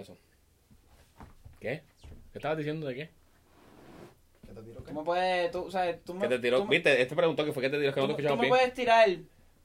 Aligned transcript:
eso. 0.00 0.16
¿Qué? 1.60 1.82
¿Qué 2.32 2.38
estabas 2.38 2.58
diciendo 2.58 2.86
de 2.86 2.94
qué? 2.94 3.10
¿Qué 4.46 4.52
te 4.54 4.62
tiro 4.62 4.80
Tú 4.82 4.92
me 4.94 5.02
puedes, 5.02 5.50
tú, 5.50 5.70
sabes, 5.70 6.02
tú 6.04 6.14
me, 6.14 6.20
¿Qué 6.22 6.28
te 6.28 6.38
tiró? 6.38 6.58
tú 6.58 6.64
me- 6.66 6.70
¿Viste? 6.76 7.02
Este 7.02 7.14
preguntó 7.16 7.44
que 7.44 7.52
fue 7.52 7.62
que 7.62 7.70
te 7.70 7.78
tiró 7.78 7.92
que 7.92 8.00
no 8.00 8.06
tú- 8.06 8.12
te 8.16 8.22
tú 8.22 8.28
escuchamos 8.28 8.38
me 8.38 8.42
bien. 8.46 8.50
puedes 8.58 8.74
tirar, 8.74 9.08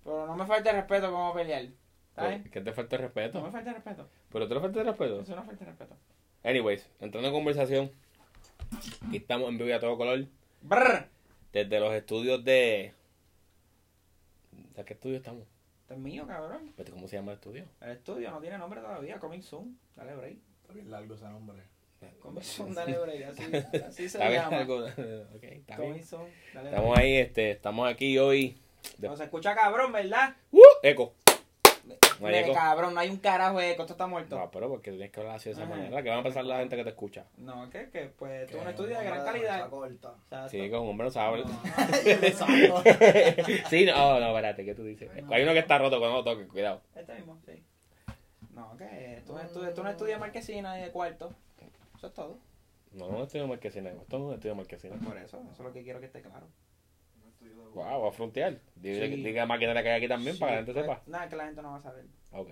pero 0.03 0.27
no 0.27 0.35
me 0.35 0.45
falte 0.45 0.69
el 0.69 0.75
respeto 0.77 1.11
como 1.11 1.33
pelear. 1.33 1.65
¿Está 2.09 2.27
bien? 2.27 2.43
¿Qué 2.51 2.61
te 2.61 2.73
falta 2.73 2.97
No 2.97 3.03
respeto? 3.03 3.41
me 3.41 3.51
falte 3.51 3.69
el 3.69 3.75
respeto. 3.75 4.09
¿Pero 4.31 4.47
te 4.47 4.53
le 4.53 4.59
falta 4.61 4.79
de 4.79 4.85
respeto? 4.85 5.21
Eso 5.21 5.35
no 5.35 5.43
falta 5.43 5.63
el 5.63 5.69
respeto. 5.69 5.95
Anyways, 6.43 6.87
entrando 6.99 7.27
en 7.29 7.33
conversación. 7.33 7.91
Aquí 9.07 9.17
estamos 9.17 9.49
en 9.49 9.57
vivo 9.57 9.69
y 9.69 9.73
a 9.73 9.79
todo 9.79 9.97
color. 9.97 10.25
Brr. 10.61 11.07
Desde 11.53 11.79
los 11.79 11.93
estudios 11.93 12.43
de. 12.43 12.93
¿De 14.75 14.83
qué 14.85 14.93
estudio 14.93 15.17
estamos? 15.17 15.43
Este 15.93 16.07
es 16.07 16.11
mío, 16.11 16.25
cabrón. 16.25 16.73
Vete, 16.75 16.91
¿Cómo 16.91 17.07
se 17.07 17.17
llama 17.17 17.33
el 17.33 17.37
estudio? 17.37 17.65
El 17.79 17.91
estudio 17.91 18.31
no 18.31 18.39
tiene 18.41 18.57
nombre 18.57 18.81
todavía. 18.81 19.19
Coming 19.19 19.43
soon. 19.43 19.77
Dale 19.95 20.15
break. 20.15 20.37
Está 20.61 20.73
bien 20.73 20.89
largo 20.89 21.13
ese 21.13 21.25
nombre. 21.25 21.61
Coming 22.19 22.41
soon, 22.41 22.73
dale 22.73 22.97
break. 22.97 23.29
Así, 23.29 23.43
así 23.87 24.09
se 24.09 24.17
llama. 24.17 24.57
algo- 24.57 24.85
ok, 25.35 25.43
está 25.43 25.77
bien. 25.77 25.89
Coming 25.91 26.03
soon, 26.03 26.25
dale 26.51 26.69
Estamos 26.69 26.97
ahí, 26.97 27.13
este, 27.17 27.51
estamos 27.51 27.87
aquí 27.87 28.17
hoy. 28.17 28.57
de- 28.97 29.07
No 29.07 29.15
se 29.15 29.25
escucha 29.25 29.53
cabrón, 29.53 29.91
¿verdad? 29.91 30.35
¡Uh! 30.51 30.61
Eco. 30.81 31.13
No 32.19 32.27
hay 32.27 32.33
Mire, 32.33 32.45
eco. 32.45 32.53
cabrón, 32.53 32.93
no 32.93 32.99
hay 32.99 33.09
un 33.09 33.17
carajo 33.17 33.59
de 33.59 33.71
eco. 33.71 33.83
Esto 33.83 33.93
está 33.93 34.07
muerto. 34.07 34.37
No, 34.37 34.51
pero 34.51 34.69
porque 34.69 34.91
tienes 34.91 35.11
que 35.11 35.19
hablar 35.19 35.35
así 35.35 35.49
de 35.49 35.53
esa 35.53 35.63
Ajá. 35.63 35.69
manera. 35.75 36.03
¿Qué 36.03 36.09
van 36.09 36.19
a 36.19 36.23
pensar 36.23 36.45
la 36.45 36.59
gente 36.59 36.75
que 36.75 36.83
te 36.83 36.89
escucha? 36.89 37.25
No, 37.37 37.69
¿qué? 37.69 37.89
¿Qué? 37.91 38.11
Pues 38.17 38.47
tú 38.47 38.57
Que 38.57 38.61
un 38.63 38.69
estudio 38.69 38.99
de 38.99 39.05
gran 39.05 39.25
calidad. 39.25 39.69
corta. 39.69 40.15
Sí, 40.49 40.69
con 40.69 40.81
un 40.81 40.89
hombre 40.89 41.05
no 41.05 41.11
sabe. 41.11 41.43
Sí, 43.69 43.85
no, 43.85 44.19
no, 44.19 44.27
espérate, 44.27 44.65
¿qué 44.65 44.75
tú 44.75 44.83
dices? 44.83 45.09
Hay 45.29 45.43
uno 45.43 45.53
que 45.53 45.59
está 45.59 45.77
roto 45.77 45.99
cuando 45.99 46.17
lo 46.17 46.23
toques, 46.23 46.47
cuidado. 46.47 46.81
Este 46.95 47.13
mismo, 47.15 47.39
sí. 47.45 47.63
No, 48.51 48.75
¿qué? 48.77 49.21
Tú, 49.25 49.37
estudias, 49.39 49.73
tú 49.73 49.83
no 49.83 49.89
estudias 49.89 50.19
marquesina 50.19 50.79
y 50.79 50.83
de 50.83 50.91
cuarto. 50.91 51.33
Eso 51.97 52.07
es 52.07 52.13
todo. 52.13 52.37
No, 52.91 53.09
no 53.09 53.23
estudio 53.23 53.47
marquesina. 53.47 53.89
Esto 53.89 54.19
no 54.19 54.25
es 54.25 54.29
un 54.29 54.33
estudio 54.35 54.55
marquesina. 54.55 54.95
Por 54.97 55.17
eso, 55.17 55.39
eso 55.41 55.51
es 55.51 55.59
lo 55.59 55.73
que 55.73 55.83
quiero 55.83 55.99
que 55.99 56.05
esté 56.07 56.21
claro. 56.21 56.47
Wow, 57.73 58.03
va 58.03 58.09
a 58.09 58.11
frontear. 58.11 58.59
Diga, 58.75 59.07
Sí. 59.07 59.23
diga 59.23 59.45
máquina 59.45 59.73
que 59.81 59.89
hay 59.89 59.97
aquí 59.97 60.07
también 60.07 60.37
para 60.37 60.51
que 60.51 60.55
la 60.55 60.65
gente 60.65 60.73
pues, 60.73 60.85
sepa. 60.85 61.01
Nada, 61.07 61.29
que 61.29 61.35
la 61.35 61.45
gente 61.45 61.61
no 61.61 61.71
va 61.71 61.77
a 61.77 61.81
saber. 61.81 62.05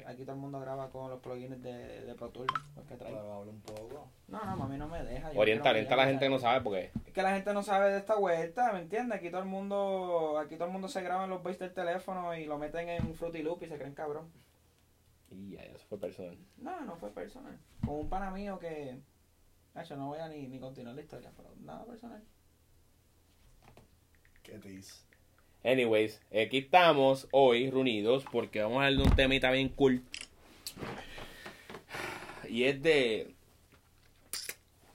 Aquí 0.06 0.24
todo 0.24 0.34
el 0.36 0.42
mundo 0.42 0.60
graba 0.60 0.90
con 0.92 1.10
los 1.10 1.20
plugins 1.22 1.62
de, 1.62 2.06
de 2.06 2.16
Pro 2.16 2.30
Tools. 2.30 2.52
Los 2.76 2.86
que 2.86 2.96
trae. 2.96 3.14
Un 3.14 3.62
poco. 3.62 4.12
No, 4.28 4.46
no, 4.46 4.56
mami 4.58 4.78
no 4.78 4.88
me 4.88 5.04
deja. 5.04 5.34
yo 5.34 5.40
Orienta, 5.40 5.64
quiero 5.64 5.76
orienta 5.76 5.94
a 5.96 5.98
la 5.98 6.06
gente 6.06 6.26
que 6.26 6.30
no 6.30 6.40
sabe 6.40 6.62
porque. 6.62 6.92
Es 7.06 7.14
que 7.14 7.22
la 7.24 7.34
gente 7.34 7.54
no 7.54 7.64
sabe 7.64 7.92
de 7.92 7.98
esta 7.98 8.16
vuelta, 8.16 8.72
¿me 8.74 8.80
entiendes? 8.80 9.18
Aquí 9.18 9.30
todo 9.32 9.42
el 9.42 9.48
mundo, 9.48 10.38
aquí 10.38 10.56
todo 10.56 10.68
el 10.68 10.72
mundo 10.74 10.88
se 10.88 11.02
graba 11.02 11.24
en 11.24 11.32
los 11.32 11.42
bass 11.44 11.58
del 11.60 11.74
teléfono 11.74 12.36
y 12.36 12.46
lo 12.46 12.58
meten 12.58 12.90
en 12.90 13.16
Fruity 13.16 13.42
Loop 13.42 13.64
y 13.64 13.68
se 13.68 13.78
creen 13.78 13.94
cabrón. 13.96 14.32
Y 15.32 15.52
ya, 15.52 15.62
eso 15.64 15.86
fue 15.88 16.00
personal. 16.00 16.38
No, 16.58 16.82
no 16.82 16.96
fue 16.98 17.10
personal. 17.12 17.58
Con 17.86 17.96
un 17.96 18.10
pana 18.10 18.30
mío 18.32 18.60
que, 18.60 19.00
hecho, 19.76 19.96
no 19.96 20.08
voy 20.08 20.20
a 20.20 20.28
ni, 20.28 20.48
ni 20.48 20.60
continuar 20.60 20.96
la 20.96 21.02
historia, 21.02 21.32
pero 21.36 21.50
nada 21.62 21.86
personal. 21.86 22.22
¿Qué 24.44 24.58
te 24.60 24.70
dice? 24.70 25.06
Anyways, 25.64 26.20
aquí 26.32 26.58
estamos 26.58 27.28
hoy 27.32 27.70
reunidos 27.70 28.26
porque 28.32 28.62
vamos 28.62 28.82
a 28.82 28.88
hablar 28.88 29.04
de 29.04 29.10
un 29.10 29.16
temita 29.16 29.52
bien 29.52 29.70
cool. 29.70 30.02
Y 32.50 32.64
es 32.64 32.82
de. 32.82 33.36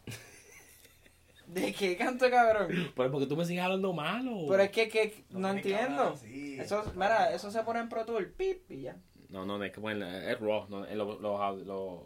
¿De 1.47 1.72
qué 1.72 1.97
canto 1.97 2.28
cabrón? 2.28 2.92
Pero 2.97 3.11
porque 3.12 3.27
tú 3.27 3.37
me 3.37 3.44
sigues 3.44 3.62
hablando 3.62 3.92
malo. 3.92 4.47
Pero 4.48 4.62
es 4.62 4.70
que, 4.70 4.89
que 4.89 5.25
no, 5.31 5.50
entiendo. 5.50 6.14
Eso, 6.25 6.81
eso- 6.83 6.92
mira, 6.94 7.33
eso 7.33 7.50
se 7.50 7.62
pone 7.62 7.78
en 7.81 7.89
Pro 7.89 8.05
Tools, 8.05 8.28
pip, 8.37 8.69
y 8.70 8.83
ya. 8.83 8.97
No, 9.28 9.47
no, 9.47 9.59
no, 9.59 9.64
es 9.64 9.72
que 9.72 9.81
poner. 9.81 10.31
Es 10.31 10.41
raw. 10.41 10.67
No, 10.69 10.84
en 10.84 10.98
los, 10.98 11.20
los, 11.20 11.62
los, 11.64 12.00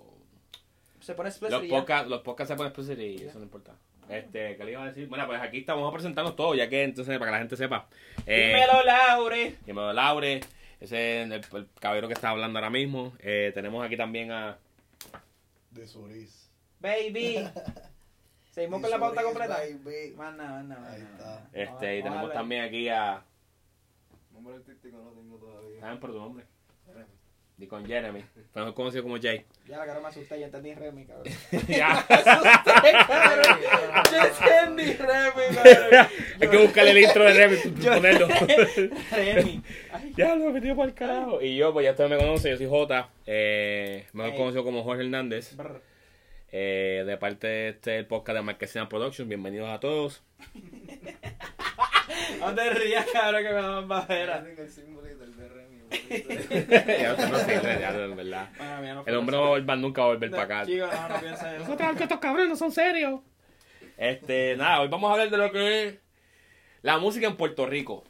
Se 1.00 1.14
pone 1.14 1.30
explicit 1.30 1.58
los 1.58 1.66
podcasts 1.68 2.08
los 2.10 2.20
podcasts 2.22 2.48
se 2.52 2.56
ponen 2.56 2.72
explicit 2.72 2.98
y 2.98 3.24
eso 3.24 3.38
no 3.38 3.44
importa. 3.44 3.74
Este, 4.10 4.56
¿qué 4.56 4.64
le 4.64 4.72
iba 4.72 4.82
a 4.82 4.86
decir? 4.86 5.08
Bueno, 5.08 5.26
pues 5.26 5.40
aquí 5.40 5.58
estamos 5.58 5.88
a 5.88 5.92
presentarnos 5.92 6.34
todo, 6.36 6.54
ya 6.54 6.68
que 6.68 6.82
entonces, 6.82 7.18
para 7.18 7.30
que 7.30 7.32
la 7.32 7.38
gente 7.38 7.56
sepa. 7.56 7.86
Eh, 8.26 8.48
Dímelo, 8.54 8.82
Laure. 8.84 9.56
Dímelo, 9.64 9.92
Laure. 9.92 10.40
Ese 10.80 11.22
es 11.22 11.26
el, 11.30 11.32
el 11.32 11.68
caballero 11.78 12.08
que 12.08 12.14
está 12.14 12.30
hablando 12.30 12.58
ahora 12.58 12.70
mismo. 12.70 13.12
Eh, 13.20 13.50
tenemos 13.54 13.84
aquí 13.84 13.96
también 13.96 14.32
a. 14.32 14.58
De 15.70 15.86
Suris. 15.86 16.50
Baby. 16.80 17.48
Seguimos 18.50 18.80
con 18.80 18.90
la 18.90 18.98
pauta 18.98 19.22
completa. 19.22 19.58
baby. 19.58 19.70
Ahí 19.94 20.06
está. 20.08 20.16
más 20.16 20.34
nada. 20.34 21.48
Este, 21.52 21.62
y 21.62 21.66
Vamos- 21.66 21.78
tenemos 22.02 22.14
vamos 22.16 22.32
también 22.32 22.62
aquí 22.64 22.88
a. 22.88 23.22
Nombre 24.32 24.54
artístico 24.56 24.96
no 24.96 25.10
tengo 25.12 25.36
todavía. 25.36 25.80
¿Saben 25.80 26.00
por 26.00 26.10
tu 26.10 26.18
nombre? 26.18 26.44
Di 27.60 27.66
con 27.66 27.84
Jeremy. 27.86 28.24
Mejor 28.54 28.72
conocido 28.74 29.02
como 29.02 29.18
Jay. 29.20 29.44
Ya 29.68 29.76
la 29.78 29.86
cara 29.86 30.00
me 30.00 30.08
asusté, 30.08 30.40
ya 30.40 30.46
entendí 30.46 30.74
Remy, 30.74 31.04
cabrón. 31.04 31.24
ya. 31.68 31.90
asusté, 31.98 32.92
cabrón. 33.06 33.58
Yo 34.10 34.18
entendí 34.26 34.92
Remy, 34.94 35.54
cabrón. 35.54 36.06
Hay 36.40 36.48
que 36.48 36.56
buscarle 36.56 36.90
el 36.92 36.98
intro 36.98 37.22
de 37.24 37.34
Remy 37.34 37.56
y 37.56 37.80
Yo- 37.82 37.92
ponerlo. 37.94 38.28
Remy. 39.12 39.62
Ay, 39.92 40.14
ya 40.16 40.34
lo 40.34 40.48
he 40.48 40.52
metido 40.52 40.74
para 40.74 40.88
el 40.88 40.94
carajo. 40.94 41.40
Y 41.42 41.56
yo, 41.56 41.72
pues 41.72 41.84
ya 41.84 41.90
ustedes 41.92 42.10
me 42.10 42.16
conocen, 42.16 42.50
yo 42.52 42.56
soy 42.56 42.66
Jota. 42.66 43.10
Eh, 43.26 44.06
mejor 44.14 44.32
Hey. 44.32 44.38
conocido 44.38 44.64
como 44.64 44.82
Jorge 44.82 45.02
Hernández. 45.04 45.54
brr. 45.54 45.82
Eh, 46.52 47.04
de 47.06 47.16
parte 47.16 47.46
de 47.46 47.68
este 47.68 48.02
podcast 48.04 48.36
de 48.38 48.42
Marquesina 48.42 48.88
Productions. 48.88 49.28
Bienvenidos 49.28 49.68
a 49.68 49.78
todos. 49.78 50.22
No 52.40 52.54
te 52.54 52.70
rías, 52.70 53.06
cabrón, 53.12 53.42
que 53.44 53.48
me 53.50 53.54
daban 53.54 53.86
bajera. 53.86 54.42
Tengo 54.42 54.62
el 54.62 54.70
simbolito, 54.70 55.22
el 55.22 55.36
de 55.36 55.48
Remy. 55.48 55.59
ya 57.00 57.12
usted 57.12 57.28
no 57.28 57.38
sirve, 57.38 57.78
ya, 57.80 57.90
en 57.90 58.16
verdad. 58.16 58.48
Bueno, 58.56 58.80
mía, 58.80 58.94
no 58.94 59.02
fue 59.02 59.12
El 59.12 59.18
hombre 59.18 59.36
no 59.36 59.42
va 59.42 59.46
a 59.46 59.50
volver, 59.50 59.78
nunca 59.78 60.00
va 60.02 60.06
a 60.06 60.10
volver 60.12 60.30
No, 60.30 60.36
para 60.36 60.58
acá. 60.60 60.66
Chico, 60.66 60.86
no, 60.86 61.08
no 61.08 61.20
piensa 61.20 61.54
eso. 61.56 61.64
Nosotros 61.64 61.96
que 61.96 62.02
estos 62.04 62.18
cabrones 62.20 62.48
no 62.48 62.56
son 62.56 62.72
serios. 62.72 63.20
Este, 63.96 64.56
nada, 64.56 64.80
hoy 64.80 64.88
vamos 64.88 65.08
a 65.10 65.12
hablar 65.14 65.30
de 65.30 65.36
lo 65.36 65.50
que 65.52 65.86
es 65.88 65.98
la 66.82 66.98
música 66.98 67.26
en 67.26 67.36
Puerto 67.36 67.66
Rico. 67.66 68.04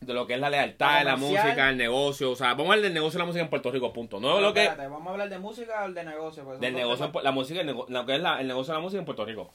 De 0.00 0.14
lo 0.14 0.28
que 0.28 0.34
es 0.34 0.40
la 0.40 0.48
lealtad, 0.48 1.02
la 1.04 1.14
Comercial. 1.14 1.44
música, 1.44 1.70
el 1.70 1.76
negocio. 1.76 2.30
O 2.30 2.36
sea, 2.36 2.48
vamos 2.50 2.66
a 2.66 2.72
hablar 2.74 2.82
del 2.82 2.94
negocio 2.94 3.18
de 3.18 3.22
la 3.22 3.26
música 3.26 3.42
en 3.42 3.50
Puerto 3.50 3.70
Rico, 3.72 3.92
punto. 3.92 4.20
No 4.20 4.40
lo 4.40 4.54
que. 4.54 4.62
Espérate, 4.62 4.88
¿Vamos 4.88 5.08
a 5.08 5.10
hablar 5.10 5.28
de 5.28 5.38
música 5.40 5.84
o 5.84 5.90
de 5.92 6.04
negocio? 6.04 6.44
Del 6.58 6.74
negocio, 6.74 7.06
temas- 7.10 7.24
la 7.24 7.32
música, 7.32 7.60
el 7.60 7.66
nego- 7.66 7.86
lo 7.88 8.06
que 8.06 8.14
es 8.14 8.20
la- 8.20 8.40
el 8.40 8.46
negocio 8.46 8.72
de 8.74 8.78
la 8.78 8.82
música 8.82 9.00
en 9.00 9.04
Puerto 9.06 9.24
Rico. 9.24 9.50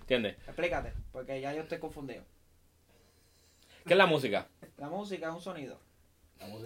¿Entiendes? 0.00 0.36
Explícate, 0.46 0.94
porque 1.12 1.40
ya 1.42 1.52
yo 1.52 1.60
estoy 1.62 1.78
confundido. 1.78 2.22
¿Qué 3.86 3.92
es 3.92 3.98
la 3.98 4.06
música? 4.06 4.46
La 4.78 4.88
música 4.88 5.28
es 5.28 5.34
un 5.34 5.40
sonido. 5.42 5.78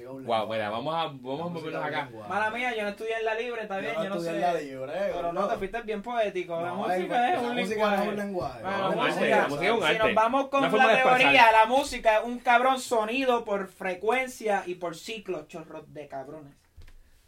Wow, 0.06 0.48
mira, 0.48 0.70
vamos 0.70 0.94
a, 0.94 1.04
vamos 1.06 1.40
a 1.40 1.44
La 1.44 1.50
música 1.50 1.50
movernos 1.50 1.64
es 1.66 1.74
un 1.74 1.76
acá. 1.84 2.04
lenguaje. 2.06 2.28
Mala 2.28 2.50
mía, 2.50 2.76
yo 2.76 2.82
no 2.82 2.88
estudié 2.88 3.16
en 3.18 3.24
la 3.24 3.34
libre, 3.34 3.62
está 3.62 3.78
bien, 3.78 3.94
yo 3.94 3.98
no 4.08 4.14
estudié 4.16 4.30
sé. 4.30 4.34
en 4.36 4.40
la 4.40 4.54
libre, 4.54 4.92
Pero 5.12 5.32
no, 5.32 5.48
te 5.48 5.56
fuiste 5.56 5.82
bien 5.82 6.02
poético. 6.02 6.60
la 6.60 6.68
No, 6.68 6.74
música 6.76 7.34
es 7.34 7.42
la 7.42 7.48
un 7.48 7.56
música 7.56 8.04
lenguaje. 8.14 8.62
no. 8.62 8.70
Bueno, 8.70 8.90
No, 8.94 9.06
es 9.06 9.16
un 9.16 9.82
arte, 9.82 9.92
si 9.92 9.98
nos 9.98 10.14
vamos 10.14 10.48
con 10.48 10.62
la 10.62 11.02
teoría, 11.02 11.52
la 11.52 11.66
música 11.66 12.18
es 12.18 12.24
un 12.24 12.38
cabrón 12.38 12.80
sonido 12.80 13.44
por 13.44 13.68
frecuencia 13.68 14.62
y 14.66 14.76
por 14.76 14.96
ciclos, 14.96 15.48
chorros 15.48 15.92
de 15.92 16.08
cabrones. 16.08 16.54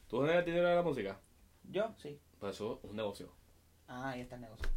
¿Tú 0.09 0.25
eres 0.25 0.37
el 0.37 0.45
título 0.45 0.69
de 0.69 0.75
la 0.77 0.83
música? 0.83 1.19
Yo, 1.65 1.91
sí. 1.99 2.19
Pues 2.41 2.55
eso 2.55 2.81
es 2.83 2.91
un 2.91 2.97
negocio. 2.97 3.31
Ah, 3.89 4.11
ahí 4.11 4.21
está 4.23 4.37
el 4.37 4.43
negocio. 4.43 4.69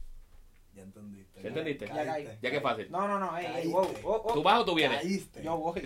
Ya 0.74 0.84
entendiste. 0.84 1.42
¿Ya 1.42 1.48
entendiste? 1.50 1.88
Ya 1.88 2.06
caí. 2.06 2.28
Ya 2.42 2.52
que 2.52 2.62
fácil. 2.62 2.92
No, 2.92 3.08
no, 3.08 3.20
no, 3.20 3.38
ey, 3.38 3.46
ey, 3.46 3.52
Caíste. 3.54 3.72
wow, 3.72 3.88
oh, 4.04 4.22
oh. 4.26 4.34
¿Tú 4.34 4.44
vas 4.44 4.59
o 4.59 4.66
tú 4.66 4.76
vienes? 4.76 5.02
Caíste. 5.02 5.44
Yo 5.44 5.58
voy, 5.58 5.82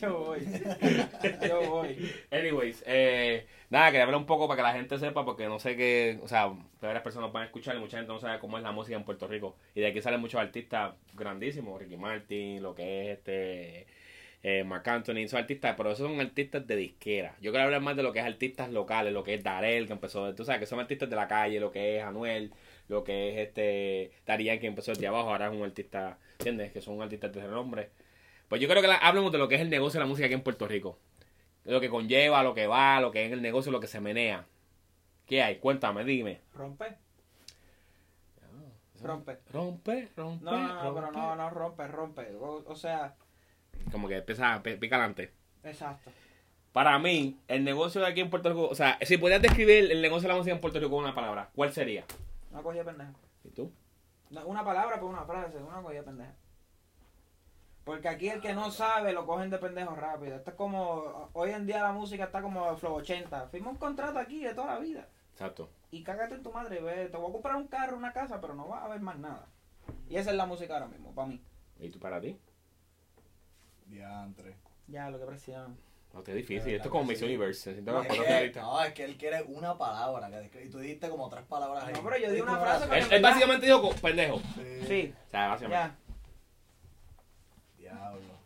yo 0.00 0.18
voy, 0.18 0.40
yo 1.48 1.70
voy. 1.70 2.12
Anyways, 2.30 2.82
eh, 2.86 3.46
nada, 3.70 3.86
quería 3.86 4.04
hablar 4.04 4.20
un 4.20 4.26
poco 4.26 4.48
para 4.48 4.56
que 4.56 4.62
la 4.62 4.72
gente 4.72 4.98
sepa, 4.98 5.24
porque 5.24 5.46
no 5.46 5.58
sé 5.58 5.76
qué, 5.76 6.18
o 6.22 6.28
sea, 6.28 6.52
varias 6.80 7.02
personas 7.02 7.32
van 7.32 7.42
a 7.42 7.46
escuchar 7.46 7.76
y 7.76 7.80
mucha 7.80 7.98
gente 7.98 8.12
no 8.12 8.18
sabe 8.18 8.38
cómo 8.38 8.56
es 8.56 8.62
la 8.62 8.72
música 8.72 8.96
en 8.96 9.04
Puerto 9.04 9.26
Rico. 9.26 9.56
Y 9.74 9.80
de 9.80 9.88
aquí 9.88 10.00
salen 10.00 10.20
muchos 10.20 10.40
artistas 10.40 10.94
grandísimos, 11.14 11.78
Ricky 11.80 11.96
Martin, 11.96 12.62
lo 12.62 12.74
que 12.74 13.02
es 13.12 13.18
este, 13.18 13.86
eh, 14.42 14.64
Marc 14.64 14.86
Anthony, 14.88 15.18
esos 15.18 15.38
artistas, 15.38 15.74
pero 15.76 15.90
esos 15.92 16.08
son 16.08 16.20
artistas 16.20 16.66
de 16.66 16.76
disquera. 16.76 17.34
Yo 17.40 17.50
quiero 17.50 17.64
hablar 17.64 17.80
más 17.80 17.96
de 17.96 18.02
lo 18.02 18.12
que 18.12 18.20
es 18.20 18.24
artistas 18.24 18.70
locales, 18.70 19.12
lo 19.12 19.24
que 19.24 19.34
es 19.34 19.42
Darel, 19.42 19.86
que 19.86 19.92
empezó, 19.92 20.34
tú 20.34 20.44
sabes, 20.44 20.60
que 20.60 20.66
son 20.66 20.80
artistas 20.80 21.10
de 21.10 21.16
la 21.16 21.28
calle, 21.28 21.60
lo 21.60 21.70
que 21.70 21.98
es 21.98 22.04
Anuel, 22.04 22.52
lo 22.88 23.04
que 23.04 23.30
es 23.42 23.48
este, 23.48 24.12
Darían, 24.26 24.58
que 24.58 24.66
empezó 24.66 24.92
desde 24.92 25.06
abajo, 25.06 25.30
ahora 25.30 25.46
es 25.48 25.52
un 25.54 25.62
artista, 25.62 26.18
¿entiendes? 26.38 26.72
Que 26.72 26.80
son 26.80 27.00
artistas 27.02 27.32
de 27.32 27.42
renombre. 27.42 27.90
Pues 28.48 28.60
yo 28.60 28.68
creo 28.68 28.80
que 28.82 28.88
la- 28.88 28.96
hablemos 28.96 29.30
de 29.30 29.38
lo 29.38 29.46
que 29.48 29.56
es 29.56 29.60
el 29.60 29.70
negocio 29.70 29.98
de 30.00 30.04
la 30.04 30.08
música 30.08 30.26
aquí 30.26 30.34
en 30.34 30.42
Puerto 30.42 30.66
Rico 30.66 30.98
lo 31.64 31.80
que 31.82 31.90
conlleva, 31.90 32.42
lo 32.42 32.54
que 32.54 32.66
va, 32.66 32.98
lo 32.98 33.10
que 33.10 33.26
es 33.26 33.32
el 33.32 33.42
negocio, 33.42 33.70
lo 33.70 33.78
que 33.80 33.88
se 33.88 34.00
menea. 34.00 34.46
¿Qué 35.26 35.42
hay? 35.42 35.56
Cuéntame, 35.58 36.02
dime. 36.02 36.40
Rompe, 36.54 36.96
rompe. 39.02 39.38
Rompe, 39.52 40.08
rompe. 40.16 40.44
No, 40.44 40.52
no, 40.52 40.68
no, 40.68 40.82
rompe. 40.82 41.00
pero 41.00 41.12
no, 41.12 41.36
no, 41.36 41.50
rompe, 41.50 41.86
rompe. 41.88 42.34
O, 42.36 42.64
o 42.66 42.74
sea, 42.74 43.14
Como 43.92 44.08
que 44.08 44.16
empieza, 44.16 44.62
pi- 44.62 44.76
pica 44.76 44.96
adelante. 44.96 45.30
exacto. 45.62 46.10
Para 46.72 46.98
mí, 46.98 47.38
el 47.48 47.64
negocio 47.64 48.00
de 48.00 48.06
aquí 48.06 48.20
en 48.20 48.30
Puerto 48.30 48.48
Rico, 48.48 48.68
o 48.68 48.74
sea, 48.74 48.98
si 49.02 49.16
pudieras 49.18 49.42
describir 49.42 49.90
el 49.90 50.00
negocio 50.00 50.26
de 50.28 50.32
la 50.32 50.38
música 50.38 50.54
en 50.54 50.60
Puerto 50.60 50.78
Rico 50.78 50.90
con 50.92 51.04
una 51.04 51.14
palabra, 51.14 51.50
¿cuál 51.54 51.72
sería? 51.72 52.04
Una 52.50 52.62
cogida 52.62 52.84
pendeja. 52.84 53.12
¿Y 53.44 53.50
tú? 53.50 53.72
No, 54.30 54.46
Una 54.46 54.64
palabra 54.64 55.00
por 55.00 55.08
una 55.08 55.24
frase, 55.24 55.58
una 55.58 55.82
cogida 55.82 56.02
pendeja. 56.02 56.34
Porque 57.84 58.08
aquí 58.08 58.28
el 58.28 58.42
que 58.42 58.52
no 58.52 58.70
sabe 58.70 59.14
lo 59.14 59.26
cogen 59.26 59.48
de 59.48 59.58
pendejo 59.58 59.94
rápido. 59.94 60.36
Esto 60.36 60.50
es 60.50 60.56
como, 60.56 61.30
hoy 61.32 61.52
en 61.52 61.66
día 61.66 61.82
la 61.82 61.92
música 61.92 62.24
está 62.24 62.42
como 62.42 62.76
Flow 62.76 62.96
80. 62.96 63.48
Firma 63.48 63.70
un 63.70 63.76
contrato 63.76 64.18
aquí 64.18 64.44
de 64.44 64.52
toda 64.52 64.74
la 64.74 64.78
vida. 64.78 65.08
Exacto. 65.32 65.70
Y 65.90 66.02
cágate 66.02 66.34
en 66.34 66.42
tu 66.42 66.52
madre, 66.52 66.82
ve, 66.82 67.08
te 67.08 67.16
voy 67.16 67.30
a 67.30 67.32
comprar 67.32 67.56
un 67.56 67.66
carro, 67.68 67.96
una 67.96 68.12
casa, 68.12 68.40
pero 68.42 68.54
no 68.54 68.68
va 68.68 68.80
a 68.80 68.84
haber 68.84 69.00
más 69.00 69.18
nada. 69.18 69.46
Y 70.06 70.16
esa 70.16 70.32
es 70.32 70.36
la 70.36 70.44
música 70.44 70.74
ahora 70.74 70.88
mismo, 70.88 71.14
para 71.14 71.28
mí. 71.28 71.42
¿Y 71.78 71.88
tú 71.88 71.98
para 71.98 72.20
ti? 72.20 72.38
Diantre. 73.86 74.56
Ya, 74.86 75.08
lo 75.08 75.18
que 75.18 75.24
presión. 75.24 75.78
No, 76.14 76.20
es 76.20 76.34
difícil. 76.34 76.74
Esto 76.74 76.88
es 76.88 76.90
como 76.90 77.04
que 77.04 77.10
Miss 77.10 77.18
sí. 77.18 77.24
Universe. 77.26 77.72
Siento 77.74 77.92
No, 77.92 78.00
que 78.00 78.08
es 78.08 78.14
cuatro 78.16 78.24
que, 78.52 78.60
no, 78.60 78.82
es 78.82 78.92
que 78.94 79.04
él 79.04 79.16
quiere 79.16 79.42
una 79.42 79.76
palabra. 79.78 80.28
que 80.30 80.36
descri- 80.50 80.66
Y 80.66 80.70
tú 80.70 80.78
dijiste 80.78 81.08
como 81.10 81.28
tres 81.28 81.44
palabras 81.44 81.84
ahí. 81.84 81.92
No, 81.94 82.02
pero 82.02 82.16
yo 82.18 82.30
di 82.30 82.36
Es 82.38 82.42
una 82.42 82.58
frase 82.58 82.98
Él, 82.98 83.06
él 83.12 83.22
básicamente 83.22 83.66
dijo 83.66 83.90
pendejo. 84.02 84.40
Sí. 84.56 84.80
Sí, 84.86 85.14
O 85.26 85.30
sea, 85.30 85.48
básicamente. 85.48 85.94
ya. 87.78 87.92
Diablo. 87.92 88.38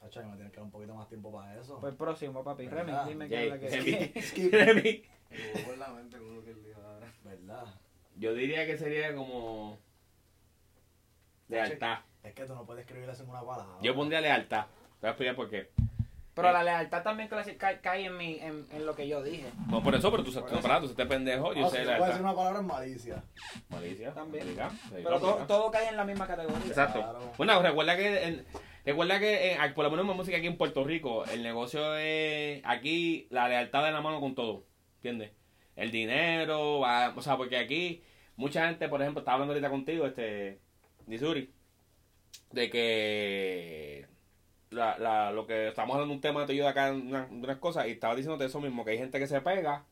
Tacho, 0.00 0.22
me 0.24 0.34
tienes 0.36 0.50
que 0.52 0.56
dar 0.56 0.64
un 0.64 0.70
poquito 0.70 0.94
más 0.94 1.08
tiempo 1.08 1.32
para 1.32 1.58
eso. 1.60 1.78
Pues 1.80 1.94
próximo, 1.94 2.42
papi. 2.44 2.68
Remy, 2.68 2.92
dime 3.08 3.28
qué 3.28 3.44
es 3.44 3.50
la 3.50 3.58
que 3.58 3.68
Remy. 3.68 4.22
Skip. 4.22 4.52
Remy. 4.52 5.04
Me 5.68 5.76
la 5.76 5.88
mente 5.88 6.16
con 6.18 6.36
lo 6.36 6.44
que 6.44 6.50
él 6.50 6.62
dijo 6.64 6.80
ahora. 6.80 7.12
¿Verdad? 7.24 7.64
Yo 8.16 8.34
diría 8.34 8.66
que 8.66 8.76
sería 8.78 9.14
como. 9.14 9.78
Lealtad. 11.48 11.98
Es 12.22 12.32
que 12.34 12.44
tú 12.46 12.54
no 12.54 12.64
puedes 12.64 12.84
escribir 12.86 13.08
eso 13.08 13.22
en 13.22 13.28
una 13.30 13.42
palabra. 13.42 13.76
Yo 13.82 13.94
pondría 13.94 14.20
lealtad. 14.20 14.66
Te 14.66 15.00
voy 15.02 15.08
a 15.08 15.10
explicar 15.10 15.36
por 15.36 15.50
qué. 15.50 15.70
Pero 16.34 16.50
la 16.52 16.64
lealtad 16.64 17.02
también 17.04 17.28
cae, 17.28 17.80
cae 17.80 18.06
en, 18.06 18.16
mi, 18.16 18.38
en, 18.40 18.66
en 18.72 18.84
lo 18.86 18.96
que 18.96 19.06
yo 19.06 19.22
dije. 19.22 19.44
No, 19.68 19.82
por 19.82 19.94
eso, 19.94 20.10
pero 20.10 20.24
tú 20.24 20.32
Por 20.32 20.48
eso. 20.50 20.60
para, 20.60 20.80
tú 20.80 20.88
te 20.92 21.06
pendejo, 21.06 21.54
yo 21.54 21.60
No, 21.60 21.70
sé 21.70 21.76
si 21.76 21.82
decir 21.84 21.96
lealtad. 21.98 22.20
una 22.20 22.34
palabra 22.34 22.58
en 22.60 22.66
malicia. 22.66 23.24
Malicia. 23.68 24.12
También. 24.12 24.56
Pero 24.92 25.20
todo, 25.20 25.34
todo 25.46 25.70
cae 25.70 25.88
en 25.88 25.96
la 25.96 26.04
misma 26.04 26.26
categoría. 26.26 26.66
Exacto. 26.66 26.98
Claro. 27.00 27.32
Bueno, 27.36 27.62
recuerda 27.62 27.96
que, 27.96 28.24
en- 28.24 28.44
recuerda 28.84 29.20
que 29.20 29.56
por 29.76 29.84
lo 29.84 29.90
menos 29.92 30.08
en 30.10 30.16
música 30.16 30.36
aquí 30.38 30.48
en 30.48 30.56
Puerto 30.58 30.82
Rico, 30.82 31.24
el 31.26 31.42
negocio 31.44 31.94
es 31.96 32.60
aquí 32.64 33.28
la 33.30 33.48
lealtad 33.48 33.84
de 33.84 33.92
la 33.92 34.00
mano 34.00 34.18
con 34.20 34.34
todo, 34.34 34.66
¿entiendes? 34.96 35.30
El 35.76 35.92
dinero, 35.92 36.80
va- 36.80 37.12
o 37.16 37.22
sea, 37.22 37.36
porque 37.36 37.58
aquí 37.58 38.02
mucha 38.34 38.66
gente, 38.66 38.88
por 38.88 39.00
ejemplo, 39.00 39.20
estaba 39.20 39.34
hablando 39.34 39.52
ahorita 39.54 39.70
contigo, 39.70 40.04
este, 40.06 40.58
Nisuri, 41.06 41.52
de 42.50 42.70
que 42.70 44.06
la, 44.74 44.98
la, 44.98 45.32
lo 45.32 45.46
que 45.46 45.68
estamos 45.68 45.94
hablando 45.94 46.12
de 46.12 46.16
un 46.16 46.20
tema 46.20 46.44
te 46.46 46.52
ayuda 46.52 46.70
acá 46.70 46.88
en 46.88 47.06
una- 47.08 47.26
de 47.26 47.34
unas 47.36 47.58
cosas 47.58 47.86
y 47.86 47.92
estaba 47.92 48.14
diciéndote 48.14 48.44
eso 48.44 48.60
mismo, 48.60 48.84
que 48.84 48.92
hay 48.92 48.98
gente 48.98 49.18
que 49.18 49.26
se 49.26 49.40
pega, 49.40 49.84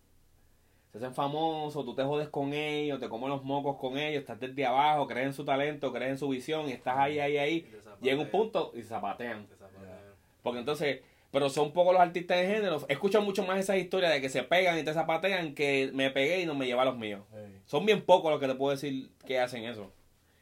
se 0.90 0.98
hacen 0.98 1.14
famosos, 1.14 1.84
tú 1.84 1.94
te 1.94 2.02
jodes 2.02 2.28
con 2.28 2.52
ellos, 2.52 3.00
te 3.00 3.08
comes 3.08 3.30
los 3.30 3.42
mocos 3.44 3.76
con 3.78 3.96
ellos, 3.96 4.20
estás 4.20 4.38
desde 4.38 4.66
abajo, 4.66 5.06
crees 5.06 5.28
en 5.28 5.32
su 5.34 5.44
talento, 5.44 5.92
crees 5.92 6.10
en 6.12 6.18
su 6.18 6.28
visión 6.28 6.68
y 6.68 6.72
estás 6.72 6.98
ahí, 6.98 7.18
ahí, 7.18 7.38
ahí, 7.38 7.72
llega 8.02 8.20
un 8.20 8.28
punto 8.28 8.72
y 8.74 8.82
se 8.82 8.88
zapatean. 8.88 9.46
Te 9.46 9.56
zapatean. 9.56 9.98
Porque 10.42 10.58
entonces, 10.58 11.00
pero 11.30 11.48
son 11.48 11.72
pocos 11.72 11.94
los 11.94 12.02
artistas 12.02 12.36
de 12.36 12.46
género. 12.46 12.84
Escucho 12.88 13.22
mucho 13.22 13.42
más 13.46 13.58
esas 13.58 13.78
historias 13.78 14.12
de 14.12 14.20
que 14.20 14.28
se 14.28 14.42
pegan 14.42 14.78
y 14.78 14.82
te 14.82 14.92
zapatean 14.92 15.54
que 15.54 15.90
me 15.94 16.10
pegué 16.10 16.42
y 16.42 16.46
no 16.46 16.54
me 16.54 16.66
lleva 16.66 16.82
a 16.82 16.86
los 16.86 16.98
míos. 16.98 17.22
Son 17.64 17.86
bien 17.86 18.02
pocos 18.02 18.30
los 18.30 18.38
que 18.38 18.48
te 18.48 18.54
puedo 18.54 18.72
decir 18.72 19.08
que 19.26 19.38
hacen 19.40 19.64
eso. 19.64 19.90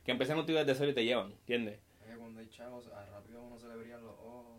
Que 0.05 0.11
empiezan 0.11 0.37
contigo 0.37 0.59
desde 0.59 0.75
cero 0.75 0.91
y 0.91 0.95
te 0.95 1.05
llevan, 1.05 1.31
¿entiendes? 1.31 1.79
Es 2.03 2.13
que 2.13 2.17
cuando 2.19 2.41
hay 2.41 2.49
chavos, 2.49 2.91
ah, 2.93 3.05
rápido 3.13 3.41
uno 3.43 3.57
se 3.59 3.69
le 3.69 3.77
brillan 3.77 4.03
los 4.03 4.15
ojos. 4.15 4.59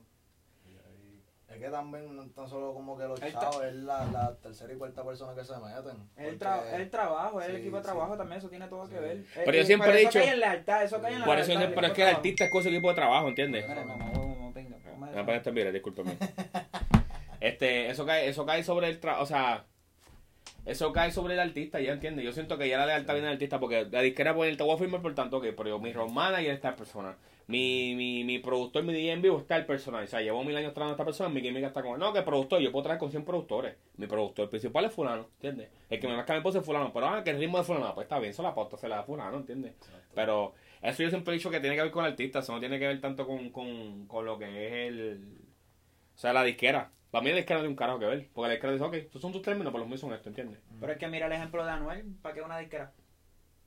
Y 0.66 0.70
ahí. 0.78 1.22
Es 1.42 1.48
que 1.62 1.70
también 1.70 2.16
no 2.16 2.28
tan 2.32 2.50
solo 2.50 2.74
como 2.74 2.98
que 2.98 3.06
los 3.06 3.20
chavos, 3.20 3.64
es 3.64 3.74
la, 3.76 4.06
la 4.08 4.36
tercera 4.38 4.74
y 4.74 4.78
cuarta 4.78 5.04
persona 5.06 5.34
que 5.36 5.46
se 5.46 5.54
meten. 5.54 5.98
El, 6.18 6.38
Porque- 6.38 6.38
tra- 6.46 6.74
el 6.74 6.90
trabajo, 6.90 7.42
el 7.42 7.52
Sí, 7.52 7.58
equipo 7.62 7.78
de 7.78 7.84
sí. 7.84 7.90
trabajo 7.90 8.18
también, 8.18 8.40
eso 8.40 8.50
tiene 8.50 8.68
todo 8.68 8.90
que 8.90 8.96
Sí. 8.96 9.02
ver. 9.02 9.18
Eh, 9.18 9.26
Pero 9.46 9.52
yo 9.54 9.62
y- 9.62 9.66
siempre 9.66 9.90
he 9.92 9.94
eso 10.02 10.10
dicho- 10.10 10.20
cae 10.20 10.30
en 10.34 10.40
lealtad, 10.40 10.84
eso 10.84 11.02
cae 11.02 11.14
en 11.14 11.20
la 11.20 11.26
Por 11.26 11.38
eso 11.40 11.48
lealtad 11.50 11.76
pero 11.76 11.88
es 11.88 11.94
que 11.94 12.02
el 12.02 12.16
artista 12.16 12.44
es 12.46 12.52
con 12.52 12.64
su 12.64 12.70
equipo 12.70 12.90
de 12.90 12.96
trabajo, 12.96 13.28
¿entiendes? 13.28 13.66
trabajo. 13.66 13.86
Mira, 13.88 13.98
mamá, 14.06 14.12
huevo, 14.20 14.36
no 14.48 14.54
tenga, 14.54 14.78
toma 14.78 15.06
Me 15.08 15.12
eso. 15.14 15.24
voy 15.26 15.34
a 15.34 15.38
este. 15.38 15.52
Este, 17.40 17.90
eso 17.90 18.06
cae, 18.06 18.28
eso 18.30 18.46
cae 18.46 18.64
sobre 18.64 18.88
el 18.90 19.00
trabajo, 19.00 19.24
o 19.24 19.26
sea, 19.26 19.66
eso 20.66 20.94
cae 20.94 21.12
sobre 21.12 21.34
el 21.34 21.40
artista, 21.40 21.80
ya 21.80 21.94
entiendes. 21.94 22.24
Yo 22.24 22.32
siento 22.34 22.58
que 22.58 22.70
ya 22.70 22.78
la 22.78 22.86
lealtad 22.86 23.14
viene 23.14 23.28
del 23.28 23.36
artista 23.36 23.60
porque 23.60 23.88
la 23.90 24.02
disquera 24.02 24.36
pone, 24.36 24.56
te 24.56 24.64
voy 24.64 24.76
a 24.76 24.78
firmar 24.78 25.02
por 25.02 25.16
tanto 25.16 25.42
que, 25.42 25.52
pero 25.54 25.70
yo, 25.70 25.80
mi 25.80 25.92
road 25.92 26.10
manager 26.10 26.52
está 26.54 26.70
el 26.70 26.76
persona. 26.76 27.16
Mi, 27.48 27.96
mi, 27.96 28.24
mi 28.24 28.40
productor, 28.40 28.84
mi 28.84 28.94
DJ 28.94 29.12
en 29.14 29.22
vivo 29.22 29.40
está 29.40 29.58
el 29.58 29.66
personal. 29.66 30.04
O 30.04 30.08
sea, 30.08 30.22
llevo 30.22 30.44
mil 30.44 30.56
años 30.56 30.74
trabajando 30.74 30.94
a 30.94 30.96
esta 30.96 31.06
persona, 31.06 31.30
mi 31.30 31.42
química 31.42 31.68
está 31.68 31.82
con 31.82 32.00
No, 32.00 32.14
que 32.14 32.22
productor, 32.22 32.62
yo 32.62 32.72
puedo 32.72 32.84
traer 32.84 33.00
con 33.00 33.12
100 33.12 33.26
productores. 33.26 33.76
Mi 33.98 34.08
productor 34.08 34.50
principal 34.50 34.86
es 34.86 34.94
fulano, 34.94 35.28
¿entiendes? 35.36 35.70
El 35.90 36.00
que 36.00 36.08
me 36.08 36.16
marca 36.16 36.34
mi 36.34 36.42
pose 36.42 36.60
es 36.60 36.66
fulano. 36.66 36.92
Pero 36.94 37.08
ah, 37.08 37.24
que 37.24 37.32
el 37.32 37.40
ritmo 37.40 37.58
de 37.58 37.64
fulano, 37.64 37.94
pues 37.94 38.06
está 38.06 38.20
bien, 38.20 38.32
eso 38.32 38.44
la 38.44 38.56
pauta 38.56 38.78
se 38.78 38.88
la 38.88 38.98
da 38.98 39.04
fulano, 39.04 39.38
¿entiendes? 39.38 39.74
Pero 40.14 40.54
eso 40.82 41.04
yo 41.04 41.10
siempre 41.10 41.34
he 41.34 41.38
dicho 41.38 41.50
que 41.50 41.60
tiene 41.60 41.76
que 41.76 41.84
ver 41.84 41.92
con 41.92 42.06
el 42.06 42.12
artista, 42.12 42.40
eso 42.40 42.54
no 42.54 42.60
tiene 42.60 42.80
que 42.80 42.88
ver 42.88 43.02
tanto 43.02 43.28
con, 43.28 43.50
con, 43.50 44.08
con 44.08 44.26
lo 44.26 44.38
que 44.38 44.68
es 44.68 44.74
el... 44.90 45.38
O 46.16 46.18
sea, 46.18 46.34
la 46.34 46.44
disquera. 46.44 46.92
Para 47.12 47.24
mí 47.24 47.32
la 47.32 47.38
disquera 47.38 47.60
no 47.60 47.64
tiene 47.64 47.72
un 47.74 47.76
carajo 47.76 48.00
que 48.00 48.06
ver. 48.06 48.30
Porque 48.34 48.48
la 48.48 48.54
disquera 48.54 48.74
dice, 48.74 48.86
ok, 48.86 48.94
estos 48.94 49.22
son 49.22 49.32
tus 49.32 49.42
términos, 49.42 49.72
pero 49.72 49.80
los 49.80 49.88
míos 49.88 50.00
son 50.00 50.14
esto, 50.14 50.30
¿entiendes? 50.30 50.60
Pero 50.80 50.94
es 50.94 50.98
que 50.98 51.08
mira 51.08 51.28
el 51.28 51.34
ejemplo 51.34 51.66
de 51.66 51.72
Anuel, 51.72 52.06
¿para 52.22 52.34
qué 52.34 52.42
una 52.42 52.58
disquera? 52.58 52.94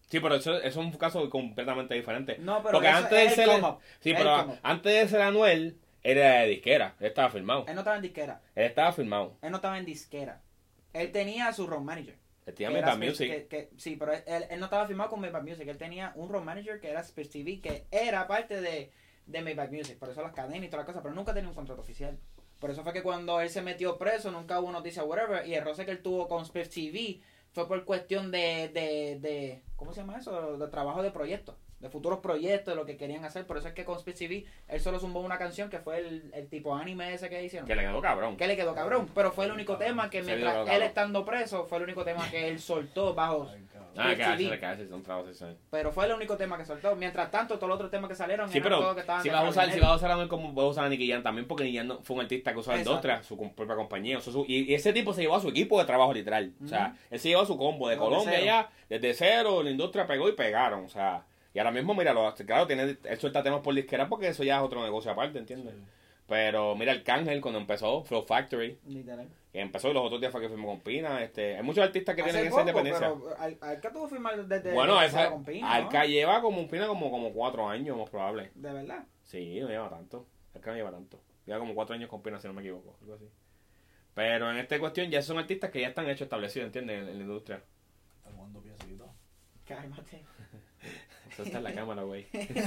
Sí, 0.09 0.21
pero 0.21 0.35
eso, 0.37 0.55
eso 0.57 0.67
es 0.67 0.77
un 0.77 0.93
caso 0.93 1.29
completamente 1.31 1.95
diferente. 1.95 2.37
No, 2.39 2.59
pero 2.63 2.73
Porque 2.75 2.89
antes 2.89 3.11
de 3.31 3.31
ser... 3.31 3.49
el. 3.49 3.63
Sí, 4.01 4.13
pero 4.17 4.41
el 4.53 4.59
antes 4.63 4.93
de 4.93 5.09
ser 5.09 5.21
Anuel, 5.23 5.79
era 6.03 6.41
de 6.43 6.49
disquera. 6.49 6.95
Él 7.01 7.07
estaba 7.07 7.31
firmado. 7.31 7.65
Él 7.67 7.75
no 7.75 7.81
estaba 7.81 7.97
en 7.97 8.03
disquera, 8.03 8.41
Él 8.55 8.65
estaba 8.67 8.93
firmado. 8.93 9.37
él 9.43 9.51
no 9.51 9.57
estaba 9.57 9.79
en 9.79 9.85
disquera. 9.87 10.43
Él 10.93 11.11
tenía 11.11 11.53
su 11.53 11.67
road 11.67 11.81
manager. 11.81 12.17
Él 12.47 12.55
tenía 12.55 12.79
Space- 12.81 12.99
Music. 12.99 13.31
que- 13.31 13.47
que- 13.47 13.71
sí, 13.79 13.97
pero 13.97 14.13
él, 14.13 14.23
él 14.51 14.59
no 14.61 14.67
estaba 14.67 14.87
firmado 14.87 15.09
con 15.11 15.21
Maybach 15.21 15.43
Music. 15.43 15.67
Él 15.67 15.79
tenía 15.79 16.13
un 16.15 16.29
road 16.29 16.43
manager 16.43 16.79
que 16.79 16.91
era 16.91 17.01
Space 17.01 17.31
TV, 17.31 17.61
que 17.61 17.87
era 17.91 18.27
parte 18.29 18.61
de, 18.61 18.93
de 19.27 19.43
Maybach 19.43 19.71
Music. 19.73 19.99
Por 19.99 20.11
eso 20.11 20.21
las 20.23 20.33
cadenas 20.35 20.63
y 20.63 20.69
todas 20.69 20.81
las 20.81 20.87
cosas, 20.87 21.03
pero 21.03 21.15
nunca 21.15 21.33
tenía 21.33 21.49
un 21.49 21.55
contrato 21.55 21.81
oficial. 21.81 22.19
Por 22.61 22.71
eso 22.71 22.83
fue 22.85 22.93
que 22.93 23.03
cuando 23.03 23.41
él 23.41 23.49
se 23.49 23.63
metió 23.63 23.97
preso, 23.99 24.31
nunca 24.31 24.61
hubo 24.61 24.71
noticia, 24.71 25.03
whatever. 25.05 25.47
Y 25.47 25.55
el 25.55 25.65
roce 25.65 25.85
que 25.87 25.91
él 25.91 26.03
tuvo 26.03 26.29
con 26.29 26.43
Space 26.43 26.69
TV 26.69 27.21
fue 27.55 27.69
por 27.69 27.85
cuestión 27.85 28.31
de, 28.31 28.69
de, 28.69 29.19
de 29.21 29.65
¿cómo 29.77 29.93
se 29.95 30.01
llama 30.01 30.19
eso? 30.19 30.59
De 30.59 30.69
trabajo 30.69 31.03
de 31.03 31.11
proyectos. 31.13 31.57
De 31.85 31.91
futuros 31.91 32.21
proyectos, 32.21 32.73
de 32.73 32.77
lo 32.77 32.87
que 32.87 32.97
querían 32.97 33.27
hacer. 33.27 33.47
Por 33.47 33.59
eso 33.59 33.69
es 33.69 33.75
que 33.75 33.85
con 33.85 33.99
Space 33.99 34.27
TV, 34.27 34.47
él 34.69 34.81
solo 34.81 34.99
zumbó 34.99 35.21
una 35.21 35.37
canción 35.37 35.69
que 35.69 35.81
fue 35.81 35.99
el, 35.99 36.31
el 36.33 36.49
tipo 36.49 36.75
anime 36.75 37.13
ese 37.13 37.29
que 37.29 37.45
hicieron. 37.45 37.69
Que 37.69 37.77
le 37.77 37.83
quedó 37.83 38.01
cabrón. 38.01 38.39
Que 38.39 38.47
le 38.47 38.57
quedó 38.57 38.75
cabrón, 38.75 39.11
pero 39.15 39.33
fue 39.33 39.45
el 39.45 39.53
único 39.53 39.77
tema 39.77 40.09
que 40.09 40.23
Se 40.23 40.31
mientras 40.35 40.67
él 40.67 40.83
estando 40.83 41.27
preso, 41.27 41.67
fue 41.67 41.77
el 41.77 41.85
único 41.85 42.03
tema 42.03 42.27
que 42.31 42.49
él 42.49 42.59
soltó 42.59 43.13
bajo... 43.13 43.51
Ay, 43.53 43.67
cabrón. 43.71 43.85
Ah, 43.97 44.15
que 44.17 44.25
hace, 44.25 44.89
son. 44.89 45.57
Pero 45.71 45.93
fue 45.93 46.07
el 46.07 46.13
único 46.13 46.37
tema 46.37 46.57
que 46.57 46.65
soltó. 46.65 46.97
Mientras 46.97 47.31
tanto, 47.31 47.57
todos 47.57 47.69
los 47.69 47.77
otros 47.77 47.91
temas 47.91 48.09
que 48.09 48.17
salieron 48.17 48.49
Sí, 48.49 48.59
eran 48.59 48.65
pero 48.65 48.81
todos 48.81 48.95
que 48.95 49.01
estaban 49.03 49.23
si 49.23 49.29
de 49.29 49.35
vas 49.35 49.45
a 49.45 49.49
usar, 49.49 49.71
si 49.71 49.81
vas 49.81 49.91
a 49.91 49.95
usar 49.97 50.11
a 50.11 50.29
como 50.29 50.53
vas 50.53 50.65
a 50.65 50.69
usar 50.69 50.85
a 50.87 50.89
Nicky 50.89 51.13
también, 51.23 51.47
porque 51.47 51.65
Nicky 51.65 51.79
no- 51.85 52.03
fue 52.03 52.17
un 52.17 52.23
artista 52.23 52.53
que 52.53 52.59
usó 52.59 52.77
industria, 52.77 53.23
su 53.23 53.37
propia 53.55 53.77
compañía. 53.77 54.21
su- 54.21 54.45
y, 54.49 54.71
y 54.71 54.75
ese 54.75 54.93
tipo 54.93 55.13
se 55.13 55.23
llevó 55.23 55.37
a 55.37 55.41
su 55.41 55.49
equipo 55.49 55.79
de 55.79 55.85
trabajo 55.85 56.13
literal. 56.13 56.53
O 56.65 56.67
sea, 56.67 56.97
él 57.11 57.21
se 57.21 57.29
llevó 57.29 57.43
a 57.43 57.47
su 57.47 57.57
combo 57.57 57.89
de 57.89 57.97
Colombia 57.97 58.33
cero. 58.35 58.45
ya, 58.45 58.71
desde 58.89 59.15
cero, 59.15 59.63
la 59.63 59.71
industria 59.71 60.07
pegó 60.07 60.29
y 60.29 60.33
pegaron. 60.33 60.85
O 60.85 60.89
sea, 60.89 61.25
y 61.55 61.59
ahora 61.61 61.71
mismo, 61.71 61.95
míralo, 61.95 62.35
claro, 62.47 62.67
tiene, 62.67 62.99
él 63.05 63.19
suelta 63.19 63.43
temas 63.43 63.61
por 63.61 63.75
disquera 63.75 64.09
porque 64.09 64.29
eso 64.29 64.43
ya 64.43 64.57
es 64.57 64.63
otro 64.63 64.83
negocio 64.83 65.11
aparte, 65.13 65.39
¿entiendes? 65.39 65.73
Sí. 65.75 65.81
Pero 66.27 66.75
mira, 66.75 66.91
el 66.93 67.03
Cángel 67.03 67.41
cuando 67.41 67.61
empezó, 67.61 68.03
Flow 68.03 68.23
Factory, 68.23 68.79
Literal. 68.87 69.29
que 69.53 69.61
empezó 69.61 69.91
y 69.91 69.95
los 69.95 70.05
otros 70.05 70.21
días 70.21 70.33
fue 70.33 70.41
que 70.41 70.49
firmó 70.49 70.69
con 70.69 70.81
Pina. 70.81 71.23
Este, 71.23 71.57
hay 71.57 71.63
muchos 71.63 71.85
artistas 71.85 72.15
que 72.15 72.23
Hace 72.23 72.31
tienen 72.33 72.47
esa 72.49 72.57
poco, 72.57 72.69
independencia. 72.69 73.15
pero 73.15 73.37
al, 73.39 73.59
Alca 73.61 73.93
tuvo 73.93 74.05
que 74.05 74.11
firmar 74.15 74.47
desde 74.47 74.73
bueno, 74.73 75.01
esa, 75.03 75.31
con 75.31 75.45
Pina, 75.45 75.67
¿no? 75.67 75.73
Alca 75.73 76.07
lleva 76.07 76.41
como 76.41 76.61
un 76.61 76.69
Pina 76.69 76.87
como, 76.87 77.11
como 77.11 77.33
cuatro 77.33 77.69
años, 77.69 77.97
más 77.97 78.09
probable. 78.11 78.51
De 78.55 78.73
verdad. 78.73 79.05
Sí, 79.23 79.61
no 79.61 79.69
lleva 79.69 79.91
tanto. 79.91 80.27
Alca 80.55 80.71
no 80.71 80.77
lleva 80.77 80.91
tanto. 80.91 81.21
Lleva 81.47 81.59
como 81.59 81.75
cuatro 81.75 81.95
años 81.95 82.09
con 82.09 82.23
Pina, 82.23 82.41
si 82.41 82.49
no 82.49 82.55
me 82.55 82.63
equivoco. 82.63 82.97
Algo 83.03 83.15
así. 83.15 83.29
Pero 84.15 84.51
en 84.51 84.57
esta 84.57 84.79
cuestión 84.79 85.11
ya 85.11 85.21
son 85.21 85.39
artistas 85.39 85.71
que 85.71 85.83
ya 85.83 85.89
están 85.89 86.09
hechos, 86.09 86.23
establecidos, 86.23 86.67
¿entiendes? 86.67 87.03
En, 87.03 87.09
en 87.09 87.19
la 87.19 87.23
industria. 87.25 87.63
Está 88.17 88.31
jugando 88.33 88.61
piecito. 88.61 89.13
Cálmate. 89.67 90.25
Eso 91.35 91.43
está 91.43 91.59
en 91.59 91.65
la 91.65 91.75
cámara, 91.75 92.03
güey. 92.03 92.27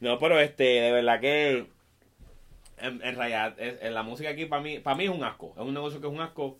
No, 0.00 0.18
pero 0.18 0.38
este, 0.38 0.62
de 0.62 0.92
verdad 0.92 1.20
que 1.20 1.66
en, 2.80 3.02
en 3.02 3.16
realidad 3.16 3.54
es- 3.58 3.82
en 3.82 3.94
la 3.94 4.04
música 4.04 4.30
aquí 4.30 4.46
para 4.46 4.62
mí, 4.62 4.78
para 4.78 4.96
mí 4.96 5.04
es 5.04 5.10
un 5.10 5.24
asco. 5.24 5.52
Es 5.56 5.62
un 5.62 5.74
negocio 5.74 6.00
que 6.00 6.06
es 6.06 6.12
un 6.12 6.20
asco. 6.20 6.58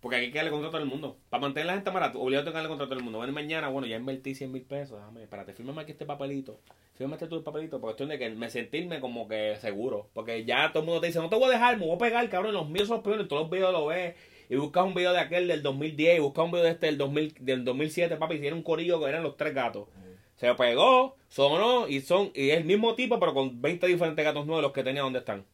Porque 0.00 0.16
aquí 0.16 0.24
hay 0.26 0.32
que 0.32 0.38
darle 0.38 0.50
contrato 0.50 0.76
a 0.76 0.80
todo 0.80 0.82
el 0.82 0.88
mundo. 0.90 1.16
Para 1.30 1.42
mantener 1.42 1.66
la 1.66 1.74
gente 1.74 1.90
barata, 1.90 2.18
obligado 2.18 2.50
a 2.50 2.52
darle 2.52 2.68
contrato 2.68 2.86
a 2.86 2.90
todo 2.90 2.98
el 2.98 3.04
mundo. 3.04 3.20
Ven 3.20 3.32
mañana, 3.32 3.68
bueno, 3.68 3.86
ya 3.86 3.96
invertí 3.96 4.34
100 4.34 4.50
mil 4.50 4.62
pesos. 4.62 4.98
Déjame, 4.98 5.22
espérate, 5.22 5.52
fírmame 5.52 5.82
aquí 5.82 5.92
este 5.92 6.04
papelito. 6.06 6.58
Fírmame 6.94 7.14
este 7.14 7.28
tu 7.28 7.44
papelito. 7.44 7.78
Por 7.80 7.90
cuestión 7.90 8.08
de 8.08 8.18
que 8.18 8.28
me 8.30 8.50
sentirme 8.50 8.98
como 8.98 9.28
que 9.28 9.54
seguro. 9.60 10.08
Porque 10.12 10.44
ya 10.44 10.72
todo 10.72 10.80
el 10.80 10.86
mundo 10.86 11.00
te 11.00 11.06
dice, 11.06 11.20
no 11.20 11.28
te 11.28 11.36
voy 11.36 11.50
a 11.50 11.52
dejar, 11.52 11.76
me 11.78 11.86
voy 11.86 11.94
a 11.94 11.98
pegar, 11.98 12.28
cabrón. 12.28 12.52
Los 12.54 12.68
míos 12.68 12.88
son 12.88 12.96
los 12.96 13.04
peores. 13.04 13.28
Todos 13.28 13.42
los 13.42 13.50
videos 13.52 13.72
lo 13.72 13.86
ves. 13.86 14.16
Y 14.52 14.56
buscas 14.56 14.84
un 14.84 14.92
video 14.92 15.14
de 15.14 15.18
aquel 15.18 15.48
del 15.48 15.62
2010. 15.62 16.18
Y 16.18 16.20
buscas 16.20 16.44
un 16.44 16.50
video 16.50 16.64
de 16.64 16.72
este 16.72 16.84
del, 16.84 16.98
2000, 16.98 17.36
del 17.40 17.64
2007, 17.64 18.16
papi. 18.16 18.34
Y 18.34 18.46
era 18.46 18.54
un 18.54 18.62
corillo 18.62 19.00
que 19.00 19.06
eran 19.06 19.22
los 19.22 19.38
tres 19.38 19.54
gatos. 19.54 19.88
Se 20.36 20.54
pegó, 20.54 21.16
sonó 21.30 21.88
y 21.88 22.02
son 22.02 22.32
y 22.34 22.50
es 22.50 22.58
el 22.58 22.64
mismo 22.64 22.94
tipo, 22.94 23.18
pero 23.18 23.32
con 23.32 23.62
20 23.62 23.86
diferentes 23.86 24.22
gatos 24.22 24.44
nuevos 24.44 24.62
los 24.62 24.72
que 24.72 24.84
tenía 24.84 25.00
donde 25.00 25.20
están. 25.20 25.46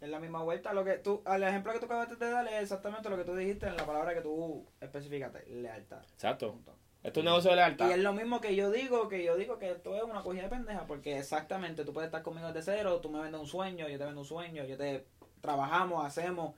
Es 0.00 0.08
la 0.08 0.18
misma 0.18 0.42
vuelta. 0.42 0.72
Lo 0.72 0.84
que 0.84 0.94
tú, 0.94 1.22
al 1.24 1.44
ejemplo 1.44 1.72
que 1.72 1.78
tú 1.78 1.84
acabaste 1.84 2.16
de 2.16 2.28
dar 2.28 2.44
es 2.48 2.60
exactamente 2.60 3.08
lo 3.08 3.16
que 3.16 3.22
tú 3.22 3.36
dijiste 3.36 3.68
en 3.68 3.76
la 3.76 3.86
palabra 3.86 4.14
que 4.14 4.20
tú 4.20 4.66
especificaste, 4.80 5.46
lealtad. 5.46 6.02
Exacto. 6.12 6.50
Punto. 6.50 6.74
Esto 7.04 7.20
es 7.20 7.22
un 7.22 7.26
negocio 7.26 7.50
de 7.50 7.56
lealtad. 7.56 7.88
Y 7.88 7.92
es 7.92 7.98
lo 7.98 8.14
mismo 8.14 8.40
que 8.40 8.56
yo 8.56 8.72
digo, 8.72 9.06
que 9.06 9.22
yo 9.22 9.36
digo 9.36 9.60
que 9.60 9.70
esto 9.70 9.94
es 9.94 10.02
una 10.02 10.22
cogida 10.22 10.42
de 10.42 10.48
pendeja, 10.48 10.88
porque 10.88 11.18
exactamente 11.18 11.84
tú 11.84 11.92
puedes 11.92 12.08
estar 12.08 12.24
conmigo 12.24 12.48
desde 12.50 12.74
cero, 12.74 12.98
tú 13.00 13.10
me 13.10 13.20
vendes 13.20 13.40
un 13.40 13.46
sueño, 13.46 13.86
yo 13.88 13.96
te 13.96 14.04
vendo 14.04 14.22
un 14.22 14.26
sueño, 14.26 14.64
yo 14.64 14.76
te 14.76 15.06
trabajamos, 15.40 16.04
hacemos, 16.04 16.54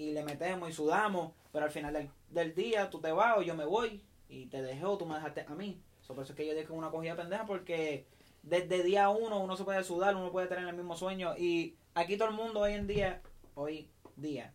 y 0.00 0.12
le 0.12 0.24
metemos 0.24 0.70
y 0.70 0.72
sudamos, 0.72 1.32
pero 1.52 1.66
al 1.66 1.70
final 1.70 1.92
del, 1.92 2.10
del 2.30 2.54
día 2.54 2.88
tú 2.88 3.00
te 3.00 3.12
vas 3.12 3.36
o 3.36 3.42
yo 3.42 3.54
me 3.54 3.66
voy 3.66 4.02
y 4.30 4.46
te 4.46 4.62
dejé 4.62 4.86
o 4.86 4.96
tú 4.96 5.04
me 5.04 5.14
dejaste 5.14 5.44
a 5.46 5.54
mí. 5.54 5.82
So, 6.00 6.14
por 6.14 6.24
eso 6.24 6.32
es 6.32 6.36
que 6.38 6.46
yo 6.46 6.54
dije 6.54 6.72
una 6.72 6.90
cogida 6.90 7.16
pendeja 7.16 7.44
porque 7.44 8.06
desde 8.42 8.82
día 8.82 9.10
uno 9.10 9.40
uno 9.40 9.56
se 9.58 9.64
puede 9.64 9.84
sudar, 9.84 10.16
uno 10.16 10.32
puede 10.32 10.46
tener 10.46 10.66
el 10.66 10.74
mismo 10.74 10.96
sueño 10.96 11.36
y 11.36 11.76
aquí 11.94 12.16
todo 12.16 12.28
el 12.28 12.34
mundo 12.34 12.60
hoy 12.60 12.72
en 12.72 12.86
día, 12.86 13.20
hoy 13.54 13.90
día, 14.16 14.54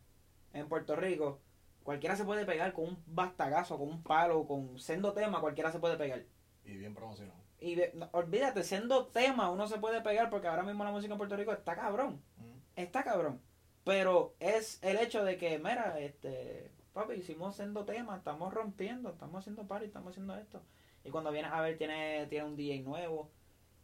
en 0.52 0.68
Puerto 0.68 0.96
Rico, 0.96 1.40
cualquiera 1.84 2.16
se 2.16 2.26
puede 2.26 2.44
pegar 2.46 2.74
con 2.74 2.86
un 2.86 3.04
bastagazo, 3.06 3.78
con 3.78 3.90
un 3.90 4.02
palo, 4.02 4.48
con 4.48 4.80
sendo 4.80 5.14
tema, 5.14 5.42
cualquiera 5.42 5.72
se 5.72 5.78
puede 5.78 5.96
pegar. 5.96 6.24
Y 6.64 6.76
bien 6.76 6.96
promocionado. 6.96 7.40
Y 7.60 7.78
no, 7.94 8.10
olvídate, 8.14 8.64
siendo 8.64 9.06
tema 9.08 9.52
uno 9.52 9.68
se 9.68 9.78
puede 9.78 10.02
pegar 10.02 10.32
porque 10.32 10.48
ahora 10.48 10.64
mismo 10.64 10.84
la 10.84 10.92
música 10.92 11.14
en 11.14 11.20
Puerto 11.20 11.38
Rico 11.38 11.52
está 11.52 11.76
cabrón. 11.76 12.20
Mm. 12.38 12.80
Está 12.82 13.04
cabrón. 13.04 13.40
Pero 13.86 14.34
es 14.40 14.84
el 14.84 14.98
hecho 14.98 15.24
de 15.24 15.38
que, 15.38 15.58
mira, 15.60 15.96
este, 16.00 16.72
papi, 16.94 17.14
hicimos 17.14 17.56
siendo 17.56 17.86
tema, 17.86 18.18
estamos 18.18 18.54
rompiendo, 18.54 19.10
estamos 19.12 19.40
haciendo 19.40 19.68
party, 19.68 19.86
estamos 19.86 20.12
haciendo 20.12 20.36
esto. 20.36 20.62
Y 21.04 21.12
cuando 21.12 21.32
vienes 21.32 21.52
a 21.54 21.62
ver, 21.62 21.78
tiene, 21.78 22.26
tiene 22.28 22.46
un 22.46 22.56
DJ 22.56 22.82
nuevo. 22.82 23.30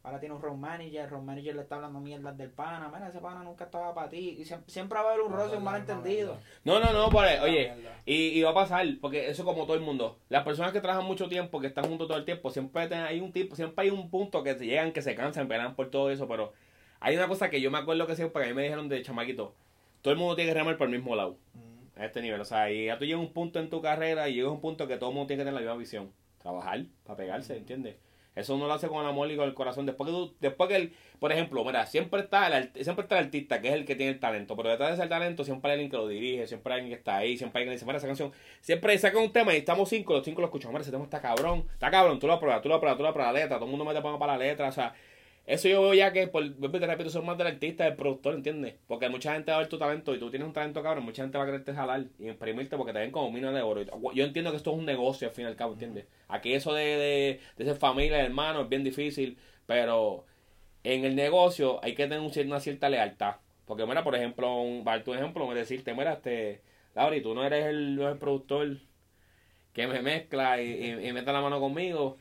Ahora 0.04 0.20
tiene 0.20 0.34
un 0.34 0.42
road 0.42 0.56
manager, 0.56 1.02
el 1.04 1.10
road 1.12 1.22
manager 1.22 1.56
le 1.56 1.62
está 1.62 1.76
hablando 1.76 2.00
mierdas 2.00 2.36
del 2.36 2.50
pana. 2.50 2.90
Mira, 2.92 3.10
ese 3.10 3.20
pana 3.20 3.44
nunca 3.44 3.66
estaba 3.66 3.94
para 3.94 4.10
ti. 4.10 4.38
Y 4.40 4.44
siem- 4.46 4.64
siempre 4.66 4.98
va 4.98 5.06
a 5.06 5.14
haber 5.14 5.22
un 5.24 5.32
roce, 5.32 5.58
un 5.58 5.64
malentendido. 5.64 6.38
No, 6.64 6.80
no, 6.80 6.92
no, 6.92 7.10
por 7.12 7.24
oye, 7.44 7.72
y, 8.08 8.16
y 8.40 8.42
va 8.42 8.50
a 8.50 8.54
pasar, 8.56 8.88
porque 9.00 9.30
eso 9.30 9.46
como 9.46 9.66
todo 9.66 9.76
el 9.76 9.82
mundo. 9.82 10.18
Las 10.30 10.44
personas 10.44 10.72
que 10.72 10.82
trabajan 10.82 11.06
mucho 11.06 11.30
tiempo, 11.30 11.60
que 11.62 11.68
están 11.68 11.86
juntos 11.86 12.08
todo 12.08 12.18
el 12.18 12.26
tiempo, 12.26 12.50
siempre 12.50 12.88
tienen- 12.88 13.06
hay 13.06 13.20
un 13.20 13.32
tipo, 13.32 13.56
siempre 13.56 13.84
hay 13.86 13.92
un 13.92 14.10
punto 14.10 14.42
que 14.42 14.56
se 14.58 14.66
llegan, 14.66 14.92
que 14.92 15.04
se 15.04 15.14
cansan, 15.14 15.48
pelean 15.48 15.76
por 15.76 15.92
todo 15.92 16.10
eso, 16.10 16.28
pero 16.28 16.52
hay 17.00 17.16
una 17.16 17.28
cosa 17.28 17.52
que 17.52 17.62
yo 17.62 17.70
me 17.70 17.78
acuerdo 17.78 18.08
que 18.08 18.16
siempre, 18.16 18.42
que 18.42 18.48
a 18.50 18.50
mí 18.50 18.56
me 18.56 18.64
dijeron 18.64 18.90
de 18.90 19.04
chamaquito, 19.04 19.54
todo 20.02 20.14
el 20.14 20.20
mundo 20.20 20.36
tiene 20.36 20.52
que 20.52 20.58
remar 20.60 20.78
por 20.78 20.88
el 20.88 20.94
mismo 20.94 21.16
lado, 21.16 21.38
Mm. 21.54 22.00
a 22.00 22.06
este 22.06 22.22
nivel. 22.22 22.42
O 22.42 22.46
sea, 22.46 22.72
y 22.72 22.86
ya 22.86 22.98
tú 22.98 23.06
llegas 23.06 23.20
a 23.20 23.24
un 23.24 23.34
punto 23.34 23.60
en 23.60 23.70
tu 23.70 23.82
carrera 23.82 24.28
y 24.30 24.34
llegas 24.36 24.50
a 24.50 24.54
un 24.54 24.62
punto 24.62 24.88
que 24.88 24.98
todo 24.98 25.10
el 25.10 25.16
mundo 25.16 25.28
tiene 25.28 25.42
que 25.42 25.46
tener 25.46 25.54
la 25.54 25.60
misma 25.62 25.78
visión. 25.78 26.12
Trabajar 26.40 26.86
para 27.04 27.18
pegarse, 27.18 27.56
¿entiendes? 27.58 27.96
Eso 28.34 28.56
uno 28.56 28.66
lo 28.66 28.74
hace 28.74 28.88
con 28.88 29.02
el 29.04 29.10
amor 29.10 29.30
y 29.30 29.36
con 29.36 29.46
el 29.46 29.54
corazón. 29.54 29.86
Después 29.86 30.08
que 30.10 30.14
tú, 30.16 30.34
después 30.40 30.70
que 30.70 30.76
el, 30.78 30.94
por 31.20 31.34
ejemplo, 31.34 31.66
mira, 31.66 31.86
siempre 31.86 32.22
está 32.22 32.48
el, 32.58 32.72
siempre 32.82 33.04
está 33.04 33.20
el 33.20 33.26
artista 33.26 33.62
que 33.62 33.68
es 33.68 33.74
el 33.74 33.84
que 33.86 33.96
tiene 33.96 34.14
el 34.14 34.20
talento, 34.22 34.56
pero 34.56 34.70
detrás 34.70 34.92
de 34.92 34.96
ese 35.04 35.10
talento 35.10 35.44
siempre 35.44 35.70
hay 35.70 35.74
alguien 35.74 35.92
que 35.92 35.98
lo 35.98 36.08
dirige, 36.08 36.48
siempre 36.48 36.74
hay 36.74 36.80
alguien 36.80 36.96
que 36.96 37.00
está 37.00 37.18
ahí, 37.18 37.38
siempre 37.38 37.60
hay 37.60 37.64
alguien 37.64 37.72
que 37.74 37.76
dice, 37.76 37.86
mira, 37.86 37.98
esa 37.98 38.08
canción, 38.08 38.32
siempre 38.62 38.98
saca 38.98 39.20
un 39.20 39.34
tema 39.34 39.54
y 39.54 39.58
estamos 39.58 39.90
cinco, 39.90 40.14
los 40.14 40.24
cinco 40.24 40.40
lo 40.40 40.48
escuchamos, 40.48 40.72
mira, 40.72 40.82
ese 40.82 40.92
tema 40.92 41.04
está 41.04 41.20
cabrón, 41.22 41.66
está 41.74 41.92
cabrón, 41.92 42.20
tú 42.20 42.28
lo 42.28 42.40
pruebas, 42.40 42.62
tú 42.62 42.70
lo 42.70 42.80
pruebas, 42.80 42.98
tú 42.98 43.04
lo 43.04 43.14
pruebas 43.14 43.34
la 43.34 43.40
letra, 43.42 43.58
todo 43.58 43.66
el 43.66 43.72
mundo 43.72 43.84
mete 43.84 44.02
palmas 44.02 44.20
para 44.20 44.38
la 44.38 44.46
letra, 44.46 44.70
o 44.70 44.72
sea, 44.72 44.94
eso 45.46 45.68
yo 45.68 45.82
veo 45.82 45.94
ya 45.94 46.14
que, 46.14 46.28
por, 46.28 46.44
te 46.54 46.88
repito, 46.88 47.10
son 47.10 47.26
más 47.26 47.38
del 47.38 47.48
artista, 47.48 47.84
del 47.86 47.96
productor, 47.96 48.36
¿entiendes? 48.36 48.76
Porque 48.88 49.10
mucha 49.10 49.34
gente 49.34 49.52
va 49.52 49.58
a 49.58 49.60
ver 49.62 49.70
tu 49.70 49.78
talento 49.78 50.14
y 50.16 50.20
tú 50.20 50.30
tienes 50.30 50.48
un 50.48 50.54
talento 50.54 50.82
cabrón, 50.84 51.04
mucha 51.04 51.24
gente 51.24 51.38
va 51.38 51.44
a 51.44 51.48
quererte 51.48 51.74
jalar 51.74 52.06
y 52.20 52.28
imprimirte 52.28 52.78
porque 52.78 52.94
te 52.94 53.00
ven 53.00 53.12
como 53.12 53.32
mina 53.32 53.52
de 53.52 53.62
oro. 53.62 53.82
Yo 54.14 54.24
entiendo 54.24 54.52
que 54.52 54.58
esto 54.58 54.72
es 54.72 54.78
un 54.78 54.86
negocio 54.86 55.28
al 55.28 55.34
fin 55.34 55.46
y 55.46 55.48
al 55.48 55.56
cabo, 55.56 55.74
¿entiendes? 55.74 56.06
Aquí 56.28 56.54
eso 56.54 56.74
de, 56.74 56.84
de, 56.84 57.40
de 57.58 57.66
ser 57.66 57.76
familia, 57.78 58.24
hermano, 58.24 58.62
es 58.62 58.70
bien 58.70 58.84
difícil, 58.84 59.38
pero 59.66 60.26
en 60.84 61.06
el 61.06 61.16
negocio 61.16 61.80
hay 61.84 61.96
que 61.96 62.08
tener 62.08 62.20
una 62.20 62.60
cierta 62.60 62.90
lealtad. 62.90 63.36
Porque, 63.66 63.86
mira, 63.86 64.04
por 64.04 64.16
ejemplo, 64.16 64.62
un, 64.62 64.84
para 64.84 65.04
tu 65.04 65.14
ejemplo, 65.14 65.48
me 65.48 65.56
decirte, 65.56 65.94
mira, 65.94 66.14
este, 66.14 66.62
Lauri, 66.96 67.22
tú 67.22 67.34
no 67.34 67.46
eres 67.46 67.66
el, 67.66 67.96
no 67.96 68.04
eres 68.04 68.14
el 68.14 68.20
productor 68.20 68.78
que 69.74 69.88
me 69.88 70.02
mezcla 70.02 70.62
y, 70.62 70.70
y, 70.70 71.08
y 71.08 71.14
mete 71.14 71.32
la 71.32 71.42
mano 71.42 71.60
conmigo, 71.60 72.18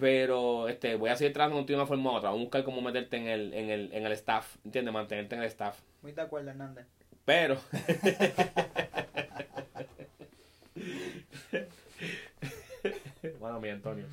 pero 0.00 0.68
este 0.68 0.96
voy 0.96 1.10
a 1.10 1.16
seguir 1.16 1.32
trabajando 1.32 1.58
contigo 1.60 1.76
de 1.76 1.82
una 1.82 1.88
forma 1.88 2.10
u 2.12 2.14
otra. 2.14 2.30
Voy 2.30 2.40
a 2.40 2.42
buscar 2.42 2.64
cómo 2.64 2.80
meterte 2.80 3.16
en 3.18 3.28
el, 3.28 3.52
en 3.54 3.70
el, 3.70 3.92
en 3.92 4.06
el 4.06 4.12
staff, 4.12 4.56
¿entiendes? 4.64 4.92
Mantenerte 4.94 5.34
en 5.36 5.42
el 5.42 5.48
staff. 5.48 5.78
Muy 6.02 6.12
de 6.12 6.22
acuerdo, 6.22 6.50
Hernández. 6.50 6.86
Pero. 7.24 7.58
bueno, 13.38 13.60
mi 13.60 13.68
Antonio. 13.68 14.06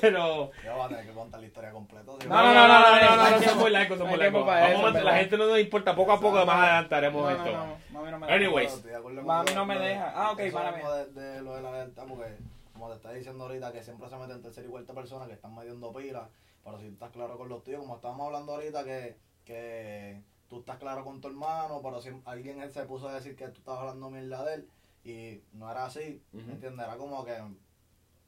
Pero. 0.00 0.50
Ya 0.62 0.74
va 0.74 0.84
a 0.84 0.88
tener 0.88 1.06
que 1.06 1.12
contar 1.12 1.40
la 1.40 1.46
historia 1.46 1.70
completa. 1.70 2.12
¿sí? 2.20 2.28
No, 2.28 2.34
no, 2.34 2.54
no, 2.54 2.68
no, 2.68 2.80
no, 2.80 3.16
no, 3.16 3.30
no, 3.30 3.42
son 3.42 3.58
muy 3.58 3.70
largos, 3.70 3.98
son 3.98 4.08
muy 4.08 4.18
largos. 4.18 4.44
para 4.44 4.74
Vamos 4.74 5.02
la 5.02 5.16
gente 5.16 5.38
no 5.38 5.46
nos 5.46 5.58
importa, 5.58 5.96
poco 5.96 6.12
a 6.12 6.20
poco 6.20 6.44
más 6.44 6.56
adelantaremos 6.58 7.22
No, 7.22 7.30
esto. 7.30 7.52
no, 7.52 7.66
no, 7.66 7.78
mami 7.90 8.10
no 8.10 8.18
me 8.18 8.26
deja. 8.26 8.36
Anyways. 8.36 8.84
Mami 9.24 9.54
no 9.54 9.66
me 9.66 9.78
deja. 9.78 10.12
Ah, 10.14 10.30
ok, 10.32 10.40
mismo 10.40 10.60
mía. 10.60 10.90
de, 10.90 11.20
de 11.20 11.42
lo 11.42 11.56
de 11.56 11.62
la 11.62 11.72
lealtad, 11.72 12.04
porque 12.06 12.36
como 12.74 12.88
te 12.88 12.96
estaba 12.96 13.14
diciendo 13.14 13.44
ahorita, 13.44 13.72
que 13.72 13.82
siempre 13.82 14.08
se 14.08 14.16
meten 14.16 14.42
tercera 14.42 14.66
y 14.66 14.70
cuarta 14.70 14.92
personas 14.92 15.28
que 15.28 15.34
están 15.34 15.54
mediendo 15.54 15.92
pilas, 15.92 16.28
pero 16.62 16.78
si 16.78 16.86
estás 16.86 17.10
claro 17.10 17.38
con 17.38 17.48
los 17.48 17.62
tuyos, 17.62 17.80
como 17.80 17.94
estábamos 17.94 18.26
hablando 18.26 18.52
ahorita, 18.52 18.84
que, 18.84 19.16
que 19.44 20.20
tú 20.48 20.58
estás 20.58 20.78
claro 20.78 21.04
con 21.04 21.20
tu 21.20 21.28
hermano, 21.28 21.80
pero 21.82 22.00
si 22.00 22.10
alguien 22.24 22.60
él 22.60 22.72
se 22.72 22.84
puso 22.84 23.08
a 23.08 23.14
decir 23.14 23.36
que 23.36 23.48
tú 23.48 23.60
estabas 23.60 23.82
hablando 23.82 24.10
mierda 24.10 24.44
de 24.44 24.54
él, 24.54 24.68
y 25.04 25.56
no 25.56 25.70
era 25.70 25.86
así, 25.86 26.20
Ujú. 26.32 26.46
¿me 26.46 26.52
entiendes? 26.54 26.84
Era 26.84 26.96
como 26.96 27.24
que 27.24 27.40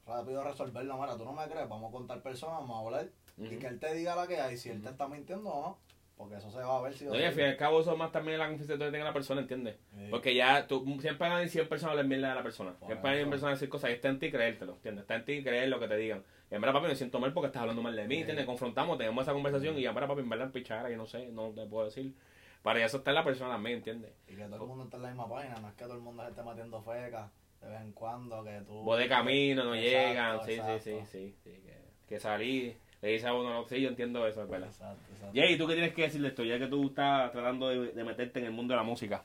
rápido 0.06 0.44
resolverlo, 0.44 0.96
mira, 0.96 1.16
tú 1.16 1.24
no 1.24 1.32
me 1.32 1.48
crees, 1.48 1.68
vamos 1.68 1.88
a 1.88 1.92
contar 1.92 2.22
personas, 2.22 2.60
vamos 2.60 2.76
a 2.76 2.86
hablar, 2.86 3.10
y 3.38 3.56
que 3.56 3.66
él 3.66 3.80
te 3.80 3.94
diga 3.94 4.14
la 4.14 4.28
que 4.28 4.40
hay, 4.40 4.56
si 4.56 4.70
él 4.70 4.80
te 4.80 4.90
está 4.90 5.08
mintiendo 5.08 5.50
o 5.50 5.60
no, 5.60 5.78
porque 6.16 6.36
eso 6.36 6.50
se 6.50 6.58
va 6.58 6.78
a 6.78 6.82
ver 6.82 6.92
si 6.94 7.04
No, 7.04 7.14
y 7.18 7.22
al 7.22 7.30
sí. 7.32 7.36
fin 7.38 7.44
y 7.46 7.48
al 7.50 7.56
cabo, 7.56 7.80
eso 7.80 7.96
más 7.96 8.10
también 8.12 8.38
la 8.38 8.48
confianza 8.48 8.72
que 8.78 8.90
tenga 8.90 9.04
la 9.04 9.12
persona, 9.12 9.40
¿entiendes? 9.42 9.76
Sí. 9.94 10.06
Porque 10.10 10.34
ya 10.34 10.66
tú, 10.66 10.98
siempre 11.00 11.26
hay 11.28 11.48
100 11.48 11.68
personas 11.68 11.90
hablar 11.92 12.06
mierda 12.06 12.30
de 12.30 12.34
la 12.36 12.42
persona. 12.42 12.72
Por 12.72 12.88
Siempre 12.88 13.10
hay 13.10 13.20
eso. 13.20 13.30
personas 13.30 13.54
decir 13.58 13.68
cosas 13.68 13.90
y 13.90 13.92
está 13.94 14.08
en 14.08 14.18
ti 14.18 14.30
creértelo, 14.30 14.74
¿entiendes? 14.76 15.02
Está 15.02 15.14
en 15.16 15.24
ti 15.24 15.42
creer 15.42 15.68
lo 15.68 15.78
que 15.78 15.88
te 15.88 15.96
digan. 15.96 16.24
Y 16.50 16.54
en 16.54 16.60
verdad, 16.60 16.74
papi, 16.74 16.88
me 16.88 16.96
siento 16.96 17.18
mal 17.20 17.32
porque 17.32 17.48
estás 17.48 17.62
hablando 17.62 17.82
mal 17.82 17.94
de 17.96 18.06
mí, 18.06 18.14
Sí. 18.14 18.20
¿entiendes? 18.20 18.46
Confrontamos, 18.46 18.96
tenemos 18.98 19.22
esa 19.22 19.32
conversación 19.32 19.78
y 19.78 19.84
en 19.84 19.94
verdad, 19.94 20.08
papi, 20.08 20.20
en 20.22 20.28
verdad, 20.28 20.50
pichara, 20.52 20.88
yo 20.90 20.96
no 20.96 21.06
sé, 21.06 21.28
no 21.32 21.50
te 21.50 21.66
puedo 21.66 21.84
decir. 21.86 22.14
Para 22.62 22.84
eso 22.84 22.96
está 22.96 23.10
en 23.10 23.14
la 23.16 23.24
persona 23.24 23.50
también, 23.52 23.76
¿entiendes? 23.78 24.12
Y 24.26 24.34
que 24.36 24.44
todo 24.44 24.62
el 24.62 24.68
mundo 24.68 24.84
está 24.84 24.96
en 24.96 25.02
la 25.04 25.08
misma 25.10 25.28
página, 25.28 25.54
no 25.60 25.68
es 25.68 25.74
que 25.74 25.84
todo 25.84 25.94
el 25.94 26.00
mundo 26.00 26.22
se 26.24 26.30
esté 26.30 26.42
metiendo 26.42 26.80
fecas 26.82 27.30
de 27.60 27.68
vez 27.68 27.80
en 27.80 27.92
cuando, 27.92 28.42
que 28.44 28.60
tú... 28.66 28.72
Vos 28.82 28.98
de 28.98 29.08
camino, 29.08 29.64
no 29.64 29.74
Exacto, 29.74 30.08
llegan, 30.08 30.44
sí, 30.44 30.52
exacto. 30.52 30.78
sí, 30.82 30.90
sí, 30.90 31.06
sí, 31.10 31.36
sí, 31.44 31.60
que, 31.62 31.82
que 32.08 32.20
salí, 32.20 32.76
le 33.06 33.12
dice 33.12 33.26
a 33.28 33.34
uno, 33.34 33.50
no, 33.52 33.64
sí, 33.68 33.80
yo 33.80 33.88
entiendo 33.88 34.26
eso, 34.26 34.42
es 34.42 34.48
verdad. 34.48 34.68
Exacto, 34.68 35.02
exacto. 35.12 35.32
Jay, 35.34 35.56
¿tú 35.58 35.66
qué 35.66 35.74
tienes 35.74 35.94
que 35.94 36.02
decir 36.02 36.20
de 36.22 36.28
esto? 36.28 36.44
Ya 36.44 36.58
que 36.58 36.66
tú 36.66 36.86
estás 36.88 37.32
tratando 37.32 37.68
de, 37.68 37.92
de 37.92 38.04
meterte 38.04 38.38
en 38.40 38.46
el 38.46 38.52
mundo 38.52 38.72
de 38.74 38.78
la 38.78 38.82
música. 38.84 39.24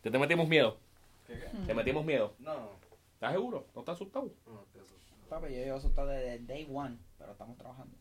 ¿Te, 0.00 0.10
te 0.10 0.18
metimos 0.18 0.48
miedo? 0.48 0.78
¿Qué, 1.26 1.34
qué? 1.38 1.46
¿Te 1.66 1.74
metimos 1.74 2.04
miedo? 2.04 2.34
No, 2.38 2.54
no, 2.54 2.70
¿Estás 3.14 3.32
seguro? 3.32 3.66
¿No 3.74 3.80
estás 3.80 3.94
asustado? 3.96 4.30
no, 4.46 4.62
estoy 4.62 4.80
asustado. 4.80 5.02
Papi, 5.28 5.44
yo 5.54 5.60
llevo 5.60 5.76
asustado 5.78 6.08
desde 6.08 6.38
day 6.44 6.68
one, 6.72 6.98
pero 7.18 7.32
estamos 7.32 7.56
trabajando. 7.56 7.96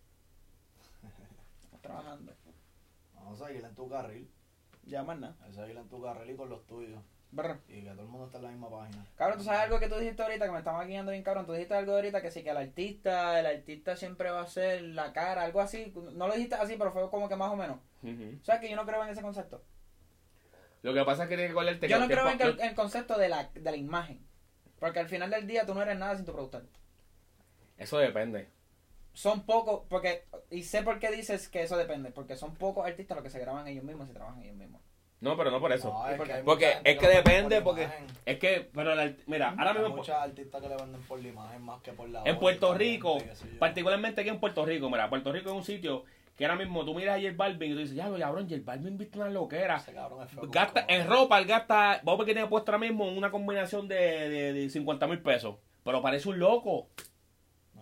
Estamos 1.64 1.82
trabajando. 1.82 2.34
Vamos 3.16 3.42
a 3.42 3.48
seguir 3.48 3.64
en 3.66 3.76
tu 3.76 3.88
carril, 3.90 4.30
Ya 4.86 5.04
más 5.04 5.20
nada. 5.20 5.36
a 5.42 5.52
seguir 5.54 5.78
en 5.78 5.88
tu 5.90 6.02
carril 6.02 6.32
y 6.34 6.36
con 6.36 6.50
los 6.50 6.66
tuyos. 6.66 7.00
Brr. 7.32 7.60
Y 7.70 7.84
que 7.84 7.90
todo 7.92 8.02
el 8.02 8.08
mundo 8.08 8.26
esté 8.26 8.38
en 8.38 8.44
la 8.44 8.50
misma 8.50 8.70
página. 8.70 9.06
Cabrón, 9.16 9.38
tú 9.38 9.44
sabes 9.46 9.62
algo 9.62 9.80
que 9.80 9.88
tú 9.88 9.96
dijiste 9.96 10.22
ahorita 10.22 10.46
que 10.46 10.52
me 10.52 10.58
estaba 10.58 10.84
guiando 10.84 11.12
bien 11.12 11.24
cabrón. 11.24 11.46
Tú 11.46 11.54
dijiste 11.54 11.74
algo 11.74 11.94
ahorita 11.94 12.22
que 12.22 12.32
sí 12.32 12.44
que 12.44 12.50
el 12.50 12.58
artista, 12.58 13.40
el 13.40 13.46
artista 13.46 13.96
siempre 13.96 14.30
va 14.32 14.42
a 14.42 14.48
ser 14.48 14.82
la 14.82 15.14
cara, 15.14 15.44
algo 15.44 15.62
así. 15.62 15.94
No 16.14 16.28
lo 16.28 16.34
dijiste 16.34 16.56
así, 16.56 16.76
pero 16.78 16.92
fue 16.92 17.10
como 17.10 17.30
que 17.30 17.36
más 17.36 17.52
o 17.52 17.56
menos. 17.56 17.78
Ujú. 18.04 18.38
O 18.42 18.44
sea 18.44 18.60
que 18.60 18.70
yo 18.70 18.76
no 18.76 18.86
creo 18.86 19.04
en 19.04 19.10
ese 19.10 19.22
concepto. 19.22 19.64
Lo 20.82 20.94
que 20.94 21.06
pasa 21.06 21.24
es 21.24 21.30
que 21.30 21.36
tienes 21.36 21.54
que 21.54 21.60
acordarte 21.60 21.88
Yo 21.88 22.00
no 22.00 22.08
creo 22.08 22.28
en, 22.30 22.60
el 22.62 22.76
concepto 22.76 23.18
de 23.18 23.30
la, 23.30 23.50
de 23.54 23.72
la 23.72 23.78
imagen. 23.78 24.26
Porque 24.80 25.00
al 25.00 25.08
final 25.08 25.30
del 25.30 25.48
día 25.48 25.66
tú 25.66 25.76
no 25.76 25.82
eres 25.84 25.98
nada 25.98 26.16
sin 26.16 26.26
tu 26.26 26.34
productor. 26.34 26.66
Eso 27.78 27.98
depende. 28.00 28.50
Son 29.14 29.46
pocos, 29.46 29.84
porque, 29.90 30.26
y 30.50 30.64
sé 30.64 30.84
por 30.84 31.00
qué 31.00 31.12
dices 31.12 31.50
que 31.50 31.62
eso 31.64 31.78
depende, 31.78 32.12
porque 32.12 32.36
son 32.36 32.56
pocos 32.56 32.86
artistas 32.86 33.16
los 33.16 33.24
que 33.24 33.30
se 33.30 33.40
graban 33.40 33.68
ellos 33.68 33.84
mismos 33.84 34.10
y 34.10 34.14
trabajan 34.14 34.42
ellos 34.42 34.56
mismos. 34.56 34.82
No, 35.22 35.38
pero 35.38 35.52
no 35.52 35.60
por 35.60 35.72
eso. 35.72 36.04
Hay 36.04 36.18
Porque 36.44 36.78
es 36.84 36.98
que 36.98 37.08
depende, 37.08 37.58
por 37.62 37.76
porque 37.76 37.84
imagen. 37.84 38.08
es 38.26 38.40
que, 38.40 38.70
pero 38.74 38.96
la- 38.96 39.14
mira, 39.28 39.50
ahora 39.50 39.72
Hay 39.72 39.78
mismo 39.80 39.96
muchos 39.98 40.16
artistas 40.16 40.62
que 40.62 40.68
le 40.68 40.76
venden 40.76 41.02
por 41.04 41.22
la 41.22 41.28
imagen 41.28 41.62
más 41.62 41.82
que 41.82 41.94
por 41.94 42.10
la 42.10 42.20
en 42.26 42.34
voz, 42.34 42.40
Puerto 42.40 42.74
Rico, 42.74 43.18
particularmente 43.60 44.22
aquí 44.22 44.30
en 44.32 44.40
Puerto 44.40 44.66
Rico, 44.66 44.90
mira, 44.90 45.10
Puerto 45.10 45.32
Rico 45.32 45.50
es 45.52 45.56
un 45.56 45.64
sitio 45.64 46.04
que 46.36 46.46
ahora 46.46 46.58
mismo 46.58 46.84
tú 46.84 46.96
miras 46.96 47.20
a 47.20 47.22
J 47.22 47.34
Balvin 47.36 47.72
y 47.72 47.74
tú 47.76 47.80
dices, 47.82 47.96
ya, 47.96 48.10
cabrón, 48.18 48.50
J 48.50 48.62
Balvin 48.66 48.98
viste 48.98 49.20
una 49.20 49.30
loquera. 49.30 49.76
Ese 49.78 49.94
cabrón 49.94 50.24
es 50.24 50.32
feo 50.32 50.42
Gasta, 50.50 50.86
en 50.88 51.08
ropa, 51.08 51.38
él 51.38 51.46
gasta, 51.46 52.02
vamos 52.04 52.16
a 52.16 52.18
ver 52.18 52.26
que 52.26 52.34
tiene 52.34 52.48
puesto 52.50 52.72
ahora 52.72 52.80
mismo 52.80 53.08
una 53.08 53.30
combinación 53.30 53.88
de, 53.88 53.96
de, 54.30 54.54
de 54.54 54.70
50 54.70 55.06
mil 55.06 55.20
pesos. 55.22 55.56
Pero 55.84 56.02
parece 56.02 56.30
un 56.30 56.40
loco. 56.40 56.88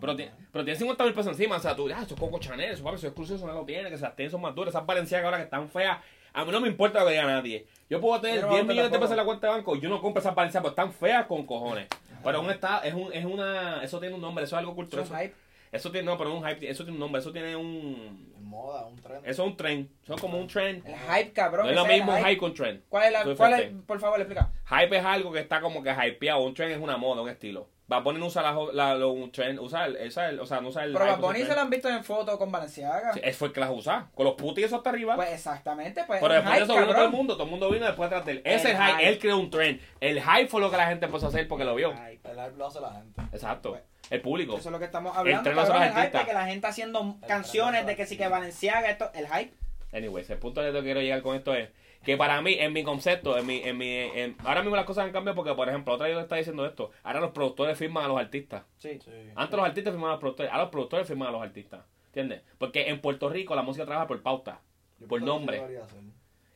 Pero, 0.01 0.15
tiene, 0.15 0.31
pero 0.51 0.63
tiene 0.65 0.77
50 0.77 1.03
mil 1.05 1.13
pesos 1.13 1.31
encima. 1.33 1.55
O 1.57 1.59
sea, 1.59 1.73
tú, 1.75 1.87
ah, 1.93 2.01
eso 2.03 2.15
es 2.15 2.19
Coco 2.19 2.39
Chanel, 2.39 2.71
eso, 2.71 2.83
papi, 2.83 2.95
eso 2.95 3.07
es 3.07 3.11
exclusivo, 3.11 3.37
eso 3.37 3.47
no 3.47 3.53
lo 3.53 3.65
tiene, 3.65 3.87
que 3.89 3.95
esas 3.95 4.15
tenis 4.15 4.31
son 4.31 4.41
más 4.41 4.53
duras, 4.55 4.73
esas 4.73 4.85
valencianas 4.85 5.25
ahora 5.25 5.37
que 5.37 5.43
están 5.43 5.69
feas. 5.69 5.99
A 6.33 6.45
mí 6.45 6.51
no 6.51 6.61
me 6.61 6.67
importa 6.67 6.99
lo 6.99 7.05
que 7.07 7.11
diga 7.13 7.25
nadie. 7.25 7.65
Yo 7.89 7.99
puedo 7.99 8.21
tener 8.21 8.41
no 8.41 8.49
10 8.49 8.63
me 8.63 8.69
millones 8.69 8.91
de 8.91 8.97
pesos 8.99 9.11
en 9.11 9.17
la 9.17 9.25
cuenta 9.25 9.47
de 9.47 9.53
banco 9.53 9.75
y 9.75 9.79
yo 9.81 9.89
no 9.89 10.01
compro 10.01 10.21
esas 10.21 10.35
valencianas, 10.35 10.71
pero 10.71 10.87
están 10.87 10.93
feas 10.99 11.25
con 11.25 11.45
cojones. 11.45 11.87
Pero 12.23 12.41
un 12.41 12.49
está, 12.51 12.79
es, 12.79 12.93
un, 12.93 13.11
es 13.13 13.25
una, 13.25 13.83
eso 13.83 13.99
tiene 13.99 14.13
un 14.15 14.21
nombre, 14.21 14.43
eso 14.43 14.55
es 14.55 14.59
algo 14.59 14.71
Eso 14.71 14.75
cultural. 14.75 15.05
es 15.05 15.11
hype. 15.11 15.35
Eso 15.71 15.91
tiene, 15.91 16.05
no, 16.05 16.17
pero 16.17 16.35
un 16.35 16.43
hype, 16.43 16.67
eso 16.69 16.83
tiene 16.83 16.95
un 16.95 16.99
nombre, 16.99 17.21
eso 17.21 17.31
tiene 17.31 17.55
un, 17.55 18.33
moda, 18.41 18.87
un 18.87 18.95
tren. 18.97 19.17
eso 19.23 19.43
es 19.43 19.49
un 19.51 19.55
trend, 19.55 19.87
eso 20.03 20.15
es 20.15 20.21
como 20.21 20.39
un 20.39 20.47
trend. 20.47 20.83
El 20.85 20.95
hype, 20.95 21.31
cabrón. 21.31 21.65
No 21.67 21.69
es 21.71 21.75
lo 21.75 21.85
mismo 21.85 22.11
un 22.11 22.17
hype. 22.17 22.29
hype 22.29 22.39
con 22.39 22.53
trend. 22.55 22.81
¿Cuál 22.89 23.05
es 23.05 23.11
la, 23.13 23.35
cuál 23.35 23.53
es, 23.53 23.71
por 23.85 23.99
favor, 23.99 24.19
explica. 24.19 24.49
Hype 24.67 24.97
es 24.97 25.05
algo 25.05 25.31
que 25.31 25.39
está 25.39 25.61
como 25.61 25.83
que 25.83 25.91
hypeado, 25.91 26.39
un 26.41 26.55
trend 26.55 26.71
es 26.71 26.79
una 26.79 26.97
moda, 26.97 27.21
un 27.21 27.29
estilo. 27.29 27.69
Bad 27.89 28.03
Bunny 28.03 28.19
no 28.19 28.27
usa 28.27 28.41
la, 28.43 28.55
la, 28.71 28.95
lo- 28.95 29.09
un 29.11 29.31
trend, 29.31 29.59
usa 29.59 29.85
el, 29.87 29.95
el- 29.97 30.39
o 30.39 30.45
sea, 30.45 30.61
no 30.61 30.69
usa 30.69 30.83
el 30.85 30.93
Pero 30.93 31.05
Bad 31.05 31.19
Bunny 31.19 31.41
el 31.41 31.47
se 31.47 31.55
lo 31.55 31.59
han 31.61 31.69
visto 31.69 31.89
en 31.89 32.03
fotos 32.03 32.37
con 32.37 32.51
Balenciaga. 32.51 33.11
Sí, 33.13 33.19
fue 33.33 33.47
el 33.47 33.53
que 33.53 33.59
las 33.59 33.71
usa, 33.71 34.07
con 34.15 34.25
los 34.25 34.35
putis 34.35 34.65
eso 34.65 34.75
hasta 34.77 34.91
arriba. 34.91 35.15
Pues 35.15 35.31
exactamente, 35.33 36.03
pues. 36.05 36.21
pero 36.21 36.33
después 36.35 36.55
de 36.55 36.63
eso 36.63 36.73
vino 36.75 36.93
todo 36.93 37.03
el 37.05 37.09
mundo, 37.11 37.33
todo 37.33 37.43
el 37.45 37.49
mundo 37.49 37.69
vino 37.71 37.85
después 37.87 38.09
detrás 38.09 38.25
de 38.25 38.31
él. 38.33 38.41
Ese 38.45 38.71
El 38.71 38.77
hype, 38.77 38.91
hype. 38.91 39.09
él 39.09 39.19
creó 39.19 39.37
un 39.39 39.49
trend. 39.49 39.81
El 39.99 40.21
hype 40.21 40.47
fue 40.47 40.61
lo 40.61 40.69
que 40.71 40.77
la 40.77 40.87
gente 40.87 41.07
empezó 41.07 41.25
a 41.25 41.29
hacer 41.29 41.47
porque 41.47 41.65
lo 41.65 41.73
vio. 41.75 41.91
Hype. 41.93 42.29
El 42.29 42.37
hype 42.39 42.57
lo 42.57 42.67
hace 42.67 42.79
la 42.79 42.91
gente. 42.93 43.21
Exacto. 43.33 43.71
Pues, 43.71 43.81
El 44.11 44.21
público. 44.21 44.55
Eso 44.57 44.69
es 44.69 44.71
lo 44.71 44.77
que 44.79 44.85
estamos 44.85 45.17
hablando. 45.17 45.41
tren 45.43 45.55
no 45.55 45.65
son 45.65 45.73
cabrón, 45.77 45.97
el 45.97 46.03
hype 46.05 46.17
de 46.19 46.25
que 46.25 46.33
la 46.33 46.45
gente 46.45 46.67
haciendo 46.67 47.15
canciones 47.27 47.85
de 47.87 47.95
que 47.95 48.05
sí 48.05 48.17
que 48.17 48.27
Valenciaga, 48.27 48.87
esto, 48.89 49.09
el 49.15 49.27
hype. 49.27 49.51
Anyways, 49.91 50.29
el 50.29 50.37
punto 50.37 50.61
al 50.61 50.71
que 50.71 50.81
quiero 50.83 51.01
llegar 51.01 51.21
con 51.23 51.35
esto 51.35 51.55
es 51.55 51.69
que 52.03 52.15
para 52.17 52.41
mí, 52.41 52.53
en 52.59 52.73
mi 52.73 52.83
concepto, 52.83 53.37
en 53.37 53.45
mi, 53.45 53.57
en 53.63 53.77
mi, 53.77 53.87
en- 53.93 54.35
ahora 54.45 54.61
mismo 54.61 54.75
las 54.75 54.85
cosas 54.85 55.05
han 55.05 55.11
cambiado 55.11 55.35
porque, 55.35 55.53
por 55.53 55.67
ejemplo, 55.69 55.93
otra 55.93 56.07
vez 56.07 56.17
estaba 56.17 56.37
diciendo 56.37 56.65
esto, 56.65 56.91
ahora 57.03 57.19
los 57.19 57.31
productores 57.31 57.77
firman 57.77 58.05
a 58.05 58.07
los 58.07 58.17
artistas. 58.19 58.63
Sí. 58.77 58.99
Sí. 59.03 59.11
Antes 59.35 59.57
los 59.57 59.65
artistas 59.65 59.91
firmaban 59.93 60.11
a 60.11 60.13
los 60.15 60.19
productores, 60.21 60.51
ahora 60.51 60.63
los 60.63 60.71
productores 60.71 61.07
firman 61.07 61.27
a 61.27 61.31
los 61.31 61.41
artistas. 61.41 61.81
¿Entiendes? 62.07 62.41
Porque 62.57 62.89
en 62.89 63.01
Puerto 63.01 63.29
Rico 63.29 63.53
la 63.55 63.61
música 63.61 63.85
trabaja 63.85 64.07
por 64.07 64.21
pauta, 64.21 64.61
Yo 64.99 65.07
por 65.07 65.21
nombre. 65.21 65.61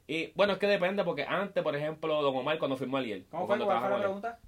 Y 0.07 0.31
bueno, 0.35 0.53
es 0.53 0.59
que 0.59 0.67
depende 0.67 1.03
porque 1.03 1.23
antes, 1.23 1.63
por 1.63 1.75
ejemplo, 1.75 2.21
Don 2.21 2.35
Omar 2.35 2.57
cuando 2.57 2.75
firmó 2.75 2.97
a 2.97 3.01
Liel, 3.01 3.25
¿Cómo 3.29 3.43
fue? 3.43 3.47
cuando 3.47 3.65
¿Cuál 3.65 3.79
fue 3.79 3.89
la 3.89 3.97
pregunta? 4.00 4.39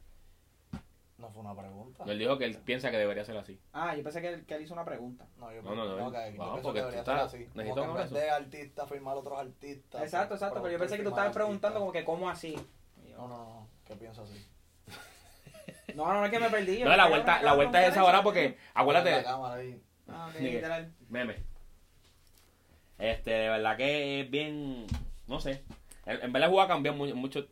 No 1.17 1.29
fue 1.29 1.41
una 1.43 1.55
pregunta. 1.55 2.03
él 2.05 2.19
dijo 2.19 2.37
que 2.37 2.43
él 2.45 2.57
piensa 2.57 2.91
que 2.91 2.97
debería 2.97 3.23
ser 3.23 3.37
así. 3.37 3.57
Ah, 3.71 3.95
yo 3.95 4.03
pensé 4.03 4.21
que 4.21 4.27
él, 4.33 4.45
que 4.45 4.55
él 4.55 4.63
hizo 4.63 4.73
una 4.73 4.83
pregunta. 4.83 5.25
No, 5.37 5.49
yo 5.53 5.61
No, 5.61 5.73
no, 5.73 5.85
no, 5.85 5.91
yo 5.97 6.11
pienso 6.11 6.37
vamos, 6.37 6.55
que 6.57 6.61
porque 6.61 6.79
debería 6.81 7.03
tú 7.03 7.11
ser 7.11 7.15
estás- 7.15 7.33
así. 7.33 7.37
necesito 7.55 7.81
Como 7.81 7.95
que 7.95 8.01
en 8.01 8.09
vez 8.09 8.21
de 8.21 8.29
artistas 8.29 8.89
firmar 8.89 9.15
otros 9.17 9.39
artistas. 9.39 10.01
Exacto, 10.03 10.33
exacto, 10.35 10.61
pero 10.61 10.73
yo 10.73 10.79
pensé 10.79 10.97
que 10.97 11.03
tú 11.03 11.09
estabas 11.09 11.33
preguntando 11.33 11.79
como 11.79 11.91
que 11.93 12.03
cómo 12.03 12.29
así. 12.29 12.55
No, 13.15 13.27
no, 13.29 13.37
no, 13.37 13.67
¿qué 13.85 13.95
pienso 13.95 14.23
así? 14.23 14.45
No, 15.95 16.05
no, 16.07 16.13
no 16.15 16.25
es 16.25 16.31
que 16.31 16.39
me 16.39 16.49
perdí. 16.49 16.79
yo 16.79 16.85
No, 16.85 16.97
la 16.97 17.03
que 17.05 17.09
vuelta, 17.11 17.41
la 17.41 17.53
vuelta 17.53 17.81
es 17.81 17.85
esa 17.93 17.93
preguntar 17.93 18.09
hora 18.09 18.17
eso, 18.17 18.23
porque, 18.25 18.57
La 18.75 18.81
acuérdate, 18.81 19.23
cámara 19.23 19.53
ahí. 19.55 19.81
Ah, 20.09 20.27
ok, 20.29 20.33
que- 20.35 20.41
literal. 20.41 20.93
meme. 21.07 21.35
Este, 22.97 23.31
de 23.31 23.49
verdad 23.49 23.77
que 23.77 24.21
es 24.21 24.29
bien, 24.29 24.85
no 25.27 25.39
sé. 25.39 25.63
En, 26.05 26.21
en 26.23 26.33
verdad 26.33 26.47
el 26.47 26.53
juego 26.53 26.61
ha 26.61 26.67
cambiado 26.67 26.97
mu- 26.97 27.15
mucho. 27.15 27.45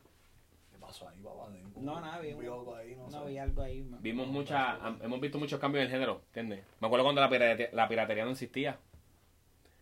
¿Qué 0.72 0.78
pasó 0.80 1.08
ahí, 1.08 1.20
papá? 1.22 1.48
No, 1.78 2.00
nada, 2.00 2.20
bioco 2.20 2.76
ahí, 2.76 2.96
vi 3.26 3.38
algo 3.38 3.62
ahí. 3.62 3.84
man. 3.84 4.02
Vimos 4.02 4.28
mucha, 4.28 4.78
hemos 5.02 5.20
visto 5.22 5.38
muchos 5.40 5.60
cambios 5.60 5.82
en 5.82 5.86
el 5.88 5.92
género, 5.92 6.22
¿entiendes? 6.28 6.64
Me 6.80 6.88
acuerdo 6.88 7.04
cuando 7.06 7.22
la 7.22 7.30
piratería, 7.30 7.70
la 7.74 7.88
piratería 7.88 8.26
no 8.26 8.32
existía. 8.32 8.78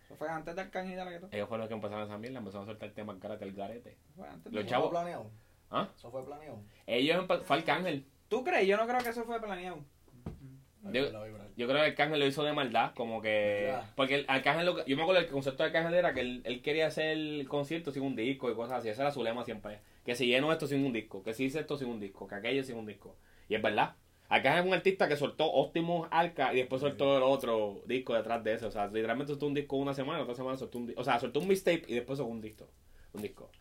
Eso 0.05 0.15
fue 0.15 0.27
antes 0.29 0.55
del 0.55 0.67
y 0.67 0.89
de 0.95 1.05
la 1.05 1.09
que 1.11 1.19
tú. 1.19 1.27
Ellos 1.31 1.47
fueron 1.47 1.61
los 1.61 1.67
que 1.69 1.73
empezaron 1.75 2.03
a 2.03 2.05
esa 2.05 2.17
mierda, 2.17 2.39
empezaron 2.39 2.63
a 2.63 2.71
soltar 2.71 2.89
el 2.89 2.95
tema 2.95 3.15
garete, 3.19 3.45
el 3.45 3.53
garete. 3.53 3.97
Fue 4.15 4.27
antes. 4.27 4.51
Los 4.51 4.63
¿Eso 4.63 4.69
chavos- 4.69 4.89
fue 4.89 4.99
planeado? 4.99 5.31
¿Ah? 5.69 5.89
¿Eso 5.95 6.11
fue 6.11 6.25
planeado? 6.25 6.59
Ellos 6.85 7.25
fue 7.45 7.57
Arcángel. 7.57 8.05
¿Tú 8.27 8.43
crees? 8.43 8.67
Yo 8.67 8.77
no 8.77 8.85
creo 8.87 8.99
que 8.99 9.09
eso 9.09 9.23
fue 9.23 9.39
planeado. 9.41 9.79
Yo-. 10.91 11.11
Yo 11.57 11.67
creo 11.67 11.77
que 11.83 11.89
Arcángel 11.91 12.19
lo 12.19 12.25
hizo 12.25 12.43
de 12.43 12.53
maldad, 12.53 12.93
como 12.95 13.21
que... 13.21 13.71
Porque 13.95 14.15
el 14.15 14.25
Arcángel, 14.27 14.65
lo 14.65 14.75
que- 14.75 14.89
yo 14.89 14.95
me 14.97 15.03
acuerdo 15.03 15.21
el 15.21 15.27
concepto 15.27 15.61
de 15.63 15.67
Arcángel 15.67 15.93
era 15.93 16.13
que 16.13 16.21
él, 16.21 16.41
él 16.43 16.61
quería 16.61 16.87
hacer 16.87 17.09
el 17.09 17.47
concierto 17.47 17.91
sin 17.91 18.01
un 18.03 18.15
disco 18.15 18.49
y 18.49 18.55
cosas 18.55 18.79
así. 18.79 18.89
Ese 18.89 19.01
era 19.01 19.11
su 19.11 19.23
lema 19.23 19.43
siempre. 19.45 19.79
Que 20.03 20.15
si 20.15 20.25
lleno 20.25 20.51
esto 20.51 20.65
sin 20.65 20.83
un 20.83 20.91
disco, 20.91 21.21
que 21.23 21.33
si 21.35 21.43
hice 21.45 21.59
esto 21.59 21.77
sin 21.77 21.87
un 21.89 21.99
disco, 21.99 22.27
que 22.27 22.35
aquello 22.35 22.63
sin 22.63 22.77
un 22.77 22.85
disco. 22.87 23.15
Y 23.51 23.55
es 23.55 23.61
verdad. 23.61 23.95
Arcángel 24.29 24.61
es 24.61 24.67
un 24.67 24.73
artista 24.73 25.09
que 25.09 25.17
soltó 25.17 25.51
Optimus 25.51 26.07
Arca 26.09 26.53
y 26.53 26.57
después 26.59 26.79
soltó 26.79 27.17
el 27.17 27.23
otro 27.23 27.81
disco 27.85 28.13
detrás 28.13 28.41
de 28.45 28.53
eso. 28.53 28.69
O 28.69 28.71
sea, 28.71 28.87
literalmente 28.87 29.33
soltó 29.33 29.45
un 29.45 29.53
disco 29.53 29.75
una 29.75 29.93
semana, 29.93 30.21
otra 30.21 30.35
semana 30.35 30.55
soltó 30.55 30.77
un 30.77 30.87
disco. 30.87 31.01
O 31.01 31.03
sea, 31.03 31.19
soltó 31.19 31.41
un 31.41 31.49
mixtape 31.49 31.83
y 31.85 31.95
después 31.95 32.15
soltó 32.15 32.31
un 32.31 32.39
disco. 32.39 32.69
Un 33.11 33.23
disco. 33.23 33.51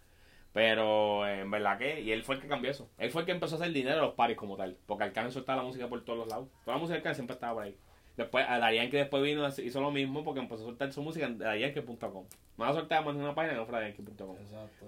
Pero 0.53 1.27
en 1.27 1.51
verdad 1.51 1.77
que, 1.77 2.01
y 2.03 2.13
él 2.13 2.23
fue 2.23 2.37
el 2.37 2.41
que 2.41 2.47
cambió 2.47 2.71
eso. 2.71 2.89
Él 2.99 3.11
fue 3.11 3.23
el 3.23 3.27
que 3.27 3.33
empezó 3.33 3.57
a 3.57 3.59
hacer 3.59 3.73
dinero 3.73 3.99
a 3.99 4.03
los 4.03 4.15
paris 4.15 4.37
como 4.37 4.57
tal. 4.57 4.77
Porque 4.87 5.03
Arcángel 5.03 5.33
soltaba 5.33 5.63
la 5.63 5.67
música 5.67 5.89
por 5.89 6.05
todos 6.05 6.21
los 6.21 6.29
lados. 6.29 6.47
Toda 6.65 6.77
la 6.77 6.81
música 6.81 6.95
de 6.95 6.99
Arcángel 6.99 7.17
siempre 7.17 7.35
estaba 7.35 7.55
por 7.55 7.65
ahí. 7.65 7.77
Después, 8.17 8.47
a 8.49 8.61
Darian 8.61 8.91
que 8.91 8.99
después 8.99 9.25
vino 9.25 9.49
hizo 9.49 9.81
lo 9.81 9.91
mismo 9.91 10.23
porque 10.23 10.39
empezó 10.39 10.63
a 10.63 10.67
soltar 10.67 10.93
su 10.93 11.03
música 11.03 11.27
en 11.27 11.39
darianke.com. 11.39 12.27
No 12.59 12.65
la 12.65 12.73
soltaba 12.75 13.07
más 13.07 13.17
en 13.17 13.23
una 13.23 13.35
página 13.35 13.55
que 13.55 13.59
no 13.59 13.67
fuera 13.67 13.81
darianke.com. 13.81 14.37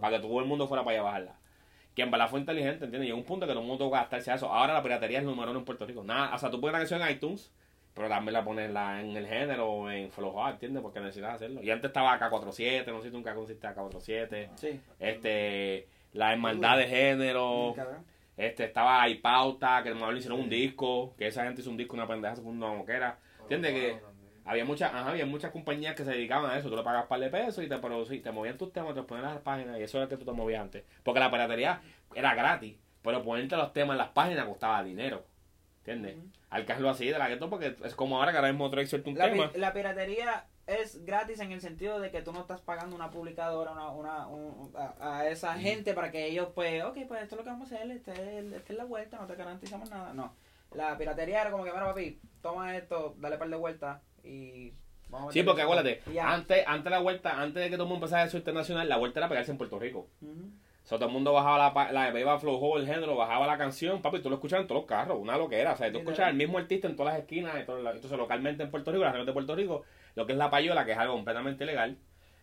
Para 0.00 0.16
que 0.16 0.23
todo 0.23 0.38
el 0.38 0.47
mundo 0.47 0.68
fuera 0.68 0.85
para 0.85 0.92
allá 0.92 1.00
a 1.00 1.04
bajarla. 1.11 1.42
Que 1.95 2.03
en 2.03 2.11
verdad 2.11 2.29
fue 2.29 2.41
inteligente, 2.41 2.85
¿entiendes? 2.85 3.07
Llegó 3.09 3.19
un 3.19 3.25
punto 3.25 3.47
que 3.47 3.53
todo 3.53 3.61
el 3.63 3.69
mundo 3.69 3.91
que 3.91 3.97
gastarse 3.97 4.31
a 4.31 4.35
eso. 4.37 4.49
Ahora 4.53 4.73
la 4.75 4.83
piratería 4.83 5.19
es 5.19 5.23
el 5.25 5.28
número 5.31 5.50
uno 5.50 5.61
en 5.61 5.65
Puerto 5.67 5.85
Rico. 5.87 6.02
Nada, 6.02 6.35
o 6.35 6.39
sea, 6.39 6.50
tú 6.50 6.61
pones 6.61 6.73
una 6.73 6.78
canción 6.81 7.02
en 7.02 7.11
iTunes, 7.11 7.52
pero 7.95 8.09
también 8.09 8.33
la 8.33 8.43
pones 8.45 8.71
la- 8.71 9.00
en 9.02 9.15
el 9.17 9.26
género 9.26 9.71
o 9.71 9.91
en 9.91 10.11
Flow 10.11 10.35
¿entiendes? 10.49 10.83
Porque 10.83 11.00
necesitas 11.00 11.35
hacerlo. 11.35 11.63
Y 11.63 11.71
antes 11.71 11.89
estaba 11.91 12.19
K47, 12.19 12.87
no 12.87 12.99
sé 13.00 13.05
si 13.09 13.11
tú 13.11 13.19
nunca 13.19 13.35
consiste 13.35 13.67
K47. 13.69 14.49
Sí. 14.55 14.81
Este, 14.99 15.87
la 16.15 16.33
hermandad 16.33 16.78
de 16.78 16.87
género. 16.89 17.75
Este, 18.39 18.65
estaba 18.65 19.05
Pauta, 19.21 19.83
que 19.83 19.91
normalmente 19.91 20.21
hicieron 20.21 20.41
un 20.41 20.49
disco, 20.49 21.15
que 21.19 21.26
esa 21.26 21.45
gente 21.45 21.61
hizo 21.61 21.69
un 21.71 21.76
disco, 21.76 21.95
una 21.95 22.07
pendeja, 22.09 22.37
se 22.37 22.43
fue 22.43 22.50
una 22.52 22.69
moquera. 22.69 23.19
¿Entiendes? 23.43 23.73
Que 23.73 24.00
había 24.45 24.65
muchas, 24.65 24.93
ajá, 24.93 25.11
había 25.11 25.26
muchas 25.26 25.50
compañías 25.52 25.95
que 25.95 26.05
se 26.05 26.11
dedicaban 26.11 26.50
a 26.50 26.59
eso. 26.59 26.69
Tú 26.71 26.76
le 26.76 26.83
pagas 26.83 27.02
un 27.02 27.09
par 27.09 27.21
de 27.21 27.31
pesos 27.31 27.65
y 27.65 27.69
te, 27.69 27.78
pero, 27.78 28.05
sí, 28.07 28.21
te 28.21 28.31
movían 28.33 28.59
tus 28.59 28.73
temas, 28.73 28.95
te 28.95 29.02
ponían 29.02 29.28
en 29.28 29.35
las 29.35 29.43
páginas 29.43 29.78
y 29.78 29.83
eso 29.83 29.99
era 29.99 30.09
que 30.09 30.17
tú 30.17 30.25
te 30.25 30.33
movías 30.33 30.61
antes. 30.63 30.85
Porque 31.02 31.21
la 31.21 31.31
piratería 31.31 31.81
era 32.15 32.35
gratis, 32.35 32.76
pero 33.02 33.23
ponerte 33.23 33.57
los 33.57 33.73
temas 33.73 33.95
en 33.95 33.99
las 33.99 34.09
páginas 34.11 34.47
costaba 34.47 34.83
dinero. 34.83 35.25
¿Entiendes? 35.85 36.17
Arcángel 36.50 36.85
lo 36.85 36.91
así 36.91 37.07
de 37.09 37.19
la 37.19 37.26
que 37.28 37.37
todo 37.37 37.50
porque 37.50 37.75
es 37.85 37.95
como 37.97 38.19
ahora 38.19 38.31
que 38.31 38.39
ahora 38.39 38.52
mismo 38.52 38.71
trae 38.71 38.87
suelto 38.87 39.11
un 39.11 39.19
La, 39.19 39.25
tema. 39.31 39.50
la 39.57 39.73
piratería 39.73 40.45
es 40.69 41.05
gratis 41.05 41.41
en 41.41 41.50
el 41.50 41.61
sentido 41.61 41.99
de 41.99 42.13
que 42.13 42.23
tú 42.23 42.33
no 42.33 42.41
estás 42.43 42.61
pagando 42.61 42.95
una 42.95 43.11
publicadora 43.11 43.73
una, 43.73 43.89
una, 43.91 44.26
un- 44.28 44.73
a, 44.76 45.19
a 45.19 45.28
esa 45.28 45.55
gente 45.59 45.93
para 45.93 46.13
que 46.13 46.26
ellos, 46.26 46.50
pues, 46.55 46.85
ok, 46.85 46.99
pues 47.09 47.23
esto 47.23 47.35
es 47.35 47.39
lo 47.39 47.43
que 47.45 47.50
vamos 47.50 47.73
a 47.73 47.75
hacer, 47.75 47.91
esta 47.91 48.13
es, 48.13 48.52
esta 48.52 48.73
es 48.73 48.78
la 48.78 48.85
vuelta, 48.85 49.19
no 49.19 49.26
te 49.26 49.35
garantizamos 49.35 49.91
nada. 49.91 50.13
No. 50.15 50.33
La 50.73 50.97
piratería 50.97 51.41
era 51.41 51.50
como 51.50 51.65
que, 51.65 51.73
mira, 51.73 51.85
papi, 51.85 52.21
toma 52.41 52.76
esto, 52.76 53.17
dale 53.19 53.37
par 53.39 53.49
de 53.49 53.57
vueltas 53.57 54.00
y. 54.25 54.73
Vamos 55.08 55.28
a 55.28 55.32
Sí, 55.32 55.43
porque 55.43 55.63
acuérdate, 55.63 56.00
ya. 56.13 56.32
antes, 56.32 56.65
antes 56.67 56.91
la 56.91 57.00
vuelta, 57.00 57.39
antes 57.41 57.63
de 57.63 57.69
que 57.69 57.76
todo 57.76 57.85
el 57.85 57.91
mundo 57.91 58.06
empezara 58.06 58.25
eso 58.25 58.39
internacional, 58.39 58.89
la 58.89 58.97
vuelta 58.97 59.21
era 59.21 59.28
pegarse 59.28 59.50
en 59.50 59.58
Puerto 59.58 59.78
Rico. 59.78 60.08
O 60.85 60.87
sea, 60.87 60.99
todo 60.99 61.08
el 61.08 61.13
mundo 61.13 61.32
bajaba 61.32 61.73
la, 61.93 61.93
la 62.11 62.19
iba 62.19 62.39
flojo 62.41 62.76
el 62.78 62.87
género, 62.87 63.15
bajaba 63.15 63.47
la 63.47 63.56
canción, 63.58 64.02
papi, 64.02 64.21
tú 64.21 64.30
lo 64.30 64.37
escuchabas 64.37 64.63
en 64.63 64.69
todos 64.69 64.80
los 64.80 64.89
carros, 64.89 65.19
una 65.21 65.37
loquera. 65.37 65.73
O 65.73 65.76
sea, 65.76 65.93
tú 65.93 65.99
escuchabas 65.99 66.30
el 66.32 66.37
mismo 66.39 66.58
artista 66.58 66.89
en 66.89 66.97
todas 66.97 67.13
las 67.13 67.23
esquinas. 67.23 67.54
entonces, 67.56 68.11
localmente 68.13 68.63
en 68.63 68.71
Puerto 68.71 68.91
Rico, 68.91 69.04
las 69.04 69.13
regiones 69.13 69.26
de 69.26 69.32
Puerto 69.32 69.54
Rico, 69.54 69.85
lo 70.17 70.26
que 70.26 70.32
es 70.32 70.39
la 70.39 70.50
payola, 70.50 70.85
que 70.85 70.93
es 70.93 70.99
algo 70.99 71.15
completamente 71.15 71.65
ilegal, 71.65 71.99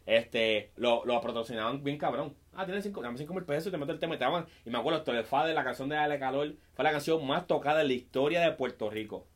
este, 0.05 0.71
lo, 0.77 1.03
lo 1.05 1.19
patrocinaban 1.21 1.83
bien 1.83 1.97
cabrón. 1.97 2.35
Ah, 2.53 2.65
tienes 2.65 2.83
5 2.83 3.01
mil 3.33 3.43
pesos 3.45 3.67
y 3.67 3.71
te 3.71 3.77
meto 3.77 3.91
el 3.91 3.99
tema 3.99 4.15
y 4.15 4.17
te 4.17 4.23
daban. 4.23 4.45
Y 4.65 4.69
me 4.69 4.77
acuerdo, 4.77 4.99
esto 4.99 5.11
de 5.11 5.23
Fade, 5.23 5.53
la 5.53 5.63
canción 5.63 5.89
de 5.89 5.97
Ale 5.97 6.17
Calor, 6.19 6.53
fue 6.73 6.83
la 6.83 6.91
canción 6.91 7.25
más 7.25 7.45
tocada 7.45 7.81
en 7.81 7.87
la 7.87 7.93
historia 7.93 8.41
de 8.41 8.51
Puerto 8.51 8.89
Rico. 8.89 9.27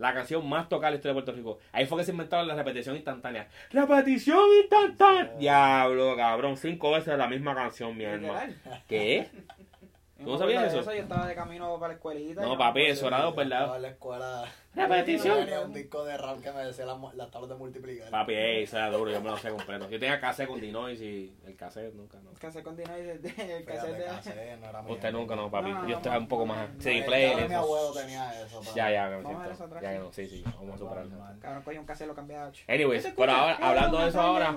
La 0.00 0.14
canción 0.14 0.48
más 0.48 0.66
tocada 0.66 0.88
en 0.88 0.94
la 0.94 0.96
historia 0.96 1.12
de 1.14 1.22
Puerto 1.22 1.32
Rico. 1.32 1.58
Ahí 1.72 1.84
fue 1.84 1.98
que 1.98 2.04
se 2.04 2.12
inventaron 2.12 2.48
la 2.48 2.54
repetición 2.54 2.96
instantánea. 2.96 3.48
¡Repetición 3.70 4.40
instantánea! 4.62 5.34
Diablo, 5.38 6.16
cabrón. 6.16 6.56
Cinco 6.56 6.92
veces 6.92 7.18
la 7.18 7.26
misma 7.26 7.54
canción, 7.54 7.94
mi 7.94 8.04
hermano. 8.04 8.42
¿Qué? 8.88 9.28
¿Tú 10.24 10.30
me 10.32 10.38
sabías 10.38 10.62
de 10.62 10.80
eso? 10.80 10.90
Yo 10.90 11.02
estaba 11.02 11.26
de 11.26 11.34
camino 11.34 11.74
para 11.78 11.88
la 11.88 11.94
escuelita. 11.96 12.40
No, 12.40 12.56
papi, 12.56 12.86
eso 12.86 13.08
era 13.08 13.20
dos, 13.20 13.36
¿verdad? 13.36 13.60
Estaba 13.60 13.76
en 13.76 13.82
la 13.82 13.88
escuela. 13.88 14.44
Repetición. 14.72 15.38
Tenía 15.40 15.60
un 15.62 15.72
disco 15.72 16.04
de 16.04 16.16
rap 16.16 16.40
que 16.40 16.52
me 16.52 16.64
decía 16.64 16.86
las, 16.86 16.96
mu- 16.96 17.10
las 17.14 17.28
tablas 17.30 17.50
de 17.50 17.56
multiplicar. 17.56 18.08
Papi, 18.10 18.34
ey, 18.34 18.62
eso 18.62 18.76
era 18.76 18.88
duro, 18.90 19.10
yo 19.10 19.20
me 19.20 19.30
lo 19.30 19.36
sé 19.36 19.50
completo. 19.50 19.90
Yo 19.90 19.98
tenía 19.98 20.20
cassette 20.20 20.46
con 20.48 20.60
Dinois 20.60 21.00
y 21.00 21.34
el 21.44 21.56
cassette 21.56 21.92
nunca, 21.94 22.18
no. 22.22 22.30
El 22.30 22.38
cassette 22.38 22.62
con 22.62 22.76
Dino 22.76 22.96
y 22.96 23.00
el, 23.00 23.08
el 23.10 23.64
cassette 23.64 23.96
de... 24.36 24.56
no 24.58 24.68
era. 24.68 24.80
Usted 24.82 25.10
nunca, 25.12 25.34
no, 25.34 25.50
papi. 25.50 25.70
No, 25.72 25.82
no, 25.82 25.88
Yo 25.88 25.96
estaba 25.96 26.18
un 26.18 26.28
poco 26.28 26.46
más. 26.46 26.68
no, 26.72 26.80
Sí, 26.80 27.02
play, 27.04 27.34
mi 27.34 27.42
eso. 27.42 27.56
abuelo 27.56 27.92
tenía 27.92 28.42
eso. 28.42 28.60
pero- 28.60 28.74
Ya, 28.76 28.90
ya, 28.92 29.08
me 29.08 29.16
Vamos 29.22 29.24
a 29.26 29.28
ver 29.28 29.36
siento. 29.38 29.52
eso 29.54 29.64
atrás. 29.64 29.82
Ya 29.82 29.92
que 29.92 29.98
no, 29.98 30.12
sí, 30.12 30.28
sí, 30.28 30.42
vamos 30.44 30.74
a 30.74 30.78
superarlo. 30.78 31.16
Cabrón, 31.40 31.62
cogí 31.64 31.78
un 31.78 31.86
cassette 31.86 32.06
lo 32.08 32.14
cambié 32.14 32.36
a 32.36 32.46
8. 32.46 32.64
Anyways, 32.68 33.02
¿Qué 33.02 33.10
se 33.10 33.16
pero 33.16 33.32
ahora, 33.32 33.58
hablando 33.60 33.98
de 33.98 34.08
eso 34.08 34.20
ahora, 34.20 34.56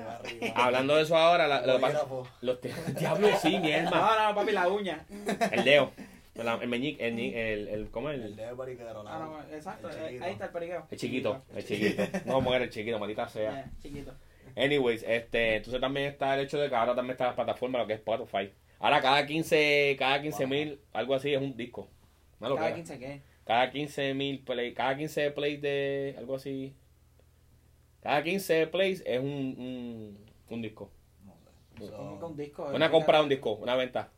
hablando 0.56 0.96
de 0.96 1.02
eso 1.02 1.16
ahora, 1.16 1.48
la- 1.48 1.66
lo 1.66 1.76
que 1.76 1.80
pasa- 1.80 2.02
Bolígrafo. 2.04 2.28
los 2.42 2.60
Diablo, 3.00 3.28
sí, 3.40 3.58
mi 3.58 3.72
hermano. 3.72 3.96
No, 3.96 4.28
no, 4.28 4.34
papi, 4.34 4.52
la 4.52 4.68
uña. 4.68 5.06
El 5.50 5.64
dedo. 5.64 5.90
El, 6.34 6.48
el 6.48 6.68
meñique, 6.68 7.06
el, 7.06 7.18
el, 7.18 7.68
el, 7.68 7.90
¿cómo 7.90 8.10
es? 8.10 8.16
El 8.16 8.22
El, 8.26 8.36
de 8.36 8.56
periquero. 8.56 9.04
Ah, 9.06 9.18
no, 9.20 9.54
exacto. 9.56 9.88
El 9.88 10.16
eh. 10.16 10.20
Ahí 10.20 10.32
está 10.32 10.46
el 10.46 10.50
periqueo. 10.50 10.86
el 10.90 10.98
chiquito, 10.98 11.42
el 11.54 11.64
chiquito. 11.64 12.02
No, 12.26 12.40
mujer, 12.40 12.62
el 12.62 12.70
chiquito, 12.70 12.98
maldita 12.98 13.28
sea. 13.28 13.60
Eh, 13.60 13.64
chiquito. 13.80 14.12
Anyways, 14.56 15.04
este, 15.06 15.56
entonces 15.56 15.80
también 15.80 16.06
está 16.06 16.34
el 16.34 16.44
hecho 16.44 16.58
de 16.58 16.68
que 16.68 16.74
ahora 16.74 16.94
también 16.94 17.12
está 17.12 17.26
la 17.26 17.34
plataforma, 17.36 17.78
lo 17.78 17.86
que 17.86 17.94
es 17.94 17.98
Spotify. 18.00 18.52
Ahora 18.80 19.00
cada 19.00 19.24
15, 19.24 19.96
cada 19.98 20.20
15 20.20 20.46
mil, 20.46 20.80
algo 20.92 21.14
así, 21.14 21.32
es 21.32 21.40
un 21.40 21.56
disco. 21.56 21.88
Una 22.40 22.48
Cada 22.48 22.50
locura. 22.50 22.74
15 22.74 22.98
qué. 22.98 23.22
Cada 23.44 23.70
15 23.70 24.14
mil 24.14 24.40
play, 24.40 24.74
cada 24.74 24.96
15 24.96 25.30
plays 25.30 25.60
de 25.60 26.14
algo 26.18 26.36
así. 26.36 26.74
Cada 28.02 28.22
15 28.22 28.66
plays 28.68 29.02
es 29.06 29.18
un, 29.20 29.26
un, 29.26 30.18
un 30.50 30.62
disco. 30.62 30.90
No 31.24 31.34
sé. 31.36 31.90
Que 31.90 32.24
un 32.24 32.36
disco. 32.36 32.66
Una 32.74 32.90
compra 32.90 33.18
de 33.18 33.22
un 33.24 33.28
disco, 33.28 33.52
una 33.54 33.76
venta. 33.76 34.10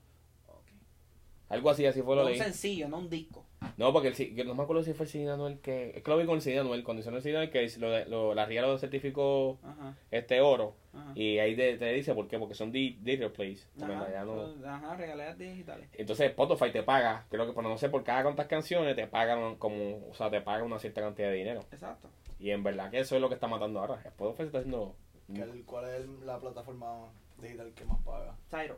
Algo 1.48 1.70
así, 1.70 1.86
así 1.86 2.02
fue 2.02 2.16
lo 2.16 2.22
Un 2.22 2.30
leí. 2.30 2.38
sencillo, 2.38 2.88
no 2.88 2.98
un 2.98 3.08
disco. 3.08 3.44
No, 3.76 3.92
porque 3.92 4.08
el, 4.08 4.46
no 4.46 4.54
me 4.54 4.62
acuerdo 4.64 4.82
si 4.82 4.94
fue 4.94 5.04
el 5.06 5.10
CD 5.12 5.30
Anuel 5.30 5.60
que. 5.60 5.90
Es 5.96 6.02
que 6.02 6.10
lo 6.10 6.16
vi 6.18 6.26
con 6.26 6.36
el 6.36 6.42
CD 6.42 6.58
Anuel. 6.58 6.82
Cuando 6.82 7.00
hicieron 7.00 7.16
el 7.18 7.22
CD 7.22 7.36
Anuel, 7.36 7.50
que 7.50 7.68
lo, 7.78 8.04
lo, 8.06 8.34
la 8.34 8.46
RIA 8.46 8.62
lo 8.62 8.76
certificó 8.78 9.58
Ajá, 9.62 9.94
este 10.10 10.40
oro. 10.40 10.74
ajá. 10.92 11.12
Y 11.14 11.38
ahí 11.38 11.54
te, 11.54 11.78
te 11.78 11.92
dice 11.92 12.14
por 12.14 12.26
qué. 12.26 12.38
Porque 12.38 12.54
son 12.54 12.72
di- 12.72 12.98
digital 13.00 13.30
plays. 13.32 13.68
Ajá, 13.80 14.24
no- 14.24 14.54
ajá, 14.68 14.96
regalías 14.96 15.38
digitales. 15.38 15.88
Entonces 15.92 16.30
Spotify 16.30 16.72
te 16.72 16.82
paga, 16.82 17.26
creo 17.30 17.46
que 17.46 17.52
por 17.52 17.62
no 17.62 17.78
sé 17.78 17.88
por 17.90 18.02
cada 18.02 18.22
cuántas 18.24 18.46
canciones 18.46 18.96
te 18.96 19.06
pagan 19.06 19.56
como, 19.56 20.08
o 20.10 20.14
sea, 20.14 20.28
te 20.30 20.40
pagan 20.40 20.66
una 20.66 20.78
cierta 20.80 21.00
cantidad 21.00 21.28
de 21.28 21.34
dinero. 21.34 21.60
Exacto. 21.70 22.08
Y 22.40 22.50
en 22.50 22.62
verdad 22.64 22.90
que 22.90 22.98
eso 22.98 23.14
es 23.14 23.20
lo 23.20 23.28
que 23.28 23.34
está 23.34 23.46
matando 23.46 23.80
ahora. 23.80 24.00
Spotify 24.04 24.36
se 24.38 24.46
está 24.46 24.58
haciendo... 24.58 24.96
¿Qué 25.32 25.42
el- 25.42 25.64
¿Cuál 25.64 25.88
es 25.90 26.06
la 26.24 26.38
plataforma 26.40 27.08
digital 27.40 27.72
que 27.74 27.84
más 27.84 28.00
paga? 28.02 28.36
Tyro. 28.50 28.76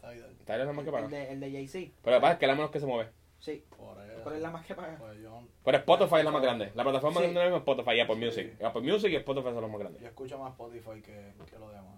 Tidal. 0.00 0.36
Tidal 0.44 0.60
es 0.60 0.66
la 0.66 0.72
más 0.72 0.84
que 0.84 0.90
paga. 0.92 1.04
El 1.06 1.10
de, 1.10 1.32
el 1.32 1.40
de 1.40 1.52
Jay-Z. 1.52 1.92
Pero 2.02 2.16
lo 2.16 2.20
que 2.20 2.22
pasa 2.22 2.32
es 2.34 2.38
que 2.38 2.44
es 2.44 2.48
la 2.48 2.54
menos 2.54 2.70
que 2.70 2.80
se 2.80 2.86
mueve. 2.86 3.10
Sí. 3.38 3.64
Por 3.76 3.96
eso. 4.04 4.22
¿Cuál 4.22 4.34
es 4.36 4.42
la 4.42 4.50
más 4.50 4.66
que 4.66 4.74
paga? 4.74 4.96
Pues 4.98 5.20
yo, 5.22 5.42
Pero 5.64 5.78
Spotify 5.78 6.14
es 6.18 6.24
la 6.24 6.30
más 6.30 6.42
grande. 6.42 6.72
La 6.74 6.82
plataforma 6.82 7.20
Sí. 7.20 7.26
grande 7.32 7.46
es 7.48 7.54
Spotify 7.56 7.90
y 7.92 8.00
Apple 8.00 8.14
Sí. 8.16 8.24
Music. 8.24 8.62
Apple 8.64 8.82
Music 8.82 9.12
y 9.12 9.16
Spotify 9.16 9.48
son 9.48 9.60
los 9.62 9.70
más 9.70 9.80
grandes. 9.80 10.02
yo 10.02 10.08
escucho 10.08 10.38
más 10.38 10.50
Spotify 10.52 11.00
que, 11.02 11.32
que 11.50 11.58
lo 11.58 11.70
demás. 11.70 11.94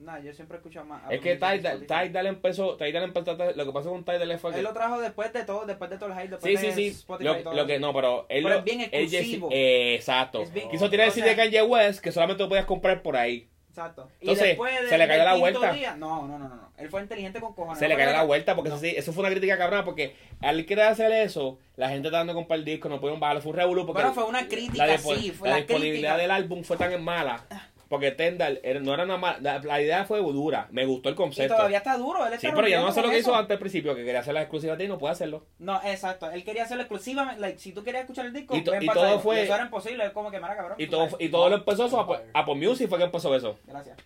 Nah, 0.00 0.18
yo 0.18 0.32
siempre 0.32 0.56
escucho 0.56 0.84
más. 0.84 1.00
Es 1.12 1.20
que 1.20 1.36
Tidal. 1.36 1.86
Tidal 1.86 2.26
empezó, 2.26 2.76
Tidal 2.76 3.04
empezó, 3.04 3.36
lo 3.54 3.66
que 3.66 3.72
pasó 3.72 3.90
con 3.90 4.04
Tidal 4.04 4.36
fue 4.40 4.50
que... 4.50 4.58
Él 4.58 4.64
lo 4.64 4.72
trajo 4.72 5.00
después 5.00 5.32
de 5.32 5.44
todo, 5.44 5.64
después 5.64 5.88
de 5.90 5.96
todo 5.98 6.08
el 6.08 6.14
hype, 6.18 6.24
Sí, 6.40 6.48
después 6.50 6.60
sí, 6.60 6.66
de 6.66 6.72
sí. 6.72 6.86
Spotify 6.88 7.24
Lo, 7.24 7.38
y 7.38 7.42
todo 7.44 7.54
lo 7.54 7.66
que 7.66 7.78
no, 7.78 7.92
pero 7.94 8.26
él 8.28 8.42
Pero 8.42 8.48
lo- 8.48 8.54
es 8.58 8.64
bien 8.64 8.80
él 8.80 9.08
ya- 9.08 9.18
exclusivo. 9.18 9.48
eh, 9.52 9.94
exacto. 9.94 10.42
Es 10.42 10.52
bien- 10.52 10.68
Quiso 10.70 10.90
tirar 10.90 11.06
o 11.08 11.10
CD 11.12 11.28
de 11.28 11.34
sea- 11.36 11.44
Kanye 11.44 11.62
West 11.62 12.00
que 12.02 12.10
solamente 12.10 12.42
lo 12.42 12.48
podías 12.48 12.64
comprar 12.64 13.00
por 13.02 13.16
ahí. 13.16 13.48
Exacto. 13.70 14.08
Entonces, 14.20 14.44
y 14.44 14.48
después 14.48 14.82
de- 14.82 14.88
se 14.88 14.98
le 14.98 15.06
cayó 15.08 15.24
la 15.24 15.34
vuelta. 15.36 15.72
día- 15.72 15.94
no, 15.96 16.26
no, 16.26 16.38
no, 16.38 16.48
no. 16.48 16.70
Él 16.76 16.88
fue 16.90 17.02
inteligente 17.02 17.40
con 17.40 17.54
cojones. 17.54 17.78
Se 17.78 17.86
le 17.88 17.96
cayó 17.96 18.10
la 18.10 18.24
vuelta 18.24 18.54
porque 18.56 18.68
no. 18.68 18.74
eso, 18.76 18.84
sí, 18.84 18.92
eso 18.96 19.12
fue 19.12 19.22
una 19.22 19.30
crítica 19.30 19.56
cabrona 19.56 19.84
porque 19.84 20.16
al 20.40 20.66
querer 20.66 20.86
hacer 20.86 21.12
eso, 21.12 21.58
la 21.76 21.88
gente 21.88 22.08
tratando 22.08 22.32
de 22.32 22.38
comprar 22.38 22.58
el 22.58 22.64
disco, 22.64 22.88
no 22.88 22.98
pudieron 23.00 23.20
bajarlo, 23.20 23.42
fue 23.42 23.52
un 23.52 23.56
revolú 23.58 23.86
porque 23.86 24.02
Pero 24.02 24.12
fue 24.12 24.24
una 24.24 24.48
crítica, 24.48 24.86
la, 24.86 24.98
sí, 24.98 25.30
fue 25.30 25.48
la 25.48 25.54
la 25.54 25.60
disponibilidad 25.62 26.14
crítica. 26.14 26.16
del 26.16 26.30
álbum 26.32 26.64
fue 26.64 26.76
tan 26.76 27.02
mala 27.02 27.44
porque 27.90 28.12
Tendal 28.12 28.60
no 28.82 28.94
era 28.94 29.02
una 29.02 29.16
mala, 29.16 29.38
la, 29.40 29.58
la 29.58 29.82
idea 29.82 30.04
fue 30.04 30.20
dura, 30.20 30.68
me 30.70 30.86
gustó 30.86 31.08
el 31.08 31.14
Y 31.14 31.16
concepto. 31.16 31.56
todavía 31.56 31.78
está 31.78 31.96
duro. 31.98 32.24
Él 32.24 32.38
Sí, 32.38 32.46
está 32.46 32.54
pero 32.56 32.68
ya 32.68 32.80
no 32.80 32.86
hace 32.86 33.02
lo 33.02 33.10
que 33.10 33.18
hizo 33.18 33.34
antes 33.34 33.56
al 33.56 33.58
principio, 33.58 33.96
que 33.96 34.04
quería 34.04 34.20
hacer 34.20 34.32
la 34.32 34.42
exclusiva 34.42 34.80
y 34.80 34.86
no 34.86 34.96
puede 34.96 35.12
hacerlo. 35.12 35.44
No, 35.58 35.80
exacto. 35.84 36.30
Él 36.30 36.44
quería 36.44 36.62
hacerlo 36.62 36.84
exclusivamente. 36.84 37.40
Like, 37.40 37.58
si 37.58 37.72
tú 37.72 37.82
querías 37.82 38.02
escuchar 38.04 38.26
el 38.26 38.32
disco, 38.32 38.56
Y 38.56 38.62
to- 38.62 38.72
y 38.80 38.86
todo 38.86 39.18
fue- 39.18 39.40
Y 39.40 39.44
Eso 39.44 39.54
era 39.56 39.64
imposible. 39.64 40.04
Es 40.06 40.12
como 40.12 40.30
que, 40.30 40.38
mara 40.38 40.54
cabrón. 40.56 40.76
Y 40.78 40.86
todo, 40.86 41.10
sabes. 41.10 41.26
y 41.26 41.30
todo 41.30 41.48
lo 41.48 41.56
empezó 41.56 41.86
eso, 41.86 42.00
Apple, 42.32 42.54
Music 42.54 42.88
fue 42.88 42.96
que 42.98 43.04
empezó 43.04 43.34
eso. 43.34 43.58
Gracias. 43.66 43.98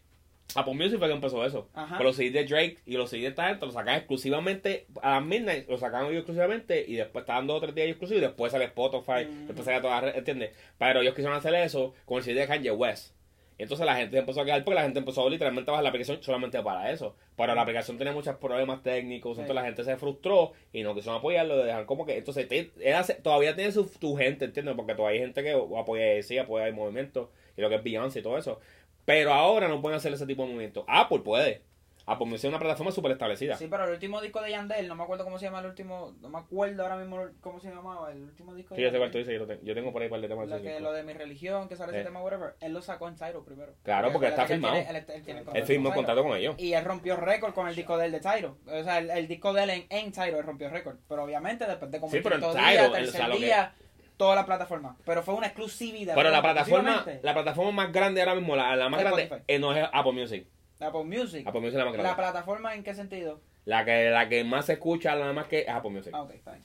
Apple 0.57 0.75
Music 0.75 0.99
fue 0.99 1.09
que 1.09 1.14
empezó 1.14 1.44
eso. 1.44 1.68
Ajá. 1.75 1.97
Con 1.99 2.07
los 2.07 2.16
CDs 2.16 2.33
de 2.33 2.44
Drake 2.44 2.79
y 2.87 2.97
los 2.97 3.11
CDs 3.11 3.23
de 3.25 3.31
Tidal 3.33 3.59
te 3.59 3.66
lo 3.66 3.73
sacan 3.73 3.97
exclusivamente 3.97 4.87
a 5.03 5.16
las 5.16 5.25
midnight, 5.25 5.68
lo 5.68 5.77
sacan 5.77 6.07
ellos 6.07 6.18
exclusivamente 6.18 6.85
y 6.87 6.94
después 6.94 7.25
estaban 7.25 7.47
dos 7.47 7.59
o 7.59 7.61
tres 7.61 7.75
días 7.75 7.88
exclusivos 7.88 8.23
y 8.23 8.27
después 8.27 8.53
sale 8.53 8.64
Spotify, 8.66 9.27
Mm. 9.29 9.47
después 9.49 9.64
sale 9.66 9.81
toda 9.81 9.97
la 9.97 10.01
red, 10.03 10.16
¿entiendes? 10.16 10.53
Pero 10.79 11.01
ellos 11.03 11.14
quisieron 11.14 11.37
hacer 11.37 11.55
eso 11.57 11.92
con 12.07 12.18
el 12.18 12.25
CD 12.25 12.40
de 12.40 12.47
Kanye 12.47 12.70
West. 12.70 13.12
Y 13.59 13.62
entonces 13.62 13.87
la 13.87 13.95
gente 13.97 14.19
empezó 14.19 14.40
a 14.40 14.45
quedar 14.45 14.64
porque 14.64 14.75
la 14.75 14.83
gente 14.83 14.99
empezó 14.99 15.29
literalmente 15.31 15.71
a 15.71 15.73
bajar 15.73 15.85
la 15.85 15.88
aplicación 15.90 16.23
solamente 16.23 16.61
para 16.62 16.90
eso. 16.90 17.14
Pero 17.37 17.55
la 17.55 17.62
aplicación 17.62 17.97
tenía 17.99 18.12
muchos 18.12 18.37
problemas 18.37 18.83
técnicos, 18.83 19.37
Sí. 19.37 19.43
entonces 19.43 19.55
la 19.55 19.64
gente 19.64 19.85
se 19.85 19.97
frustró 19.97 20.53
y 20.73 20.83
no 20.83 20.95
quisieron 20.95 21.19
apoyarlo, 21.19 21.87
como 21.87 22.05
que, 22.05 22.17
entonces 22.19 22.49
te- 22.49 22.73
hace- 22.95 23.14
todavía 23.14 23.55
tiene 23.55 23.71
su, 23.73 23.85
tu 23.87 24.17
gente, 24.17 24.45
¿entiendes? 24.47 24.75
Porque 24.75 24.95
todavía 24.95 25.21
hay 25.21 25.27
gente 25.27 25.43
que 25.43 25.53
apoya 25.53 26.23
sí, 26.23 26.37
apoya 26.38 26.67
el 26.67 26.75
movimiento 26.75 27.31
y 27.57 27.61
lo 27.62 27.69
que 27.69 27.77
es 27.77 27.83
Beyoncé 27.85 28.19
y 28.19 28.23
todo 28.23 28.38
eso. 28.38 28.59
Pero 29.05 29.33
ahora 29.33 29.69
no 29.69 29.81
pueden 29.83 29.97
hacer 29.99 30.12
ese 30.12 30.27
tipo 30.27 30.43
de 30.43 30.49
movimiento. 30.49 30.85
Apple 30.88 31.21
puede. 31.21 31.62
Apple 32.07 32.27
Music 32.27 32.45
es 32.45 32.49
una 32.51 32.59
plataforma 32.59 32.93
súper 32.93 33.12
establecida. 33.12 33.57
Sí, 33.57 33.67
pero 33.71 33.85
el 33.85 33.90
último 33.93 34.21
disco 34.21 34.43
de 34.43 34.51
Yandel, 34.51 34.87
no 34.88 34.95
me 34.95 35.05
acuerdo 35.05 35.25
cómo 35.25 35.38
se 35.38 35.47
llama 35.47 35.61
el 35.61 35.67
último, 35.67 36.14
no 36.21 36.29
me 36.29 36.38
acuerdo 36.38 36.83
ahora 36.83 36.97
mismo 36.97 37.29
cómo 37.40 37.59
se 37.61 37.71
llamaba, 37.71 38.12
el 38.12 38.23
último 38.25 38.55
disco 38.55 38.75
Sí, 38.75 38.83
de 38.83 38.87
yo 38.88 38.93
sé 38.93 38.99
cuál 38.99 39.11
tú 39.11 39.19
dices, 39.19 39.33
yo, 39.38 39.47
tengo. 39.47 39.62
yo 39.62 39.75
tengo 39.75 39.90
por 39.93 40.03
ahí 40.03 40.07
un 40.09 40.11
par 40.11 40.21
de 40.21 40.29
temas. 40.29 40.61
que, 40.61 40.81
lo 40.81 40.93
de 40.93 41.03
mi 41.03 41.14
religión, 41.14 41.67
que 41.69 41.77
sale 41.77 41.93
ese 41.95 42.05
tema, 42.05 42.21
whatever, 42.23 42.55
él 42.61 42.73
lo 42.75 42.83
sacó 42.83 43.09
en 43.09 43.17
Tyro 43.17 43.43
primero. 43.45 43.73
Claro, 43.83 44.12
porque 44.12 44.29
está 44.29 44.43
él 44.43 44.49
tiene- 44.49 44.62
firmado. 44.62 44.90
él- 44.90 44.97
él 44.97 45.23
tiene 45.25 45.38
Él 45.40 45.45
contrato 45.47 45.67
firmó 45.67 45.88
con 45.88 45.95
contrato 45.97 46.21
Tyro. 46.21 46.29
con 46.31 46.38
ellos. 46.38 46.55
Y 46.59 46.73
él 46.75 46.85
rompió 46.85 47.17
récord 47.17 47.55
con 47.55 47.69
el 47.69 47.75
disco 47.75 47.97
de 47.97 48.07
él 48.07 48.12
de 48.12 48.21
Tyro. 48.21 48.59
O 48.67 48.83
sea, 48.85 48.99
el, 48.99 49.11
el 49.11 49.27
disco 49.27 49.53
de 49.55 49.62
él 49.62 49.71
en, 49.71 49.87
en 49.88 50.12
Tyro, 50.12 50.38
él 50.38 50.45
rompió 50.45 50.69
récord. 50.69 50.97
Pero 51.09 51.25
obviamente 51.25 51.67
después 51.67 51.90
de 51.90 52.01
como 52.01 52.12
Sí, 52.12 52.21
pero 52.23 52.35
en 52.37 52.40
Tidal, 52.43 52.55
día, 52.71 52.85
él- 52.85 52.90
o 52.90 52.93
tercer 52.93 53.12
sea, 53.12 53.29
lo 53.29 53.37
que- 53.37 53.45
día, 53.45 53.75
toda 54.19 54.35
la 54.35 54.45
plataforma. 54.45 54.97
Pero 55.07 55.23
fue 55.23 55.35
una 55.35 55.47
exclusividad. 55.47 56.14
Pero 56.14 56.31
la 56.31 56.43
plataforma, 56.43 57.05
la 57.23 57.33
plataforma 57.35 57.73
más 57.73 57.93
grande 57.93 58.21
ahora 58.21 58.35
mismo, 58.35 58.55
la, 58.57 58.77
la 58.77 58.88
más 58.88 59.01
grande, 59.01 59.43
eh, 59.49 59.59
no 59.59 59.73
es 59.75 59.88
Apple 59.93 60.12
Music. 60.12 60.47
Apple 60.81 61.05
Music. 61.05 61.47
Apple 61.47 61.61
Music 61.61 61.75
es 61.75 61.79
la 61.79 61.85
más 61.87 61.95
¿La 61.97 62.03
grande. 62.03 62.17
plataforma 62.23 62.75
en 62.75 62.83
qué 62.85 62.95
sentido? 62.95 63.41
La 63.65 63.85
que, 63.85 64.11
la 64.11 64.29
que 64.29 64.45
más 64.45 64.67
se 64.67 64.75
escucha, 64.75 65.15
la 65.15 65.33
más 65.33 65.47
que 65.47 65.61
es 65.61 65.69
Apple 65.69 65.91
Music. 65.91 66.13
Ah, 66.15 66.23
ok, 66.23 66.31
está 66.33 66.53
bien. 66.53 66.65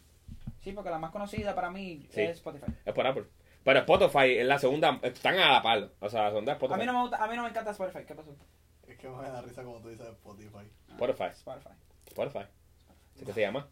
Sí, 0.62 0.72
porque 0.74 0.90
la 0.90 1.00
más 1.00 1.12
conocida 1.12 1.56
para 1.56 1.70
mí 1.70 2.08
Sí. 2.12 2.22
es 2.22 2.32
Spotify. 2.38 2.66
Es 2.86 2.94
por 2.94 3.08
Apple. 3.08 3.26
Pero 3.64 3.80
Spotify 3.80 4.38
es 4.40 4.46
la 4.46 4.58
segunda, 4.60 5.00
están 5.04 5.38
a 5.38 5.52
la 5.54 5.62
par. 5.62 5.90
O 6.00 6.10
sea, 6.10 6.24
la 6.24 6.30
segunda 6.30 6.52
es 6.54 6.56
A 6.56 6.58
Spotify. 6.58 6.80
mí 6.80 6.86
no 6.86 6.94
me 6.94 7.02
gusta, 7.02 7.24
a 7.24 7.28
mí 7.28 7.36
no 7.36 7.44
me 7.44 7.50
encanta 7.50 7.72
Spotify. 7.72 8.06
¿Qué 8.06 8.16
pasó? 8.16 8.36
Es 8.88 8.98
que 8.98 9.08
me 9.08 9.22
da 9.30 9.42
risa 9.42 9.64
como 9.64 9.80
tú 9.80 9.90
dices 9.90 10.08
Spotify. 10.08 10.68
Spotify. 10.90 11.24
Spotify. 11.32 11.70
Spotify. 12.08 12.46
¿Sí 13.16 13.26
que 13.26 13.34
se 13.34 13.42
llama? 13.42 13.68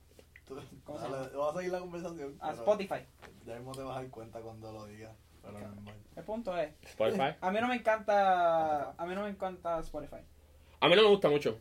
¿Cómo 0.86 0.98
se 1.00 1.06
llama? 1.06 1.28
vamos 1.34 1.56
a 1.56 1.58
seguir 1.58 1.72
la 1.74 1.80
conversación. 1.80 2.38
A 2.40 2.50
pero 2.52 2.60
Spotify. 2.62 3.06
Ya 3.46 3.56
mismo 3.56 3.72
te 3.74 3.82
vas 3.82 3.98
a 3.98 4.02
dar 4.02 4.10
cuenta 4.12 4.40
cuando 4.40 4.72
lo 4.72 4.86
digas. 4.86 5.12
El 6.16 6.24
punto 6.24 6.58
es, 6.58 6.74
Spotify. 6.84 7.36
a 7.40 7.52
mí 7.52 7.60
no 7.62 7.68
me 7.68 7.76
encanta, 7.76 8.92
a 8.98 9.06
mí 9.06 9.14
no 9.16 9.24
me 9.24 9.30
encanta 9.30 9.80
Spotify. 9.80 10.18
A 10.80 10.88
mí 10.88 10.96
no 10.96 11.04
me 11.04 11.08
gusta 11.10 11.30
mucho. 11.30 11.60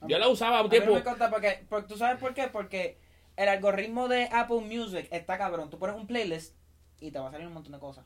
A 0.00 0.06
Yo 0.06 0.16
mí- 0.16 0.22
la 0.22 0.28
usaba 0.28 0.58
A 0.58 0.62
un 0.62 0.68
mí 0.68 0.76
no 0.76 0.82
tiempo. 0.82 0.94
me 0.94 1.00
encanta 1.00 1.30
porque, 1.30 1.66
porque, 1.68 1.88
¿tú 1.88 1.96
sabes 1.96 2.18
por 2.18 2.32
qué? 2.34 2.48
Porque 2.48 2.98
el 3.36 3.48
algoritmo 3.48 4.08
de 4.08 4.28
Apple 4.32 4.60
Music 4.60 5.06
está 5.10 5.36
cabrón. 5.38 5.68
Tú 5.70 5.78
pones 5.78 5.96
un 5.96 6.06
playlist 6.06 6.56
y 7.00 7.10
te 7.10 7.18
va 7.18 7.28
a 7.28 7.30
salir 7.32 7.46
un 7.46 7.52
montón 7.54 7.72
de 7.72 7.78
cosas. 7.78 8.04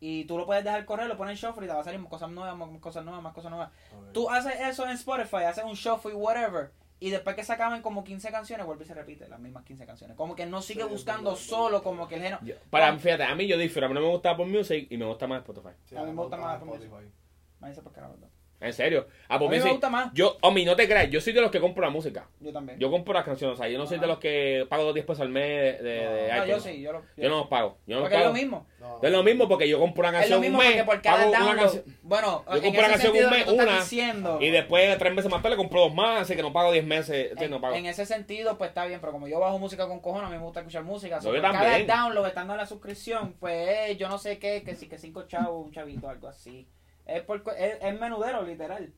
Y 0.00 0.24
tú 0.24 0.36
lo 0.38 0.46
puedes 0.46 0.64
dejar 0.64 0.84
correr, 0.84 1.06
lo 1.06 1.16
pones 1.16 1.42
en 1.42 1.48
shuffle 1.48 1.66
y 1.66 1.68
te 1.68 1.74
va 1.74 1.80
a 1.80 1.84
salir 1.84 2.02
cosas 2.08 2.30
nuevas, 2.30 2.56
más 2.56 2.68
cosas 2.80 3.04
nuevas, 3.04 3.22
más 3.22 3.32
cosas 3.34 3.50
nuevas. 3.50 3.70
Tú 4.12 4.28
haces 4.30 4.54
eso 4.60 4.84
en 4.84 4.90
Spotify, 4.92 5.44
haces 5.44 5.62
un 5.64 5.74
shuffle, 5.74 6.14
whatever. 6.14 6.72
Y 7.02 7.10
después 7.10 7.34
que 7.34 7.42
se 7.42 7.52
acaban 7.52 7.82
como 7.82 8.04
15 8.04 8.30
canciones, 8.30 8.64
vuelve 8.64 8.84
y 8.84 8.86
se 8.86 8.94
repite 8.94 9.28
las 9.28 9.40
mismas 9.40 9.64
15 9.64 9.84
canciones. 9.86 10.16
Como 10.16 10.36
que 10.36 10.46
no 10.46 10.62
sigue 10.62 10.84
Sí, 10.84 10.88
buscando 10.88 11.34
solo 11.34 11.82
como 11.82 12.06
que 12.06 12.14
el 12.14 12.22
género. 12.22 12.38
Yo- 12.44 12.54
para, 12.70 12.96
fíjate, 12.96 13.24
a 13.24 13.34
mí 13.34 13.48
yo 13.48 13.58
disfruto. 13.58 13.86
A 13.86 13.88
mí 13.88 13.94
no 13.96 14.02
me 14.02 14.06
gusta 14.08 14.30
Apple 14.30 14.46
Music 14.46 14.86
y 14.88 14.96
me 14.96 15.06
gusta 15.06 15.26
más 15.26 15.40
Spotify. 15.40 15.74
Sí, 15.84 15.96
a 15.96 16.02
mí 16.04 16.12
me 16.12 16.22
gusta 16.22 16.36
más 16.36 16.56
Apple 16.56 16.72
Spotify. 16.74 17.10
Me 17.58 17.68
dice 17.70 17.82
por 17.82 17.92
¿verdad? 17.92 18.28
En 18.62 18.72
serio. 18.72 19.06
Apple 19.28 19.46
A 19.46 19.50
mí 19.50 19.56
me 19.56 19.56
Music. 19.58 19.72
gusta 19.72 19.90
más. 19.90 20.12
Yo, 20.14 20.36
Omi, 20.42 20.64
no 20.64 20.76
te 20.76 20.86
creas. 20.86 21.10
Yo 21.10 21.20
soy 21.20 21.32
de 21.32 21.40
los 21.40 21.50
que 21.50 21.60
compro 21.60 21.82
la 21.82 21.90
música. 21.90 22.28
Yo 22.40 22.52
también. 22.52 22.78
Yo 22.78 22.90
compro 22.90 23.12
las 23.12 23.24
canciones. 23.24 23.58
O 23.58 23.62
sea, 23.62 23.68
yo 23.68 23.76
no 23.78 23.86
soy 23.86 23.98
de 23.98 24.06
los 24.06 24.18
que 24.18 24.66
pago 24.68 24.84
los 24.84 24.94
10 24.94 25.04
pesos 25.06 25.20
al 25.22 25.28
mes 25.30 25.42
de, 25.82 25.82
de, 25.82 25.90
de 26.06 26.32
no, 26.36 26.46
yo 26.46 26.60
sí, 26.60 26.80
yo 26.80 26.92
lo. 26.92 27.02
Yo 27.16 27.28
no 27.28 27.38
los 27.38 27.46
pago. 27.48 27.78
Yo 27.86 27.96
no 27.96 28.00
los 28.00 28.02
porque 28.04 28.14
es 28.16 28.22
pago. 28.22 28.34
lo 28.34 28.40
mismo. 28.40 28.66
No, 28.80 28.98
Es 29.02 29.10
lo 29.12 29.22
mismo 29.22 29.48
porque 29.48 29.68
yo 29.68 29.78
compro 29.78 30.00
una 30.00 30.10
Es 30.10 30.14
canción 30.28 30.36
lo 30.38 30.40
mismo 30.40 30.58
un 30.58 30.64
mes. 30.64 30.72
porque 30.74 30.84
por 30.84 31.02
cada 31.02 31.16
pago 31.18 31.28
una 31.30 31.38
download. 31.38 31.62
canción- 31.64 31.84
Bueno, 32.02 32.44
Yo 32.48 32.54
en 32.56 32.62
compro 32.62 32.80
una 32.80 32.88
canción 32.88 33.16
un 33.16 33.30
mes, 33.30 33.44
tú 33.44 33.50
estás 33.52 33.66
una, 33.68 33.78
diciendo, 33.80 34.38
Y 34.40 34.50
después, 34.50 34.98
tres 34.98 35.14
meses 35.14 35.30
más 35.30 35.42
tarde, 35.42 35.56
compro 35.56 35.80
dos 35.80 35.94
más. 35.94 36.22
Así 36.22 36.36
que 36.36 36.42
no 36.42 36.52
pago 36.52 36.72
10 36.72 36.84
meses. 36.84 37.32
en, 37.36 37.50
No 37.50 37.60
pago. 37.60 37.74
en 37.74 37.86
ese 37.86 38.06
sentido, 38.06 38.58
pues 38.58 38.68
está 38.68 38.86
bien, 38.86 39.00
pero 39.00 39.12
como 39.12 39.28
yo 39.28 39.38
bajo 39.40 39.58
música 39.58 39.86
con 39.88 40.00
cojones, 40.00 40.28
a 40.28 40.30
mí 40.30 40.36
me 40.38 40.42
gusta 40.44 40.60
escuchar 40.60 40.82
música. 40.84 41.20
so, 41.20 41.34
yo 41.34 41.40
por 41.42 41.52
cada 41.52 41.78
download, 41.80 42.26
estando 42.26 42.52
en 42.54 42.58
la 42.58 42.66
suscripción, 42.66 43.34
pues 43.40 43.96
yo 43.98 44.08
no 44.08 44.18
sé 44.18 44.38
qué, 44.38 44.62
que 44.64 44.74
si 44.76 44.88
que 44.88 44.98
cinco 44.98 45.22
chavos, 45.26 45.64
un 45.66 45.72
chavito, 45.72 46.08
algo 46.08 46.28
así. 46.28 46.68
Es, 47.06 47.22
por, 47.22 47.42
es, 47.56 47.78
es 47.80 48.00
menudero, 48.00 48.42
literal. 48.42 48.92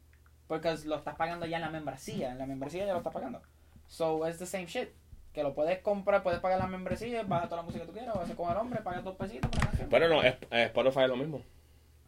Porque 0.47 0.75
lo 0.85 0.97
estás 0.97 1.17
pagando 1.17 1.47
ya 1.47 1.57
en 1.57 1.62
la 1.62 1.71
membresía. 1.71 2.33
En 2.33 2.38
la 2.38 2.47
membresía 2.47 2.85
ya 2.87 2.93
lo 2.93 2.99
estás 2.99 3.12
pagando. 3.14 3.40
So, 3.87 4.29
it's 4.29 4.38
the 4.38 4.47
same 4.47 4.67
shit. 4.67 4.90
Que 5.33 5.43
lo 5.43 5.55
puedes 5.55 5.81
comprar, 5.81 6.23
puedes 6.23 6.38
pagar 6.40 6.59
la 6.59 6.67
membresía, 6.67 7.23
baja 7.25 7.47
toda 7.47 7.57
la 7.59 7.62
música 7.62 7.83
que 7.85 7.88
tú 7.90 7.97
quieras, 7.97 8.14
vas 8.14 8.31
a 8.31 8.37
con 8.37 8.51
el 8.51 8.57
hombre, 8.57 8.81
pagas 8.83 9.03
dos 9.03 9.17
pesitos. 9.17 9.51
Pero 9.90 10.09
no, 10.09 10.23
es, 10.23 10.37
Spotify 10.51 11.01
es 11.01 11.09
lo 11.09 11.17
mismo. 11.17 11.43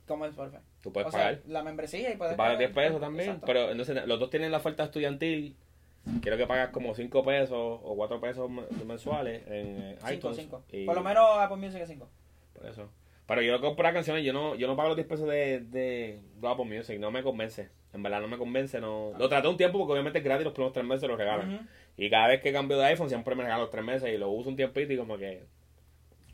¿Cómo 0.06 0.24
es 0.26 0.30
Spotify? 0.30 0.58
Tú 0.80 0.92
puedes 0.92 1.08
o 1.08 1.10
sea, 1.10 1.20
pagar. 1.20 1.40
la 1.48 1.62
membresía 1.64 2.12
y 2.12 2.16
puedes 2.16 2.36
pagar- 2.36 2.56
10 2.58 2.70
pesos 2.70 3.00
también. 3.00 3.24
Exacto. 3.30 3.46
Pero 3.46 3.70
entonces 3.72 4.06
los 4.06 4.20
dos 4.20 4.30
tienen 4.30 4.52
la 4.52 4.58
oferta 4.58 4.84
estudiantil. 4.84 5.56
Quiero 6.22 6.36
que 6.36 6.46
pagas 6.46 6.68
como 6.70 6.94
5 6.94 7.24
pesos 7.24 7.80
o 7.82 7.96
4 7.96 8.20
pesos 8.20 8.48
men- 8.48 8.66
mensuales 8.86 9.42
en 9.48 9.82
eh, 9.82 9.98
iTunes. 10.12 10.36
cinco. 10.36 10.62
Y- 10.70 10.86
Por 10.86 10.94
lo 10.94 11.02
menos 11.02 11.26
Apple 11.38 11.56
Music 11.56 11.80
es 11.80 11.88
5. 11.88 12.08
Por 12.54 12.66
eso. 12.66 12.88
Pero 13.26 13.42
yo 13.42 13.60
compro 13.60 13.92
canciones, 13.92 14.24
yo 14.24 14.32
no, 14.32 14.54
yo 14.54 14.66
no 14.68 14.76
pago 14.76 14.88
los 14.90 14.96
10 14.96 15.08
pesos 15.08 15.28
de, 15.28 15.60
de, 15.60 16.20
de 16.40 16.48
Apple 16.48 16.64
Music, 16.64 16.98
no 17.00 17.10
me 17.10 17.22
convence. 17.22 17.68
En 17.92 18.02
verdad 18.02 18.20
no 18.20 18.28
me 18.28 18.38
convence, 18.38 18.80
no. 18.80 19.12
Lo 19.18 19.28
traté 19.28 19.48
un 19.48 19.56
tiempo 19.56 19.78
porque 19.78 19.92
obviamente 19.92 20.18
es 20.18 20.24
gratis, 20.24 20.44
los 20.44 20.52
primeros 20.52 20.72
3 20.74 20.86
meses 20.86 21.08
los 21.08 21.18
regalan. 21.18 21.68
Y 21.96 22.08
cada 22.10 22.28
vez 22.28 22.40
que 22.42 22.52
cambio 22.52 22.78
de 22.78 22.84
iPhone 22.86 23.08
siempre 23.08 23.34
me 23.34 23.42
regalan 23.42 23.62
los 23.62 23.70
3 23.70 23.84
meses 23.84 24.14
y 24.14 24.18
lo 24.18 24.28
uso 24.30 24.48
un 24.50 24.56
tiempito 24.56 24.92
y 24.92 24.96
como 24.96 25.16
que... 25.18 25.44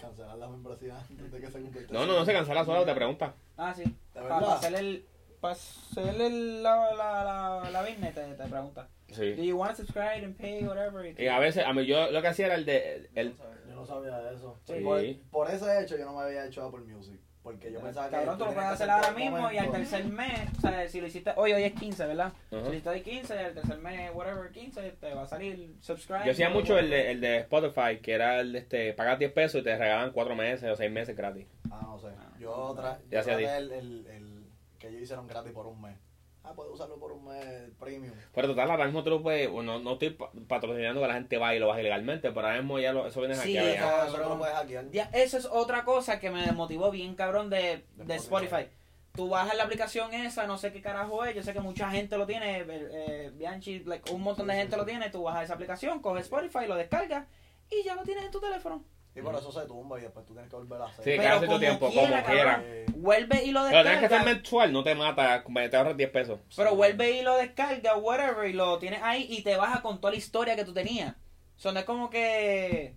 Cancelar 0.00 0.37
la 0.37 0.48
membresía 0.48 0.98
antes 0.98 1.31
de 1.33 1.40
que 1.40 1.46
se 1.46 1.61
complete. 1.62 1.92
No, 1.92 2.05
no, 2.05 2.14
no 2.16 2.24
se 2.24 2.33
cancela 2.33 2.64
sola, 2.64 2.85
te 2.85 2.94
pregunta. 2.94 3.35
Ah, 3.57 3.72
sí. 3.74 3.85
¿De 3.85 3.94
Para 4.20 4.35
verdad? 4.40 4.52
hacer 4.57 4.74
el. 4.74 5.05
Para 5.40 5.52
hacer 5.52 6.20
el, 6.20 6.62
la, 6.62 6.76
la, 6.96 7.24
la, 7.62 7.70
la 7.70 7.83
business 7.83 8.12
te, 8.14 8.22
te 8.35 8.44
pregunta. 8.48 8.88
Do 9.09 9.14
Sí. 9.14 9.46
you 9.46 9.57
want 9.57 9.70
to 9.76 9.76
subscribe 9.83 10.24
and 10.24 10.37
pay, 10.37 10.64
whatever? 10.64 11.20
Y 11.20 11.26
a 11.28 11.38
veces, 11.38 11.64
a 11.64 11.72
mí 11.72 11.87
yo 11.87 12.11
lo 12.11 12.20
que 12.20 12.28
hacía 12.28 12.46
era 12.46 12.57
el 12.57 12.64
de... 12.64 13.09
El, 13.14 13.35
no 13.82 13.86
sabía 13.86 14.18
de 14.18 14.34
eso. 14.34 14.58
Sí. 14.64 14.74
Por, 14.82 15.00
por 15.30 15.50
ese 15.50 15.80
hecho 15.82 15.96
yo 15.96 16.04
no 16.06 16.14
me 16.16 16.22
había 16.22 16.46
hecho 16.46 16.64
Apple 16.64 16.80
Music. 16.84 17.20
Porque 17.42 17.72
yo 17.72 17.80
pensaba 17.80 18.06
que. 18.08 18.14
Cabrón, 18.14 18.38
tú 18.38 18.44
lo 18.44 18.52
puedes 18.54 18.70
hacer 18.70 18.88
ahora 18.88 19.10
mismo 19.10 19.50
y 19.50 19.58
al 19.58 19.66
momento. 19.66 19.72
tercer 19.90 20.04
mes, 20.12 20.48
o 20.58 20.60
sea, 20.60 20.88
si 20.88 21.00
lo 21.00 21.08
hiciste 21.08 21.32
hoy, 21.34 21.52
hoy 21.52 21.64
es 21.64 21.72
15, 21.72 22.06
¿verdad? 22.06 22.26
Ajá. 22.26 22.36
Si 22.50 22.54
lo 22.56 22.68
hiciste 22.70 22.88
hoy 22.88 23.00
15, 23.00 23.38
al 23.38 23.54
tercer 23.54 23.78
mes, 23.78 24.10
whatever, 24.14 24.52
15, 24.52 24.90
te 24.92 25.12
va 25.12 25.22
a 25.22 25.26
salir 25.26 25.74
subscribe. 25.80 26.24
Yo 26.24 26.30
hacía 26.30 26.50
mucho 26.50 26.78
el 26.78 26.88
de, 26.88 27.10
el 27.10 27.20
de 27.20 27.38
Spotify, 27.38 27.98
que 28.00 28.12
era 28.12 28.38
el 28.38 28.52
de 28.52 28.58
este, 28.60 28.92
pagas 28.92 29.18
10 29.18 29.32
pesos 29.32 29.60
y 29.60 29.64
te 29.64 29.76
regalaban 29.76 30.12
4 30.12 30.36
meses 30.36 30.70
o 30.70 30.76
6 30.76 30.92
meses 30.92 31.16
gratis. 31.16 31.48
Ah, 31.68 31.80
no 31.82 31.98
sé. 31.98 32.08
Yo, 32.38 32.74
tra 32.76 33.00
Ya 33.10 33.18
yo 33.18 33.24
sea 33.24 33.36
traté 33.36 33.40
di- 33.40 33.46
el, 33.56 33.72
el, 33.72 34.06
el 34.06 34.44
que 34.78 34.88
ellos 34.90 35.02
hicieron 35.02 35.26
gratis 35.26 35.50
por 35.50 35.66
un 35.66 35.82
mes. 35.82 35.96
Ah, 36.44 36.52
puedes 36.55 36.72
usarlo 36.72 36.98
por 36.98 37.12
un 37.12 37.24
mes 37.24 37.70
premium. 37.78 38.12
Pero 38.35 38.48
total, 38.48 38.70
ahora 38.70 38.85
mismo 38.87 39.05
tú 39.05 39.11
lo 39.11 39.22
puedes, 39.22 39.50
no, 39.50 39.78
no 39.78 39.92
estoy 39.92 40.11
pa- 40.11 40.31
patrocinando 40.48 41.00
que 41.00 41.07
la 41.07 41.14
gente 41.14 41.38
vaya 41.38 41.57
y 41.57 41.61
lo 41.61 41.68
baje 41.68 41.81
ilegalmente, 41.83 42.33
pero 42.33 42.46
ahora 42.48 42.59
mismo 42.59 42.78
ya 42.81 42.92
lo, 42.92 43.07
eso 43.07 43.20
viene 43.20 43.37
Sí, 43.37 43.55
hackeado 43.55 43.68
ya. 43.68 43.74
Eso, 43.74 44.07
eso 44.09 44.22
no 44.24 44.28
lo 44.31 44.38
puedes 44.38 44.55
hackear. 44.57 44.90
Ya, 44.90 45.05
eso 45.12 45.38
es 45.38 45.46
otra 45.46 45.85
cosa 45.85 46.18
que 46.18 46.31
me 46.31 46.42
desmotivó 46.42 46.90
bien 46.90 47.14
cabrón 47.14 47.48
de, 47.48 47.85
De 47.96 48.14
Spotify. 48.16 48.68
Tú 49.14 49.28
bajas 49.28 49.55
la 49.57 49.64
aplicación 49.64 50.14
esa, 50.14 50.46
no 50.46 50.57
sé 50.59 50.72
qué 50.72 50.81
carajo 50.81 51.24
es, 51.24 51.35
yo 51.37 51.42
sé 51.42 51.52
que 51.52 51.61
mucha 51.61 51.90
gente 51.90 52.16
lo 52.16 52.26
tiene, 52.26 52.61
eh, 52.61 52.66
eh, 52.68 53.31
Bianchi, 53.35 53.81
like, 53.85 54.11
un 54.11 54.22
montón 54.22 54.46
de 54.46 54.55
gente 54.55 54.72
sí. 54.72 54.78
lo 54.78 54.87
tiene, 54.87 55.11
tú 55.11 55.22
bajas 55.22 55.44
esa 55.44 55.55
aplicación, 55.55 56.00
coges 56.00 56.24
Spotify, 56.24 56.66
lo 56.66 56.74
descargas 56.76 57.26
y 57.70 57.85
ya 57.85 57.94
lo 57.94 58.02
tienes 58.05 58.24
en 58.24 58.31
tu 58.31 58.40
teléfono. 58.40 58.83
Y 59.14 59.20
por 59.20 59.35
eso 59.35 59.53
se 59.53 59.66
tumba 59.66 59.98
y 59.98 60.03
después 60.03 60.25
tú 60.25 60.33
tienes 60.33 60.48
que 60.51 60.57
volver 60.57 60.81
a 60.81 60.87
hacer. 60.87 61.05
Sí, 61.05 61.11
Pero 61.11 61.22
cada 61.22 61.38
cierto 61.38 61.59
tiempo, 61.59 61.90
quiera, 61.90 62.22
como 62.22 62.35
quiera. 62.35 62.64
Vuelve 62.94 63.44
y 63.44 63.51
lo 63.51 63.62
Pero 63.64 63.83
tienes 63.83 64.01
que 64.01 64.09
ser 64.09 64.25
mensual, 64.25 64.72
no 64.72 64.83
te 64.83 64.94
mata, 64.94 65.44
te 65.44 65.77
ahorras 65.77 65.96
10 65.96 66.11
pesos. 66.11 66.40
Pero 66.57 66.75
vuelve 66.75 67.11
y 67.11 67.22
lo 67.22 67.37
descarga, 67.37 67.96
whatever, 67.96 68.48
y 68.48 68.55
lo 68.55 68.79
tienes 68.79 69.03
ahí 69.03 69.27
y 69.29 69.42
te 69.42 69.57
baja 69.57 69.83
con 69.83 70.01
toda 70.01 70.12
la 70.12 70.16
historia 70.16 70.57
que 70.57 70.64
tú 70.64 70.72
tenías. 70.72 71.14
O 71.57 71.61
sea, 71.61 71.72
no 71.72 71.81
es 71.81 71.85
como 71.85 72.09
que. 72.09 72.94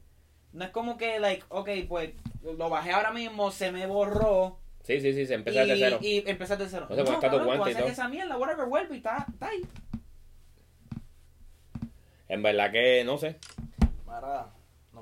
No 0.54 0.63
es 0.63 0.71
como 0.71 0.97
que, 0.97 1.19
like, 1.19 1.43
ok, 1.49 1.69
pues 1.89 2.12
lo 2.41 2.69
bajé 2.69 2.91
ahora 2.91 3.12
mismo, 3.12 3.51
se 3.51 3.73
me 3.73 3.86
borró. 3.86 4.58
Sí, 4.84 5.01
sí, 5.01 5.13
sí, 5.13 5.25
se 5.25 5.34
empieza 5.34 5.65
desde 5.65 5.78
cero. 5.78 5.99
y 5.99 6.30
empezaste 6.30 6.63
de 6.63 6.69
cero. 6.69 6.88
No 6.89 6.95
tu 6.95 7.04
tú 7.04 7.19
cuenta 7.19 7.69
y 7.69 7.73
haces 7.73 7.78
todo. 7.78 7.88
esa 7.88 8.08
mierda, 8.08 8.38
whatever, 8.38 8.67
vuelve 8.67 8.93
y 8.95 8.97
está, 8.97 9.25
está 9.30 9.47
ahí. 9.47 9.62
En 12.28 12.41
verdad 12.41 12.71
que, 12.71 13.04
no 13.04 13.17
sé, 13.17 13.38
Mara, 14.06 14.47
no 14.47 14.54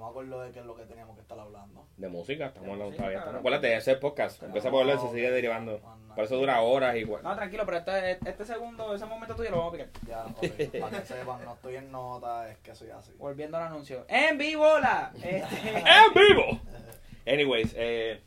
me 0.03 0.09
acuerdo 0.09 0.41
de 0.41 0.51
qué 0.51 0.59
es 0.59 0.65
lo 0.65 0.75
que 0.75 0.83
teníamos 0.83 1.15
que 1.15 1.21
estar 1.21 1.39
hablando. 1.39 1.87
de 1.97 2.07
música, 2.09 2.47
estamos 2.47 2.69
hablando 2.69 2.85
música, 2.91 3.03
todavía. 3.11 3.39
Acuérdate 3.39 3.67
de 3.67 3.75
hacer 3.75 3.99
podcast, 3.99 4.37
Pero 4.39 4.47
empieza 4.47 4.67
no, 4.67 4.71
por 4.73 4.81
hablar 4.81 4.97
y 4.97 5.07
se 5.07 5.13
sigue 5.13 5.31
derivando. 5.31 5.79
nada. 5.79 6.15
Por 6.15 6.23
eso 6.25 6.35
dura 6.37 6.61
horas 6.61 6.95
y 6.95 7.03
bueno. 7.03 7.27
No, 7.27 7.35
tranquilo, 7.35 7.65
pero 7.65 7.77
este, 7.77 8.11
este 8.29 8.45
segundo, 8.45 8.93
ese 8.93 9.05
momento 9.05 9.35
tuyo 9.35 9.49
lo 9.49 9.57
vamos 9.57 9.73
a 9.73 9.77
picar. 9.77 9.89
Ya, 10.07 10.25
ok, 10.25 10.81
para 10.81 10.99
que 10.99 11.05
sepan, 11.07 11.45
no 11.45 11.53
estoy 11.53 11.75
en 11.77 11.91
nota, 11.91 12.51
es 12.51 12.57
que 12.59 12.75
soy 12.75 12.89
así. 12.91 13.13
Volviendo 13.17 13.57
al 13.57 13.63
anuncio. 13.63 14.05
¡En 14.07 14.37
vivo 14.37 14.79
la! 14.79 15.11
Este, 15.15 15.37
¡En 15.63 16.13
vivo! 16.13 16.59
Anyways, 17.25 17.73
eh, 17.77 18.21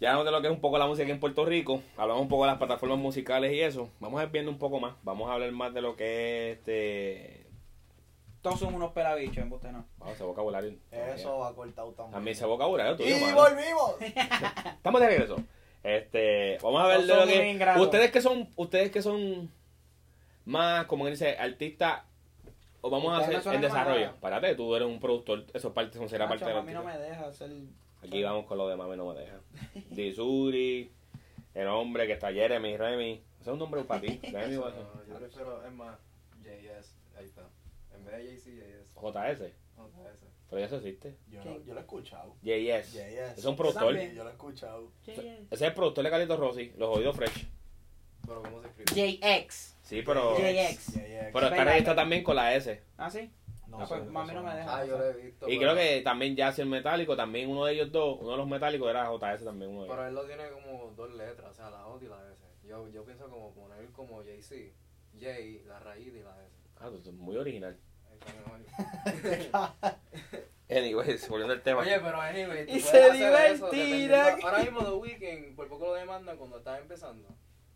ya 0.00 0.14
no 0.14 0.24
de 0.24 0.30
lo 0.30 0.40
que 0.40 0.48
es 0.48 0.52
un 0.52 0.60
poco 0.60 0.78
la 0.78 0.86
música 0.86 1.04
aquí 1.04 1.12
en 1.12 1.20
Puerto 1.20 1.44
Rico, 1.44 1.82
hablamos 1.96 2.22
un 2.22 2.28
poco 2.28 2.44
de 2.44 2.50
las 2.50 2.58
plataformas 2.58 2.98
musicales 2.98 3.52
y 3.52 3.60
eso. 3.60 3.90
Vamos 4.00 4.20
a 4.20 4.24
ir 4.24 4.30
viendo 4.30 4.50
un 4.50 4.58
poco 4.58 4.80
más. 4.80 4.94
Vamos 5.02 5.30
a 5.30 5.34
hablar 5.34 5.52
más 5.52 5.72
de 5.74 5.82
lo 5.82 5.94
que 5.94 6.50
es 6.52 6.58
este. 6.58 7.39
Todos 8.42 8.58
son 8.60 8.74
unos 8.74 8.92
pelabichos, 8.92 9.38
en 9.38 9.52
usted 9.52 9.70
no. 9.70 9.84
Vamos, 9.98 10.14
ese 10.14 10.24
vocabulario. 10.24 10.74
Eso 10.90 11.38
va 11.38 11.54
cortado 11.54 11.92
también. 11.92 12.16
A 12.16 12.20
mí 12.20 12.30
ese 12.30 12.46
vocabulario 12.46 12.96
tuyo, 12.96 13.16
¡Y 13.16 13.20
mano. 13.20 13.36
volvimos! 13.36 13.94
Estamos 14.76 15.00
de 15.00 15.06
regreso. 15.06 15.36
Este, 15.82 16.58
vamos 16.62 16.82
a 16.82 16.86
ver 16.88 17.04
lo 17.04 17.14
son 17.16 17.28
que 17.28 17.48
ingratos. 17.50 17.82
ustedes 17.82 18.10
que 18.10 18.20
son, 18.20 18.48
ustedes 18.56 18.90
que 18.90 19.00
son 19.02 19.50
más, 20.44 20.86
como 20.86 21.04
que 21.04 21.12
dice, 21.12 21.36
artistas 21.38 22.02
o 22.82 22.90
vamos 22.90 23.12
a 23.12 23.20
Ustedes 23.20 23.38
hacer 23.38 23.42
suenan 23.42 23.64
en 23.64 23.70
desarrollo. 23.70 24.16
Párate, 24.20 24.54
tú 24.54 24.74
eres 24.74 24.88
un 24.88 25.00
productor, 25.00 25.44
eso 25.54 25.68
es 25.68 25.74
parte, 25.74 26.08
será 26.08 26.28
parte 26.28 26.44
de 26.44 26.52
la 26.54 26.60
a 26.60 26.62
mí 26.62 26.72
no 26.72 26.82
me 26.84 26.96
deja 26.98 27.26
hacer... 27.28 27.50
Aquí 28.02 28.22
vamos 28.22 28.46
con 28.46 28.56
lo 28.56 28.66
de 28.68 28.76
mami 28.76 28.96
no 28.96 29.12
me 29.12 29.20
deja. 29.20 29.36
Disuri, 29.90 30.90
el 31.54 31.66
hombre 31.68 32.06
que 32.06 32.14
está 32.14 32.32
Jeremy, 32.32 32.76
Remy. 32.76 33.12
Ese 33.12 33.42
es 33.42 33.48
un 33.48 33.58
nombre 33.58 33.82
para 33.84 34.00
ti. 34.00 34.18
Remy, 34.32 34.54
Eso, 34.54 34.64
o- 34.64 35.06
yo 35.08 35.18
prefiero, 35.18 35.64
es 35.64 35.72
más, 35.72 35.98
JS, 36.42 36.96
ahí 37.18 37.26
está. 37.26 37.42
En 37.94 38.04
vez 38.04 38.16
de 38.16 38.36
JC, 38.36 38.94
JS. 38.94 38.94
JS. 38.94 39.52
JS. 39.76 40.26
Pero 40.48 40.60
ya 40.60 40.66
eso 40.66 40.76
existe. 40.76 41.16
Yo, 41.28 41.42
yo 41.64 41.74
lo 41.74 41.78
he 41.80 41.82
escuchado. 41.82 42.34
JS. 42.42 42.92
Yes. 42.92 43.38
Es 43.38 43.44
un 43.44 43.56
productor. 43.56 43.84
También. 43.94 44.14
Yo 44.14 44.24
lo 44.24 44.30
he 44.30 44.32
escuchado. 44.32 44.92
Ese 45.06 45.44
es 45.50 45.62
el 45.62 45.74
productor 45.74 46.04
de 46.04 46.10
Carlitos 46.10 46.38
Rossi, 46.38 46.72
los 46.76 46.96
oídos 46.96 47.14
fresh. 47.16 47.46
Pero 48.26 48.42
¿cómo 48.42 48.60
se 48.60 48.68
escribe? 48.68 49.18
JX. 49.18 49.76
Sí, 49.82 50.02
pero. 50.02 50.36
JX. 50.36 50.92
Pero 51.32 51.46
está 51.48 51.94
también 51.94 52.22
con 52.24 52.36
la 52.36 52.54
S. 52.54 52.82
¿Ah, 52.96 53.10
sí? 53.10 53.30
No 53.68 53.78
Ah, 53.80 53.86
sé, 53.86 53.94
pues, 53.98 54.10
mami 54.10 54.30
eso 54.30 54.40
no 54.42 54.48
me 54.48 54.56
deja. 54.56 54.78
Ah, 54.78 54.84
yo 54.84 54.98
lo 54.98 55.04
he 55.04 55.12
visto. 55.12 55.48
Y 55.48 55.56
pero- 55.58 55.72
creo 55.72 55.74
que 55.76 56.00
también 56.02 56.34
ya 56.34 56.48
el 56.48 56.66
metálico, 56.66 57.14
también 57.16 57.48
uno 57.48 57.66
de 57.66 57.74
ellos 57.74 57.92
dos, 57.92 58.18
uno 58.20 58.32
de 58.32 58.36
los 58.38 58.48
metálicos 58.48 58.90
era 58.90 59.06
JS 59.08 59.44
también. 59.44 59.70
Uno 59.70 59.82
de 59.82 59.86
ellos. 59.86 59.96
Pero 59.96 60.08
él 60.08 60.14
lo 60.14 60.26
tiene 60.26 60.50
como 60.50 60.92
dos 60.96 61.14
letras, 61.14 61.52
o 61.52 61.54
sea, 61.54 61.70
la 61.70 61.78
J 61.84 62.04
y 62.04 62.08
la 62.08 62.32
S. 62.32 62.44
Yo, 62.66 62.88
yo 62.88 63.04
pienso 63.04 63.28
como 63.30 63.54
poner 63.54 63.86
como 63.92 64.22
JC. 64.24 64.74
J, 65.14 65.28
la 65.68 65.78
raíz 65.78 66.08
y 66.08 66.20
la 66.20 66.36
S. 66.44 66.56
Ah, 66.80 66.88
pues 66.90 67.06
es 67.06 67.12
muy 67.12 67.36
original. 67.36 67.76
Anyways, 70.70 71.28
volviendo 71.28 71.52
al 71.54 71.62
tema. 71.62 71.80
Oye, 71.80 71.98
pero 72.00 72.20
anyway, 72.20 72.66
tú 72.66 72.72
Y 72.74 72.80
se 72.80 73.10
divertirá. 73.10 74.36
Ahora 74.42 74.58
mismo 74.60 74.84
The 74.84 74.92
Weeknd, 74.92 75.56
por 75.56 75.68
poco 75.68 75.86
lo 75.86 75.94
demandan 75.94 76.36
cuando 76.36 76.58
estaba 76.58 76.78
empezando. 76.78 77.28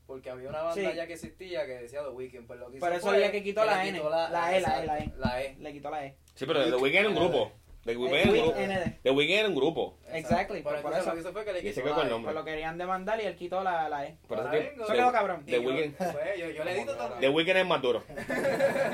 Porque 0.07 0.31
había 0.31 0.51
una 0.51 0.63
banda 0.63 0.91
Sí. 0.91 0.97
ya 0.97 1.07
que 1.07 1.15
existía 1.15 1.65
que 1.67 1.73
decía 1.79 2.03
The 2.03 2.11
Weeknd, 2.11 2.47
pero 2.47 2.61
lo 2.61 2.71
que 2.71 2.77
hizo 2.77 2.87
Por 2.87 2.93
eso 2.95 3.07
fue 3.07 3.17
había 3.17 3.33
que 3.33 3.43
quitó 3.43 3.65
la 3.65 3.87
N, 3.87 3.99
quitó 3.99 4.11
la 4.11 4.27
E, 4.57 4.61
la 4.61 4.83
E, 4.83 4.87
la 4.87 4.99
E. 4.99 5.13
La 5.17 5.43
E. 5.43 5.57
Le 5.59 5.73
quitó 5.73 5.91
la 5.91 6.07
E. 6.07 6.17
sí, 6.35 6.45
pero 6.47 6.65
The 6.65 6.77
Weeknd 6.77 6.99
era 7.01 7.09
un 7.09 7.15
grupo. 7.15 7.53
The 7.85 7.97
Weeknd 7.97 8.15
era 8.17 8.31
un 8.31 8.37
grupo. 8.39 8.59
ND. 8.61 9.03
The 9.03 9.11
Weeknd 9.11 9.33
era 9.39 9.49
un 9.49 9.55
grupo. 9.55 9.99
Exactly, 10.13 10.63
Por, 10.63 10.81
por- 10.83 10.93
eso. 10.95 11.07
lo 11.07 11.13
que 11.15 11.21
hizo 11.21 11.33
fue 11.33 11.45
que 11.45 11.53
le 11.53 11.61
quitó 11.63 11.83
con 11.83 12.01
el 12.05 12.09
nombre. 12.11 12.33
Lo 12.35 12.45
querían 12.45 12.79
demandar 12.79 13.21
y 13.21 13.27
él 13.27 13.37
quitó 13.37 13.63
la, 13.63 13.89
la 13.89 14.07
E. 14.07 14.17
Por 14.27 14.39
eso 14.39 14.51
que-. 14.51 14.75
Eso 14.75 15.13
cabrón. 15.13 15.45
The 15.45 15.59
Weeknd. 15.59 15.97
pues, 15.97 16.39
yo, 16.39 16.51
yo 16.51 16.65
le 16.65 16.73
edito 16.79 16.97
también. 16.97 17.21
The 17.21 17.29
Weeknd 17.29 17.57
es 17.57 17.67
más 17.67 17.83
duro. 17.83 18.03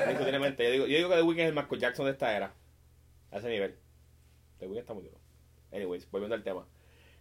Indiscutiblemente. 0.04 0.64
Yo 0.64 0.70
digo, 0.72 0.86
yo 0.86 0.96
digo 0.96 1.08
que 1.08 1.16
The 1.16 1.22
Weeknd 1.22 1.40
es 1.40 1.46
el 1.48 1.54
Michael 1.54 1.80
Jackson 1.80 2.06
de 2.06 2.12
esta 2.12 2.36
era. 2.36 2.52
A 3.30 3.38
ese 3.38 3.48
nivel. 3.48 3.78
The 4.58 4.66
Weeknd 4.66 4.80
está 4.80 4.94
muy 4.94 5.04
duro. 5.04 5.18
Anyways, 5.72 6.10
volviendo 6.10 6.34
al 6.34 6.42
tema. 6.42 6.66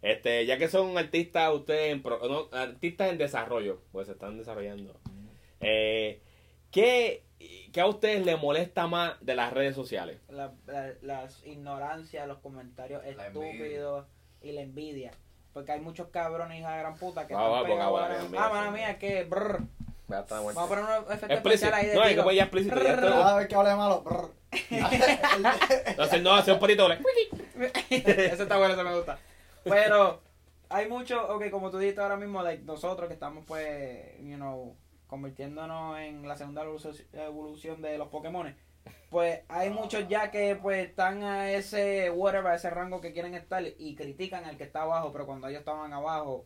Este, 0.01 0.45
ya 0.45 0.57
que 0.57 0.69
son 0.69 0.97
artistas 0.97 1.53
ustedes 1.53 1.91
en 1.91 2.01
pro- 2.01 2.19
no, 2.27 2.47
artistas 2.57 3.09
en 3.11 3.17
desarrollo, 3.17 3.81
pues 3.91 4.07
se 4.07 4.13
están 4.13 4.37
desarrollando. 4.37 4.97
Eh, 5.59 6.21
¿qué, 6.71 7.23
¿Qué 7.39 7.81
a 7.81 7.85
ustedes 7.85 8.25
les 8.25 8.41
molesta 8.41 8.87
más 8.87 9.13
de 9.21 9.35
las 9.35 9.53
redes 9.53 9.75
sociales? 9.75 10.19
La- 10.29 10.51
la- 10.67 10.93
las 11.01 11.45
ignorancias, 11.45 12.27
los 12.27 12.39
comentarios 12.39 13.03
La 13.15 13.27
estúpidos 13.27 14.05
y 14.41 14.51
la 14.51 14.61
envidia. 14.61 15.11
Porque 15.53 15.71
hay 15.71 15.79
muchos 15.79 16.07
cabrones 16.09 16.59
hija 16.59 16.71
de 16.73 16.79
gran 16.79 16.97
puta 16.97 17.25
que 17.27 17.33
Va, 17.33 17.41
están 17.61 17.63
va, 17.63 18.09
mira, 18.29 18.45
Ah, 18.45 18.49
mano 18.49 18.71
mía, 18.71 18.97
que 18.99 19.23
brr. 19.23 19.61
Vamos 20.07 20.57
a 20.57 20.67
poner 20.67 20.83
un 20.83 21.13
efecto 21.13 21.33
especial 21.35 21.73
ahí 21.73 21.85
de 21.87 21.95
No, 21.95 22.01
hay 22.01 22.15
que 22.15 22.21
poner 22.23 22.37
ya 22.37 22.43
explícito. 22.43 22.75
Ya 22.83 22.93
esto- 22.93 23.01
Cada 23.09 23.35
vez 23.37 23.47
que 23.47 23.55
hable 23.55 23.75
malo. 23.75 24.31
Entonces, 25.85 26.21
no, 26.23 26.33
hace 26.33 26.51
un 26.51 26.59
patito. 26.59 26.87
Eso 27.89 28.43
está 28.43 28.57
bueno, 28.57 28.73
eso 28.73 28.83
me 28.83 28.95
gusta. 28.95 29.19
Pero 29.63 30.21
hay 30.69 30.87
mucho, 30.87 31.27
ok, 31.35 31.49
como 31.51 31.69
tú 31.69 31.77
dijiste 31.77 32.01
ahora 32.01 32.17
mismo, 32.17 32.41
like, 32.41 32.63
nosotros 32.63 33.07
que 33.07 33.13
estamos 33.13 33.43
pues, 33.47 34.17
you 34.21 34.35
know, 34.35 34.75
convirtiéndonos 35.09 35.99
en 35.99 36.27
la 36.27 36.37
segunda 36.37 36.63
evolución- 37.13 37.81
de 37.81 37.97
los 37.97 38.07
Pokémon, 38.09 38.55
pues 39.09 39.41
hay 39.49 39.71
muchos 39.71 40.07
ya 40.07 40.31
que 40.31 40.55
pues 40.55 40.87
están 40.87 41.23
a 41.23 41.51
ese 41.51 42.11
whatever, 42.11 42.51
a 42.51 42.55
ese 42.55 42.69
rango 42.69 43.01
que 43.01 43.11
quieren 43.11 43.33
estar 43.33 43.63
y 43.77 43.95
critican 43.95 44.45
al 44.45 44.55
que 44.55 44.63
está 44.63 44.83
abajo, 44.83 45.11
pero 45.11 45.25
cuando 45.25 45.47
ellos 45.47 45.59
estaban 45.59 45.91
abajo, 45.91 46.45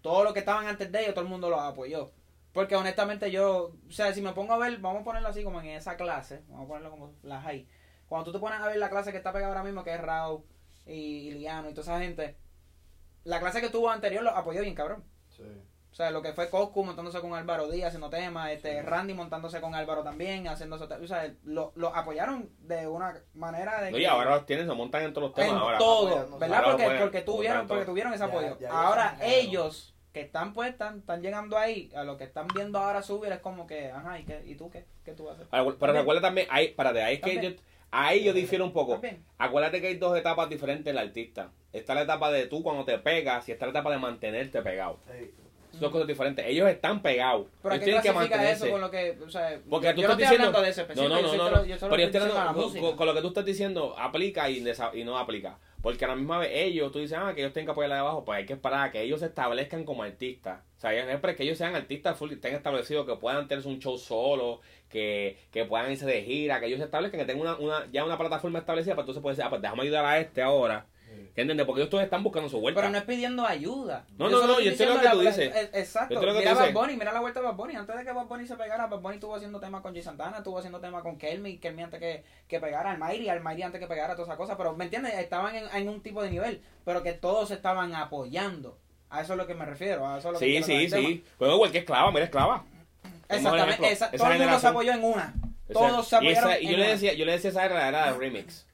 todos 0.00 0.22
los 0.24 0.32
que 0.32 0.38
estaban 0.38 0.66
antes 0.66 0.90
de 0.92 1.00
ellos, 1.02 1.14
todo 1.14 1.24
el 1.24 1.30
mundo 1.30 1.50
los 1.50 1.60
apoyó. 1.60 2.12
Porque 2.52 2.76
honestamente 2.76 3.32
yo, 3.32 3.72
o 3.88 3.90
sea, 3.90 4.12
si 4.14 4.22
me 4.22 4.32
pongo 4.32 4.52
a 4.52 4.58
ver, 4.58 4.78
vamos 4.78 5.02
a 5.02 5.04
ponerlo 5.04 5.28
así 5.28 5.42
como 5.42 5.60
en 5.60 5.66
esa 5.66 5.96
clase, 5.96 6.42
vamos 6.48 6.66
a 6.66 6.68
ponerlo 6.68 6.90
como 6.90 7.12
la 7.24 7.40
high. 7.40 7.66
Cuando 8.08 8.26
tú 8.26 8.32
te 8.32 8.38
pones 8.38 8.60
a 8.60 8.68
ver 8.68 8.76
la 8.76 8.90
clase 8.90 9.10
que 9.10 9.18
está 9.18 9.32
pegada 9.32 9.48
ahora 9.52 9.64
mismo, 9.64 9.82
que 9.82 9.92
es 9.92 10.00
Rao 10.00 10.44
y, 10.86 10.92
y 10.92 11.30
Liano 11.32 11.68
y 11.68 11.74
toda 11.74 11.82
esa 11.82 11.98
gente, 11.98 12.36
la 13.24 13.40
clase 13.40 13.60
que 13.60 13.70
tuvo 13.70 13.90
anterior 13.90 14.22
lo 14.22 14.30
apoyó 14.30 14.60
bien 14.62 14.74
cabrón. 14.76 15.02
Sí. 15.30 15.42
O 15.94 15.96
sea, 15.96 16.10
lo 16.10 16.22
que 16.22 16.32
fue 16.32 16.50
Coscu 16.50 16.82
montándose 16.82 17.20
con 17.20 17.34
Álvaro 17.34 17.68
Díaz 17.70 17.86
haciendo 17.86 18.10
temas, 18.10 18.50
este 18.50 18.82
Randy 18.82 19.14
montándose 19.14 19.60
con 19.60 19.76
Álvaro 19.76 20.02
también, 20.02 20.48
haciendo 20.48 20.74
eso. 20.74 20.88
O 21.00 21.06
sea, 21.06 21.32
lo, 21.44 21.70
lo 21.76 21.94
apoyaron 21.94 22.50
de 22.58 22.88
una 22.88 23.22
manera 23.34 23.80
de 23.80 23.92
No, 23.92 23.98
y 23.98 24.00
que- 24.00 24.08
ahora 24.08 24.30
los 24.34 24.44
tienen, 24.44 24.66
se 24.66 24.74
montan 24.74 25.04
en 25.04 25.12
todos 25.12 25.28
los 25.28 25.36
temas 25.36 25.52
en 25.52 25.56
ahora. 25.56 25.78
todo. 25.78 26.36
¿verdad? 26.36 26.58
Ahora 26.58 26.70
Porque, 26.72 26.84
pueden 26.84 27.00
porque 27.00 27.20
tuvieron, 27.20 27.66
porque 27.68 27.84
tuvieron 27.84 28.12
ese 28.12 28.24
Ya- 28.24 28.28
apoyo. 28.28 28.58
ya 28.58 28.70
ahora 28.72 29.16
ellos 29.22 29.94
que 30.12 30.22
están 30.22 30.52
pues 30.52 30.70
están, 30.72 30.98
están 30.98 31.22
llegando 31.22 31.56
ahí, 31.56 31.92
a 31.94 32.02
lo 32.02 32.16
que 32.16 32.24
están 32.24 32.48
viendo 32.48 32.80
ahora 32.80 33.00
subir 33.00 33.30
es 33.30 33.38
como 33.38 33.68
que, 33.68 33.92
ajá, 33.92 34.18
¿y, 34.18 34.24
qué, 34.24 34.42
y 34.44 34.56
tú 34.56 34.70
qué, 34.70 34.86
qué 35.04 35.12
tú 35.12 35.26
vas 35.26 35.34
a 35.38 35.42
hacer? 35.42 35.46
Ahora, 35.52 35.64
Pero 35.64 35.78
También. 35.78 35.96
recuerda 36.02 36.20
también, 36.22 36.46
ahí, 36.50 36.64
espérate, 36.66 37.04
ahí 37.04 37.14
es 37.14 37.20
que 37.20 37.40
yo, 37.40 37.50
ahí 37.92 38.24
yo 38.24 38.32
difiero 38.32 38.64
un 38.64 38.72
poco. 38.72 38.94
También. 38.94 39.24
Acuérdate 39.38 39.80
que 39.80 39.86
hay 39.86 39.96
dos 39.96 40.18
etapas 40.18 40.48
diferentes 40.48 40.84
del 40.86 40.98
artista. 40.98 41.52
Está 41.72 41.94
la 41.94 42.02
etapa 42.02 42.32
de 42.32 42.46
tú 42.48 42.64
cuando 42.64 42.84
te 42.84 42.98
pegas 42.98 43.48
y 43.48 43.52
está 43.52 43.66
la 43.66 43.70
etapa 43.70 43.92
de 43.92 43.98
mantenerte 43.98 44.60
pegado. 44.60 44.98
Sí. 45.06 45.32
Son 45.78 45.90
cosas 45.92 46.06
diferentes. 46.08 46.44
Ellos 46.46 46.68
están 46.68 47.02
pegados. 47.02 47.46
Pero 47.62 47.72
¿a 47.72 47.76
Ellos 47.76 47.84
qué 47.86 47.92
que 47.92 48.50
eso 48.52 48.70
con 48.70 48.80
lo 48.80 48.90
que, 48.90 49.18
o 49.26 49.30
sea, 49.30 49.58
Porque 49.68 49.88
yo, 49.88 49.94
tú 49.94 50.00
yo 50.02 50.08
no 50.08 50.12
estás 50.14 50.22
estoy 50.22 50.36
diciendo. 50.38 50.46
hablando 50.46 50.62
de 50.62 50.68
ese 50.70 50.80
no, 50.80 50.82
específico, 50.84 51.08
no, 51.08 51.14
no, 51.14 51.20
yo 51.20 51.36
no. 51.36 51.44
solo- 51.50 51.66
yo 51.66 51.78
solo 51.78 51.90
Pero 51.96 52.02
estoy 52.06 52.20
diciendo 52.20 52.46
con, 52.52 52.64
música. 52.64 52.80
con- 52.80 52.96
con 52.96 53.06
lo 53.06 53.14
que 53.14 53.20
tú 53.20 53.28
estás 53.28 53.44
diciendo, 53.44 53.94
aplica 53.98 54.50
y, 54.50 54.64
y 54.94 55.04
no 55.04 55.18
aplica. 55.18 55.58
Porque 55.82 56.04
a 56.06 56.08
la 56.08 56.16
misma 56.16 56.38
vez 56.38 56.50
ellos, 56.54 56.90
tú 56.92 56.98
dices, 56.98 57.18
ah, 57.20 57.32
que 57.34 57.42
ellos 57.42 57.52
tienen 57.52 57.66
que 57.66 57.72
apoyar 57.72 57.90
la 57.90 57.96
de 57.96 58.00
abajo, 58.00 58.24
pues 58.24 58.38
hay 58.38 58.46
que 58.46 58.54
esperar 58.54 58.88
a 58.88 58.90
que 58.90 59.02
ellos 59.02 59.20
se 59.20 59.26
establezcan 59.26 59.84
como 59.84 60.02
artistas. 60.02 60.60
O 60.78 60.80
sea, 60.80 60.94
es 60.94 61.20
que 61.36 61.42
ellos 61.42 61.58
sean 61.58 61.74
artistas 61.74 62.16
full, 62.16 62.32
estén 62.32 62.54
establecidos, 62.54 63.04
que 63.04 63.16
puedan 63.16 63.46
tener 63.48 63.66
un 63.66 63.78
show 63.80 63.98
solo, 63.98 64.60
que, 64.88 65.36
que 65.50 65.66
puedan 65.66 65.92
irse 65.92 66.06
de 66.06 66.22
gira, 66.22 66.58
que 66.60 66.66
ellos 66.66 66.78
se 66.78 66.86
establezcan, 66.86 67.20
que 67.20 67.26
tengan 67.26 67.42
una, 67.42 67.56
una, 67.56 67.86
ya 67.92 68.02
una 68.04 68.16
plataforma 68.16 68.60
establecida, 68.60 68.94
para 68.94 69.02
entonces 69.02 69.20
puedes 69.22 69.36
decir, 69.36 69.46
ah, 69.46 69.50
pues 69.50 69.60
déjame 69.60 69.82
ayudar 69.82 70.06
a 70.06 70.18
este 70.18 70.40
ahora. 70.40 70.86
¿Entiendes? 71.36 71.66
Porque 71.66 71.80
ellos 71.80 71.90
todos 71.90 72.04
están 72.04 72.22
buscando 72.22 72.48
su 72.48 72.60
vuelta. 72.60 72.80
Pero 72.80 72.92
no 72.92 72.98
es 72.98 73.04
pidiendo 73.04 73.44
ayuda. 73.44 74.04
No, 74.16 74.30
no, 74.30 74.46
no, 74.46 74.60
yo 74.60 74.70
diciendo 74.70 74.94
lo 74.94 75.00
que 75.00 75.08
tú 75.08 75.22
la- 75.22 75.30
dices. 75.30 75.52
Exacto. 75.72 76.20
Que 76.20 76.26
Mira 76.32 76.54
Bad. 76.54 76.72
Bunny, 76.72 76.96
mira 76.96 77.12
la 77.12 77.20
vuelta 77.20 77.40
de 77.40 77.46
Bad 77.46 77.56
Bunny. 77.56 77.74
Antes 77.74 77.96
de 77.96 78.04
que 78.04 78.12
Bad 78.12 78.26
Bunny 78.26 78.46
se 78.46 78.54
pegara, 78.54 78.86
Bad 78.86 79.00
Bunny 79.00 79.14
estuvo 79.16 79.34
haciendo 79.34 79.58
temas 79.58 79.82
con 79.82 79.92
G 79.94 80.00
Santana, 80.00 80.36
estuvo 80.36 80.58
haciendo 80.58 80.78
temas 80.80 81.02
con 81.02 81.18
Kelmy, 81.18 81.58
Kelmy 81.58 81.82
antes 81.82 81.98
que, 81.98 82.22
que 82.46 82.60
pegara, 82.60 82.92
Almighty, 82.92 83.28
Almighty 83.28 83.62
antes 83.62 83.80
que 83.80 83.88
pegara, 83.88 84.14
todas 84.14 84.28
esas 84.28 84.36
cosas. 84.38 84.56
Pero, 84.56 84.74
¿me 84.76 84.84
entiendes? 84.84 85.14
Estaban 85.14 85.56
en, 85.56 85.64
en 85.74 85.88
un 85.88 86.00
tipo 86.02 86.22
de 86.22 86.30
nivel, 86.30 86.62
pero 86.84 87.02
que 87.02 87.14
todos 87.14 87.48
se 87.48 87.54
estaban 87.54 87.94
apoyando. 87.96 88.78
A 89.10 89.20
eso 89.22 89.32
es 89.32 89.36
lo 89.38 89.46
que 89.48 89.54
me 89.54 89.64
refiero. 89.64 90.06
A 90.06 90.18
eso 90.18 90.28
es 90.28 90.32
lo 90.34 90.38
que 90.38 90.46
Sí, 90.46 90.54
con 90.60 90.64
sí, 90.64 90.88
sí. 90.90 91.24
Bueno, 91.40 91.54
igual 91.56 91.72
que 91.72 91.78
esclava, 91.78 92.10
mira 92.12 92.24
esclava. 92.26 92.64
Exactamente. 93.28 93.90
esa- 93.92 94.10
todo 94.10 94.30
el 94.30 94.38
mundo 94.38 94.58
se 94.60 94.66
apoyó 94.68 94.92
en 94.92 95.04
una. 95.04 95.34
Todos 95.72 96.06
se 96.06 96.14
y 96.16 96.18
apoyaron 96.18 96.52
y 96.60 96.66
en 96.66 96.70
yo 96.70 96.76
le 96.76 96.82
una. 96.84 96.92
decía, 96.92 97.12
yo 97.14 97.24
le 97.24 97.32
decía 97.32 97.50
esa 97.50 97.64
era, 97.64 97.88
era 97.88 98.12
de 98.12 98.18
remix. 98.18 98.66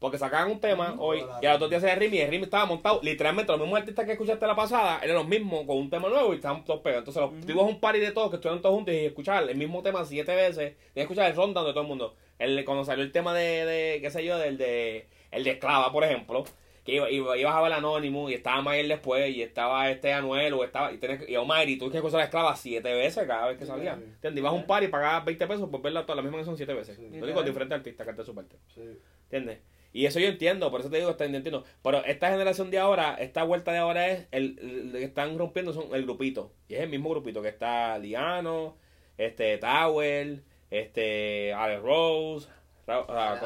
Porque 0.00 0.16
sacaban 0.16 0.50
un 0.52 0.60
tema 0.60 0.94
hoy 0.98 1.24
y 1.42 1.46
al 1.46 1.56
otro 1.56 1.68
día 1.68 1.80
se 1.80 1.92
remix 1.94 2.14
y 2.14 2.20
el 2.20 2.26
remix 2.30 2.44
estaba 2.44 2.66
montado. 2.66 3.00
Literalmente 3.02 3.50
los 3.50 3.60
mismos 3.60 3.80
artistas 3.80 4.04
que 4.06 4.12
escuchaste 4.12 4.46
la 4.46 4.54
pasada 4.54 5.00
eran 5.02 5.16
los 5.16 5.26
mismos 5.26 5.64
con 5.66 5.76
un 5.76 5.90
tema 5.90 6.08
nuevo 6.08 6.32
y 6.32 6.36
estaban 6.36 6.64
todos 6.64 6.80
pegados. 6.82 7.08
Entonces 7.08 7.20
los 7.38 7.46
tipos 7.46 7.64
un 7.68 7.80
party 7.80 7.98
de 7.98 8.12
todos 8.12 8.30
que 8.30 8.36
estuvieron 8.36 8.62
todos 8.62 8.76
juntos 8.76 8.94
y 8.94 8.98
escuchar 9.06 9.48
el 9.48 9.56
mismo 9.56 9.82
tema 9.82 10.04
siete 10.04 10.34
veces. 10.36 10.76
Y 10.94 11.00
escuchar 11.00 11.28
el 11.30 11.36
rundown 11.36 11.66
de 11.66 11.72
todo 11.72 11.82
el 11.82 11.88
mundo. 11.88 12.14
El, 12.38 12.64
cuando 12.64 12.84
salió 12.84 13.02
el 13.02 13.10
tema 13.10 13.34
de, 13.34 13.64
de 13.66 13.98
qué 14.00 14.10
sé 14.10 14.24
yo, 14.24 14.38
del 14.38 14.56
de, 14.56 15.08
el 15.32 15.42
de 15.42 15.50
Esclava, 15.50 15.90
por 15.92 16.04
ejemplo. 16.04 16.44
Que 16.84 16.94
iba, 16.94 17.10
iba- 17.10 17.36
ibas 17.36 17.54
a 17.54 17.60
ver 17.60 17.72
Anonymous 17.72 18.30
y 18.30 18.34
estaba 18.34 18.62
Mayer 18.62 18.86
después 18.88 19.34
y 19.34 19.42
estaba 19.42 19.90
este 19.90 20.12
Anuel 20.14 20.54
o 20.54 20.62
estaba, 20.64 20.90
y, 20.92 20.96
tenés, 20.98 21.22
que- 21.24 21.30
y 21.32 21.36
Omar 21.36 21.68
y 21.68 21.76
tú 21.76 21.90
que 21.90 21.96
escuchar 21.98 22.18
la 22.20 22.24
esclava 22.24 22.54
siete 22.56 22.94
veces 22.94 23.26
cada 23.26 23.48
vez 23.48 23.58
que 23.58 23.66
salía. 23.66 23.96
sí. 23.96 24.04
¿Entiendes? 24.04 24.40
Ibas 24.40 24.52
a 24.52 24.54
un 24.54 24.64
party 24.66 24.86
y 24.86 24.88
pagabas 24.88 25.24
20 25.24 25.46
pesos 25.48 25.68
por 25.68 25.82
verla 25.82 26.02
toda 26.06 26.14
la 26.16 26.22
misma 26.22 26.38
canción 26.38 26.56
siete 26.56 26.72
veces. 26.72 26.96
Sí. 26.96 27.18
Lo 27.18 27.26
digo 27.26 27.42
diferentes 27.42 27.76
artistas 27.76 28.06
canta 28.06 28.24
su 28.24 28.32
parte. 28.34 28.56
Sí. 28.72 28.80
¿Entiendes? 29.24 29.58
Y 29.92 30.06
eso 30.06 30.20
yo 30.20 30.28
entiendo, 30.28 30.70
por 30.70 30.80
eso 30.80 30.90
te 30.90 30.98
digo, 30.98 31.10
está, 31.10 31.24
entiendo. 31.24 31.64
Pero 31.82 32.04
esta 32.04 32.30
generación 32.30 32.70
de 32.70 32.78
ahora, 32.78 33.14
esta 33.14 33.42
vuelta 33.44 33.72
de 33.72 33.78
ahora 33.78 34.08
es, 34.08 34.26
el, 34.30 34.58
el- 34.60 34.92
que 34.92 35.04
están 35.04 35.38
rompiendo 35.38 35.72
son 35.72 35.94
el 35.94 36.02
grupito. 36.04 36.52
Y 36.68 36.74
es 36.74 36.80
el 36.80 36.90
mismo 36.90 37.08
grupito 37.10 37.40
que 37.42 37.48
está 37.48 37.98
Liano, 37.98 38.76
este, 39.16 39.58
Tower, 39.58 40.42
este, 40.70 41.52
Alex 41.54 41.82
Rose, 41.82 42.48
ah. 42.86 43.36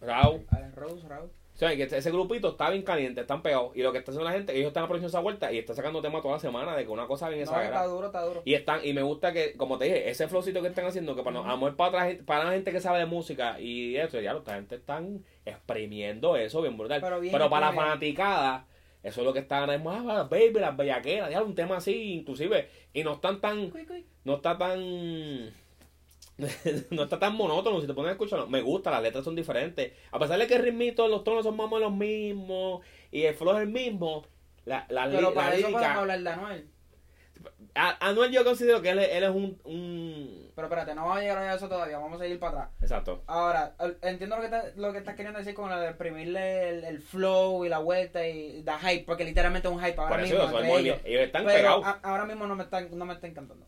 Rau. 0.00 0.44
Alex 0.50 0.74
Rose, 0.74 1.08
Raúl. 1.08 1.30
O 1.54 1.56
sea, 1.56 1.76
que 1.76 1.84
ese 1.84 2.10
grupito 2.10 2.48
está 2.48 2.68
bien 2.68 2.82
caliente, 2.82 3.20
están 3.20 3.40
pegados. 3.40 3.76
Y 3.76 3.82
lo 3.82 3.92
que 3.92 3.98
está 3.98 4.10
haciendo 4.10 4.28
la 4.28 4.34
gente, 4.36 4.56
ellos 4.56 4.66
están 4.68 4.82
aprovechando 4.84 5.06
esa 5.08 5.20
vuelta 5.20 5.52
y 5.52 5.58
están 5.58 5.76
sacando 5.76 6.02
temas 6.02 6.20
toda 6.20 6.34
la 6.34 6.40
semana 6.40 6.74
de 6.74 6.84
que 6.84 6.90
una 6.90 7.06
cosa 7.06 7.28
bien 7.28 7.38
No, 7.40 7.44
está 7.44 7.58
exagerada. 7.58 7.86
duro, 7.86 8.06
está 8.08 8.22
duro. 8.22 8.42
Y 8.44 8.54
están, 8.54 8.80
y 8.84 8.92
me 8.92 9.02
gusta 9.02 9.32
que, 9.32 9.52
como 9.56 9.78
te 9.78 9.84
dije, 9.84 10.10
ese 10.10 10.26
flowcito 10.26 10.60
que 10.62 10.68
están 10.68 10.84
haciendo, 10.86 11.14
que 11.14 11.22
para, 11.22 11.34
no- 11.34 11.44
a 11.44 11.48
lo 11.52 11.56
mejor 11.58 11.76
para, 11.76 11.88
otra 11.90 12.06
gente, 12.06 12.24
para 12.24 12.44
la 12.46 12.50
gente 12.52 12.72
que 12.72 12.80
sabe 12.80 12.98
de 12.98 13.06
música 13.06 13.60
y 13.60 13.94
eso, 13.96 14.20
ya 14.20 14.32
lo, 14.32 14.40
esta 14.40 14.54
gente 14.56 14.74
están 14.74 15.24
exprimiendo 15.44 16.36
eso 16.36 16.60
bien 16.60 16.76
brutal. 16.76 17.00
Pero 17.00 17.20
bien 17.20 17.32
para 17.32 17.60
la 17.60 17.72
fanaticada, 17.72 18.66
eso 19.04 19.20
es 19.20 19.24
lo 19.24 19.32
que 19.32 19.38
están, 19.38 19.70
es 19.70 19.80
más, 19.82 20.04
ah, 20.08 20.24
baby, 20.24 20.54
las 20.58 20.76
bellaqueras, 20.76 21.30
ya 21.30 21.40
un 21.42 21.54
tema 21.54 21.76
así, 21.76 22.14
inclusive, 22.14 22.68
y 22.92 23.04
no 23.04 23.12
están 23.12 23.40
tan, 23.40 23.70
Cuy, 23.70 23.86
cuy. 23.86 24.04
no 24.24 24.36
está 24.36 24.58
tan 24.58 25.52
no 26.90 27.04
está 27.04 27.18
tan 27.18 27.36
monótono 27.36 27.80
si 27.80 27.86
te 27.86 27.94
pones 27.94 28.08
a 28.08 28.12
escucharlo 28.12 28.48
me 28.48 28.60
gusta 28.60 28.90
las 28.90 29.02
letras 29.02 29.24
son 29.24 29.36
diferentes 29.36 29.92
a 30.10 30.18
pesar 30.18 30.38
de 30.38 30.46
que 30.48 30.56
el 30.56 30.62
ritmito 30.62 31.06
los 31.08 31.22
tonos 31.22 31.44
son 31.44 31.56
más 31.56 31.66
o 31.66 31.68
menos 31.68 31.82
los 31.90 31.92
mismos 31.92 32.84
y 33.12 33.22
el 33.22 33.34
flow 33.34 33.54
es 33.56 33.62
el 33.62 33.68
mismo 33.68 34.26
la, 34.64 34.84
la, 34.88 35.04
Pero 35.08 35.20
la 35.20 35.32
para 35.34 35.54
eso 35.54 35.62
podemos 35.62 35.80
lírica 35.82 36.00
hablar 36.00 36.20
de 36.22 36.28
Anuel. 36.30 36.68
a- 37.74 38.08
Anuel 38.08 38.32
yo 38.32 38.44
considero 38.44 38.80
que 38.82 38.90
él, 38.90 38.98
es- 38.98 39.10
él 39.12 39.24
es 39.24 39.30
un, 39.30 39.60
un 39.64 40.50
Pero 40.56 40.66
espérate, 40.68 40.94
no 40.94 41.02
vamos 41.02 41.18
a 41.18 41.20
llegar 41.20 41.38
a 41.38 41.54
eso 41.54 41.68
todavía, 41.68 41.98
vamos 41.98 42.18
a 42.20 42.24
seguir 42.24 42.38
para 42.40 42.52
atrás. 42.62 42.70
exacto 42.80 43.22
Ahora, 43.26 43.74
entiendo 44.02 44.36
lo 44.36 44.40
que, 44.42 44.46
está- 44.46 44.72
lo 44.76 44.90
que 44.92 44.98
estás 44.98 45.14
queriendo 45.16 45.38
decir 45.38 45.54
con 45.54 45.68
lo 45.70 45.78
de 45.78 45.88
exprimirle 45.88 46.68
el, 46.70 46.84
el 46.84 47.00
flow 47.00 47.64
y 47.64 47.68
la 47.68 47.78
vuelta 47.78 48.26
y 48.26 48.62
da 48.62 48.78
hype, 48.78 49.04
porque 49.04 49.24
literalmente 49.24 49.68
es 49.68 49.74
un 49.74 49.80
hype 49.80 49.98
ahora 50.00 50.08
por 50.16 50.20
eso 50.24 50.48
mismo 50.48 50.78
ellos. 50.78 50.98
ellos. 51.04 51.22
están 51.22 51.44
Pero 51.44 51.56
pegados 51.58 51.84
a- 51.86 52.00
ahora 52.02 52.24
mismo 52.24 52.46
no 52.46 52.56
me 52.56 52.64
está, 52.64 52.80
no 52.80 53.04
me 53.04 53.14
está 53.14 53.26
encantando. 53.26 53.66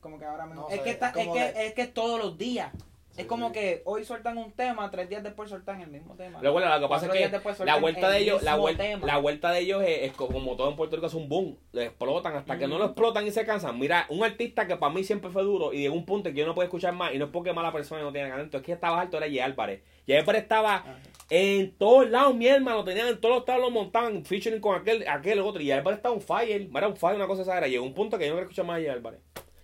Como 0.00 0.18
que 0.18 0.24
ahora 0.24 0.46
mismo. 0.46 0.62
No 0.62 0.68
es, 0.68 0.80
que 0.80 0.90
está, 0.90 1.08
es 1.08 1.28
que, 1.28 1.40
de- 1.40 1.66
es 1.66 1.74
que 1.74 1.86
todos 1.86 2.18
los 2.18 2.36
días. 2.38 2.72
Sí, 3.10 3.22
es 3.22 3.26
como 3.26 3.48
sí. 3.48 3.54
que 3.54 3.82
hoy 3.86 4.04
sueltan 4.04 4.38
un 4.38 4.52
tema, 4.52 4.88
tres 4.88 5.08
días 5.08 5.24
después 5.24 5.48
sueltan 5.48 5.80
el 5.80 5.90
mismo 5.90 6.14
tema. 6.14 6.38
Luego, 6.40 6.60
lo 6.60 6.80
que 6.80 6.86
pasa 6.88 7.06
es 7.06 7.12
días 7.12 7.24
que 7.24 7.32
después 7.32 7.58
la 7.58 7.76
vuelta 7.76 8.06
el 8.06 8.12
de 8.12 8.18
ellos, 8.20 8.42
la 8.44 8.56
tema. 8.76 9.04
la 9.04 9.16
vuelta 9.16 9.50
de 9.50 9.58
ellos 9.58 9.82
es, 9.82 10.02
es 10.02 10.12
como 10.12 10.54
todo 10.54 10.70
en 10.70 10.76
Puerto 10.76 10.94
Rico 10.94 11.08
es 11.08 11.14
un 11.14 11.28
boom, 11.28 11.58
le 11.72 11.86
explotan 11.86 12.36
hasta 12.36 12.56
que 12.56 12.68
no 12.68 12.78
lo 12.78 12.84
explotan 12.84 13.26
y 13.26 13.32
se 13.32 13.44
cansan. 13.44 13.76
Mira, 13.80 14.06
un 14.10 14.22
artista 14.22 14.68
que 14.68 14.76
para 14.76 14.94
mí 14.94 15.02
siempre 15.02 15.28
fue 15.28 15.42
duro 15.42 15.72
y 15.72 15.80
llegó 15.80 15.94
un 15.96 16.04
punto 16.04 16.28
en 16.28 16.36
que 16.36 16.40
yo 16.42 16.46
no 16.46 16.54
puedo 16.54 16.66
escuchar 16.66 16.92
más 16.94 17.12
y 17.12 17.18
no 17.18 17.24
es 17.24 17.30
porque 17.32 17.52
mala 17.52 17.72
persona 17.72 18.00
y 18.00 18.04
no 18.04 18.12
tiene 18.12 18.30
talento, 18.30 18.58
es 18.58 18.62
que 18.62 18.72
estaba 18.72 19.00
alto 19.00 19.16
era 19.16 19.26
J. 19.26 19.44
Álvarez. 19.44 19.82
J. 20.06 20.20
Álvarez 20.20 20.42
estaba 20.42 20.76
Ajá. 20.76 20.98
en 21.30 21.76
todos 21.76 22.08
lados, 22.08 22.36
mi 22.36 22.46
hermano, 22.46 22.84
tenían 22.84 23.08
en 23.08 23.20
todos 23.20 23.34
los 23.34 23.44
tablos 23.44 23.70
lo 23.70 23.70
montaban, 23.72 24.24
featuring 24.24 24.60
con 24.60 24.80
aquel, 24.80 25.04
aquel 25.08 25.40
otro, 25.40 25.60
y 25.60 25.66
J. 25.66 25.78
Álvarez 25.78 25.96
estaba 25.98 26.14
un 26.14 26.20
fire, 26.20 26.70
era 26.72 26.86
un 26.86 26.96
fire, 26.96 27.16
una 27.16 27.26
cosa 27.26 27.42
esa 27.42 27.58
era. 27.58 27.66
Llegó 27.66 27.84
un 27.84 27.92
punto 27.94 28.16
que 28.18 28.26
yo 28.26 28.30
no 28.30 28.36
quería 28.36 28.44
escuchar 28.44 28.66
más 28.66 28.78
a 28.78 28.80
J. 28.82 28.92
Álvarez. 28.92 29.20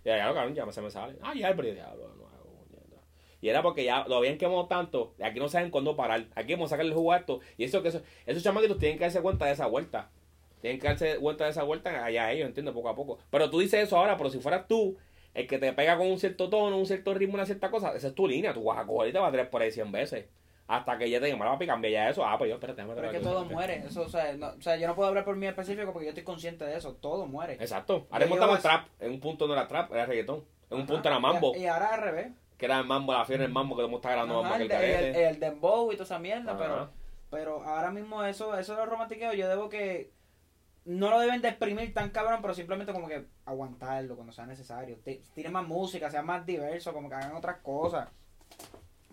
Y 0.06 0.08
ya, 0.08 0.32
cabrón, 0.32 0.54
ya 0.54 0.70
se 0.70 0.80
me 0.80 0.88
sale. 0.88 1.16
Ah, 1.20 1.32
J. 1.34 1.48
Álvarez, 1.48 1.74
diablo, 1.74 2.14
no 2.16 2.28
hago. 2.28 2.46
Y 3.40 3.48
era 3.48 3.60
porque 3.60 3.84
ya 3.84 4.06
lo 4.06 4.16
habían 4.16 4.38
quemado 4.38 4.66
tanto, 4.66 5.14
aquí 5.20 5.40
no 5.40 5.48
saben 5.48 5.70
cuándo 5.70 5.96
parar. 5.96 6.26
Aquí 6.36 6.52
vamos 6.52 6.68
a 6.68 6.70
sacarle 6.70 6.92
el 6.92 6.96
jugo 6.96 7.12
esto. 7.14 7.40
Y 7.58 7.64
eso 7.64 7.82
que 7.82 7.88
eso, 7.88 8.00
esos 8.24 8.42
chamaquitos 8.42 8.78
tienen 8.78 8.98
que 8.98 9.04
darse 9.04 9.20
cuenta 9.20 9.46
de 9.46 9.52
esa 9.52 9.66
vuelta. 9.66 10.10
Tienen 10.60 10.80
que 10.80 10.86
darse 10.86 11.16
cuenta 11.18 11.44
de 11.44 11.50
esa 11.50 11.64
vuelta 11.64 12.04
allá 12.04 12.30
ellos, 12.30 12.46
¿entiendes? 12.46 12.72
Poco 12.72 12.88
a 12.88 12.94
poco. 12.94 13.18
Pero 13.30 13.50
tú 13.50 13.58
dices 13.58 13.82
eso 13.82 13.98
ahora, 13.98 14.16
pero 14.16 14.30
si 14.30 14.38
fueras 14.38 14.68
tú, 14.68 14.96
el 15.34 15.48
que 15.48 15.58
te 15.58 15.72
pega 15.72 15.96
con 15.96 16.06
un 16.06 16.20
cierto 16.20 16.48
tono, 16.48 16.78
un 16.78 16.86
cierto 16.86 17.12
ritmo, 17.12 17.34
una 17.34 17.44
cierta 17.44 17.70
cosa, 17.70 17.94
esa 17.96 18.08
es 18.08 18.14
tu 18.14 18.28
línea. 18.28 18.54
Tú 18.54 18.62
vas 18.62 18.78
a 18.78 18.86
coger 18.86 19.10
y 19.10 19.12
te 19.12 19.18
vas 19.18 19.28
a 19.28 19.32
tirar 19.32 19.50
por 19.50 19.60
ahí 19.60 19.72
100 19.72 19.90
veces. 19.90 20.26
Hasta 20.68 20.98
que 20.98 21.08
ya 21.08 21.20
te 21.20 21.28
llamará 21.30 21.52
papi, 21.52 21.66
cambia 21.66 21.90
ya 21.90 22.08
eso. 22.08 22.26
Ah, 22.26 22.36
pues 22.36 22.48
yo, 22.48 22.54
espérate, 22.56 22.82
déjame 22.82 22.94
Pero 22.96 23.10
es 23.12 23.18
que 23.18 23.22
todo 23.24 23.44
muere. 23.44 23.84
Eso, 23.86 24.02
o, 24.02 24.08
sea, 24.08 24.32
no, 24.34 24.48
o 24.48 24.60
sea, 24.60 24.76
yo 24.76 24.88
no 24.88 24.96
puedo 24.96 25.08
hablar 25.08 25.24
por 25.24 25.36
mí 25.36 25.46
específico 25.46 25.92
porque 25.92 26.06
yo 26.06 26.10
estoy 26.10 26.24
consciente 26.24 26.64
de 26.64 26.76
eso. 26.76 26.94
Todo 26.94 27.26
muere. 27.26 27.52
Exacto. 27.54 28.06
Ahora 28.10 28.26
Y 28.26 28.32
estaba 28.32 28.52
ellos- 28.52 28.62
trap. 28.62 28.86
En 28.98 29.12
un 29.12 29.20
punto 29.20 29.46
no 29.46 29.52
era 29.52 29.68
trap, 29.68 29.92
era 29.92 30.06
reggaetón. 30.06 30.44
En 30.70 30.78
un 30.78 30.82
Ajá. 30.82 30.92
punto 30.92 31.08
era 31.08 31.18
mambo. 31.20 31.52
Y, 31.54 31.60
y 31.60 31.66
ahora 31.66 31.94
al 31.94 32.00
revés. 32.02 32.32
Que 32.58 32.64
era 32.66 32.78
el 32.80 32.86
mambo, 32.86 33.12
la 33.12 33.24
fiebre 33.24 33.44
del 33.44 33.52
mambo 33.52 33.76
que 33.76 33.82
todo 33.84 33.94
está 33.96 34.10
grabando 34.10 34.34
mambo 34.42 34.48
Ajá, 34.56 34.58
que 34.66 35.28
el, 35.28 35.38
dembow 35.38 35.92
y 35.92 35.94
toda 35.94 36.04
esa 36.04 36.18
mierda, 36.18 36.52
Ajá. 36.54 36.58
pero, 36.58 36.90
pero 37.30 37.62
ahora 37.64 37.90
mismo 37.92 38.24
eso, 38.24 38.56
eso 38.58 38.72
de 38.72 38.78
los 38.80 38.88
romantiqueos, 38.88 39.36
yo 39.36 39.46
debo 39.48 39.68
que 39.68 40.10
no 40.86 41.10
lo 41.10 41.20
deben 41.20 41.42
de 41.42 41.48
exprimir 41.48 41.92
tan 41.94 42.10
cabrón, 42.10 42.38
pero 42.42 42.54
simplemente 42.54 42.92
como 42.92 43.08
que 43.08 43.26
aguantarlo 43.44 44.14
cuando 44.16 44.32
sea 44.32 44.46
necesario. 44.46 44.96
Ti- 45.04 45.20
Tiren 45.34 45.52
más 45.52 45.66
música, 45.66 46.10
sea 46.10 46.22
más 46.22 46.46
diverso, 46.46 46.92
como 46.92 47.08
que 47.08 47.14
hagan 47.16 47.36
otras 47.36 47.58
cosas. 47.58 48.08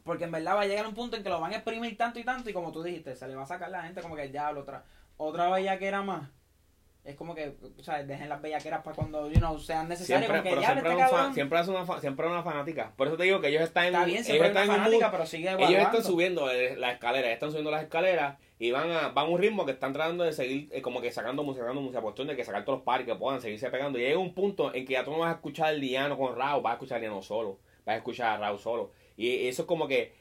Porque 0.03 0.25
en 0.25 0.31
verdad 0.31 0.55
va 0.55 0.61
a 0.61 0.65
llegar 0.67 0.85
un 0.85 0.93
punto 0.93 1.15
en 1.15 1.23
que 1.23 1.29
lo 1.29 1.39
van 1.39 1.53
a 1.53 1.55
exprimir 1.55 1.95
tanto 1.97 2.19
y 2.19 2.23
tanto 2.23 2.49
y 2.49 2.53
como 2.53 2.71
tú 2.71 2.83
dijiste, 2.83 3.15
se 3.15 3.27
le 3.27 3.35
va 3.35 3.43
a 3.43 3.47
sacar 3.47 3.69
la 3.69 3.83
gente 3.83 4.01
como 4.01 4.15
que 4.15 4.23
el 4.23 4.31
diablo, 4.31 4.61
otra, 4.61 4.83
otra 5.17 5.49
bellaquera 5.49 6.01
más. 6.01 6.29
Es 7.05 7.15
como 7.17 7.35
que, 7.35 7.53
o 7.77 7.83
sea, 7.83 8.01
dejen 8.03 8.29
las 8.29 8.41
bellaqueras 8.41 8.81
para 8.81 8.95
cuando, 8.95 9.29
you 9.29 9.37
know, 9.39 9.59
sean 9.59 9.89
necesarias. 9.89 10.29
Siempre, 10.29 10.37
Como 10.37 10.43
que 10.43 10.49
pero 10.51 10.61
diablo, 10.61 10.81
siempre, 10.81 11.03
este 11.03 11.15
fan- 11.15 11.33
siempre 11.33 11.59
es 11.59 11.67
una, 11.67 11.85
fa- 11.85 11.99
siempre 11.99 12.25
es 12.25 12.31
una 12.31 12.43
fanática. 12.43 12.93
Por 12.95 13.07
eso 13.07 13.17
te 13.17 13.23
digo 13.23 13.41
que 13.41 13.49
ellos 13.49 13.61
están 13.61 13.87
en 13.87 13.93
Está 13.93 14.05
bien, 14.05 14.15
ellos 14.17 14.25
siempre 14.27 14.47
hay 14.47 14.51
están 14.51 14.63
una 14.63 14.73
en 14.75 14.79
un 14.79 14.85
fanática, 14.85 15.11
pero 15.11 15.25
sigue 15.25 15.49
Ellos 15.51 15.81
están 15.81 16.03
subiendo 16.03 16.49
eh, 16.49 16.77
la 16.77 16.91
escalera, 16.93 17.29
están 17.31 17.49
subiendo 17.49 17.71
las 17.71 17.83
escaleras 17.83 18.37
y 18.57 18.71
van 18.71 18.89
a, 18.89 19.09
van 19.09 19.25
a 19.25 19.29
un 19.29 19.37
ritmo 19.37 19.65
que 19.65 19.73
están 19.73 19.91
tratando 19.91 20.23
de 20.23 20.31
seguir 20.31 20.69
eh, 20.71 20.81
como 20.81 21.01
que 21.01 21.11
sacando 21.11 21.43
música, 21.43 21.63
sacando 21.65 21.81
música, 21.81 21.99
cuestión 22.01 22.27
de 22.29 22.37
que 22.37 22.45
sacar 22.45 22.63
todos 22.63 22.79
los 22.79 22.85
pares 22.85 23.05
que 23.05 23.15
puedan 23.15 23.41
seguirse 23.41 23.69
pegando. 23.69 23.99
Y 23.99 24.03
llega 24.03 24.17
un 24.17 24.33
punto 24.33 24.73
en 24.73 24.85
que 24.85 24.93
ya 24.93 25.03
tú 25.03 25.11
no 25.11 25.19
vas 25.19 25.31
a 25.31 25.35
escuchar 25.35 25.73
el 25.73 25.81
Liano 25.81 26.17
con 26.17 26.37
Rao, 26.37 26.61
vas 26.61 26.71
a 26.71 26.73
escuchar 26.75 26.97
el 26.99 27.01
Liano 27.01 27.21
solo, 27.21 27.59
vas 27.85 27.95
a 27.95 27.97
escuchar 27.97 28.29
a 28.29 28.37
Rao 28.37 28.57
solo. 28.57 28.91
Y 29.17 29.47
eso 29.47 29.63
es 29.63 29.67
como 29.67 29.87
que 29.87 30.13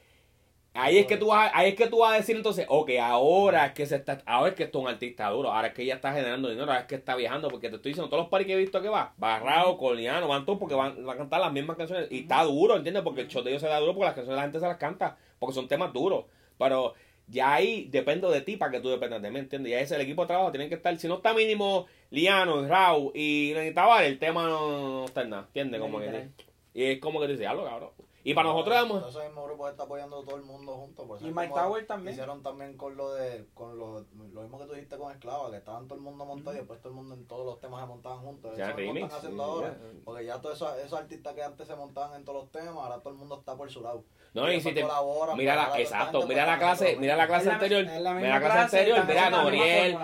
ahí 0.75 0.99
es 0.99 1.07
que 1.07 1.17
tú 1.17 1.29
vas, 1.29 1.51
ahí 1.55 1.71
es 1.71 1.75
que 1.75 1.87
tú 1.87 1.99
vas 1.99 2.15
a 2.15 2.17
decir 2.17 2.37
entonces, 2.37 2.67
ok, 2.69 2.91
ahora 3.01 3.67
es 3.67 3.73
que 3.73 3.87
se 3.87 3.97
está, 3.97 4.23
ahora 4.27 4.51
es 4.51 4.55
que 4.55 4.65
esto 4.65 4.79
es 4.79 4.85
un 4.85 4.91
artista 4.91 5.29
duro, 5.29 5.53
ahora 5.53 5.69
es 5.69 5.75
que 5.75 5.83
ella 5.83 5.95
está 5.95 6.13
generando 6.13 6.49
dinero, 6.49 6.71
ahora 6.71 6.81
es 6.83 6.87
que 6.87 6.95
está 6.95 7.15
viajando, 7.15 7.49
porque 7.49 7.69
te 7.69 7.77
estoy 7.77 7.91
diciendo, 7.91 8.09
todos 8.09 8.23
los 8.23 8.31
paris 8.31 8.47
que 8.47 8.55
he 8.55 8.57
visto 8.57 8.81
que 8.81 8.89
va, 8.89 9.15
va 9.23 9.39
Rao, 9.39 9.77
con 9.77 9.97
Liano, 9.97 10.29
van 10.29 10.47
todos 10.47 10.59
porque 10.59 10.75
van, 10.75 11.05
van 11.05 11.15
a 11.15 11.19
cantar 11.19 11.41
las 11.41 11.53
mismas 11.53 11.77
canciones. 11.77 12.09
Y 12.11 12.21
está 12.21 12.43
duro, 12.45 12.77
¿entiendes? 12.77 13.03
Porque 13.03 13.23
el 13.23 13.29
show 13.29 13.43
de 13.43 13.51
ellos 13.51 13.63
se 13.63 13.69
da 13.69 13.79
duro 13.81 13.95
porque 13.95 14.07
las 14.07 14.15
canciones 14.15 14.37
de 14.37 14.37
la 14.37 14.43
gente 14.43 14.61
se 14.61 14.67
las 14.67 14.79
canta, 14.79 15.17
porque 15.39 15.55
son 15.55 15.69
temas 15.69 15.93
duros. 15.93 16.25
Pero 16.59 16.95
ya 17.29 17.55
ahí 17.55 17.89
dependo 17.91 18.31
de 18.31 18.41
ti 18.41 18.57
para 18.57 18.73
que 18.73 18.81
tú 18.81 18.89
dependas 18.89 19.23
de 19.23 19.31
mí, 19.31 19.39
¿entiendes? 19.39 19.71
Ya 19.71 19.81
ese 19.81 19.95
el 19.95 20.03
equipo 20.03 20.23
de 20.23 20.29
trabajo 20.29 20.51
tienen 20.51 20.69
que 20.69 20.77
estar, 20.77 20.97
si 20.99 21.09
no 21.09 21.17
está 21.17 21.35
mínimo 21.35 21.87
Liano, 22.11 22.67
Raúl 22.67 23.13
y 23.15 23.55
Lenny 23.55 23.75
el 24.05 24.19
tema 24.19 24.47
no, 24.49 24.79
no 24.81 25.05
está 25.05 25.23
en 25.23 25.31
nada, 25.31 25.45
¿entiendes? 25.47 25.81
Como 25.81 25.99
que, 25.99 26.29
y 26.75 26.85
es 26.85 26.99
como 26.99 27.21
que 27.21 27.27
te 27.27 27.33
dice, 27.33 27.47
hablo 27.47 27.65
cabrón. 27.65 27.91
Y 28.25 28.35
para 28.35 28.49
nosotros 28.51 28.75
vamos... 28.75 29.09
ese 29.09 29.25
mismo 29.27 29.45
grupo 29.45 29.69
está 29.69 29.83
apoyando 29.83 30.23
todo 30.23 30.37
el 30.37 30.43
mundo 30.43 30.75
junto. 30.75 31.07
Por 31.07 31.21
Y 31.21 31.33
Mike 31.33 31.53
Tower 31.55 31.87
también. 31.87 32.13
Hicieron 32.15 32.43
también 32.43 32.77
con 32.77 32.97
lo 32.97 33.15
de, 33.15 33.47
con 33.55 33.77
lo, 33.79 34.05
lo 34.33 34.43
mismo 34.43 34.59
que 34.59 34.67
tú 34.67 34.73
dijiste 34.75 34.97
con 34.97 35.11
Esclava, 35.13 35.51
que 35.51 35.57
estaban 35.57 35.89
todo 35.89 35.97
el 35.99 36.05
mundo 36.05 36.25
montado 36.25 36.55
y 36.55 36.59
después 36.61 36.81
todo 36.81 36.91
el 36.91 36.95
mundo 36.97 37.15
en 37.15 37.27
todos 37.27 37.45
los 37.45 37.61
temas 37.61 37.81
se 37.81 37.87
montaban 37.87 38.19
juntos. 38.21 38.57
Ya, 38.57 38.69
Eso 38.69 38.77
remix, 38.77 39.05
están 39.05 39.19
haciendo 39.19 39.45
sí, 39.45 39.51
ahora. 39.51 39.69
ya. 39.71 40.01
Porque 40.05 40.25
ya 40.25 40.41
todos 40.41 40.55
esos, 40.57 40.77
esos 40.79 40.99
artistas 40.99 41.35
que 41.35 41.43
antes 41.43 41.67
se 41.67 41.75
montaban 41.75 42.15
en 42.15 42.25
todos 42.25 42.43
los 42.43 42.53
temas, 42.53 42.77
ahora 42.77 42.99
todo 43.01 43.11
el 43.11 43.19
mundo 43.19 43.39
está 43.39 43.57
por 43.57 43.71
su 43.71 43.83
lado. 43.83 44.05
No, 44.35 44.51
y 44.51 44.61
si 44.63 44.73
te... 44.73 44.81
colaboran, 44.81 45.37
Mira 45.37 45.55
la, 45.57 45.79
exacto, 45.79 46.21
gente, 46.21 46.35
mira 46.35 46.47
para 46.47 46.57
la 46.57 46.59
clase, 46.59 46.97
mira 46.99 47.17
la 47.17 47.27
clase 47.27 47.47
la- 47.49 47.53
anterior, 47.55 47.85
la 47.85 48.15
mira 48.15 48.29
la 48.31 48.41
clase 48.41 48.59
anterior, 48.61 49.07
mira 49.07 49.29
la 49.31 49.43
Noriel, 49.43 49.99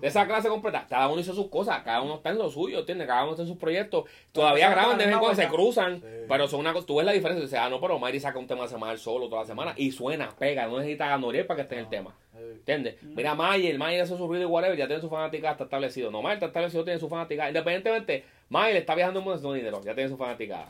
de 0.00 0.06
esa 0.06 0.26
clase 0.26 0.48
completa, 0.48 0.86
cada 0.88 1.08
uno 1.08 1.20
hizo 1.20 1.34
sus 1.34 1.48
cosas, 1.48 1.82
cada 1.82 2.00
uno 2.00 2.14
está 2.16 2.30
en 2.30 2.38
lo 2.38 2.48
suyo, 2.50 2.78
¿entiendes? 2.80 3.06
Cada 3.06 3.22
uno 3.24 3.32
está 3.32 3.42
en 3.42 3.48
sus 3.48 3.58
proyectos, 3.58 4.04
todavía 4.32 4.70
graban 4.70 4.96
de 4.96 5.04
vez 5.04 5.12
en 5.14 5.20
cuando, 5.20 5.42
se 5.42 5.48
cruzan, 5.48 6.02
pero 6.28 6.48
son 6.48 6.60
una 6.60 6.72
cosa, 6.76 6.86
tú 6.86 6.96
ves 6.96 7.06
la 7.06 7.12
diferencia, 7.12 7.44
o 7.44 7.48
sea, 7.48 7.68
no, 7.68 7.80
pero 7.80 7.96
Omagri 7.96 8.20
saca 8.20 8.38
un 8.38 8.46
tema 8.46 8.62
de 8.62 8.68
semana 8.68 8.96
solo 8.96 9.28
toda 9.28 9.42
la 9.42 9.46
semana 9.46 9.74
y 9.76 9.90
suena, 9.90 10.30
pega, 10.38 10.66
no 10.66 10.78
necesita 10.78 11.12
a 11.12 11.18
Noriel 11.18 11.46
para 11.46 11.56
que 11.56 11.62
esté 11.62 11.74
en 11.74 11.80
el 11.80 11.88
tema. 11.88 12.14
¿Entiendes? 12.34 13.02
Mira, 13.02 13.34
Mayer, 13.34 13.78
Mayer 13.78 14.02
hace 14.02 14.16
su 14.16 14.26
ruido 14.26 14.42
y 14.42 14.46
whatever, 14.46 14.76
ya 14.76 14.86
tiene 14.86 15.00
su 15.00 15.08
fanática, 15.08 15.52
está 15.52 15.64
establecido. 15.64 16.10
No, 16.10 16.22
Mayer 16.22 16.36
está 16.36 16.46
establecido, 16.46 16.84
tiene 16.84 17.00
su 17.00 17.08
fanática. 17.08 17.48
Independientemente, 17.48 18.24
Mayer 18.48 18.76
está 18.76 18.94
viajando 18.94 19.20
en 19.20 19.24
mundo 19.24 19.36
haciendo 19.36 19.54
dinero, 19.54 19.80
ya 19.84 19.94
tiene 19.94 20.10
su 20.10 20.16
fanática. 20.16 20.68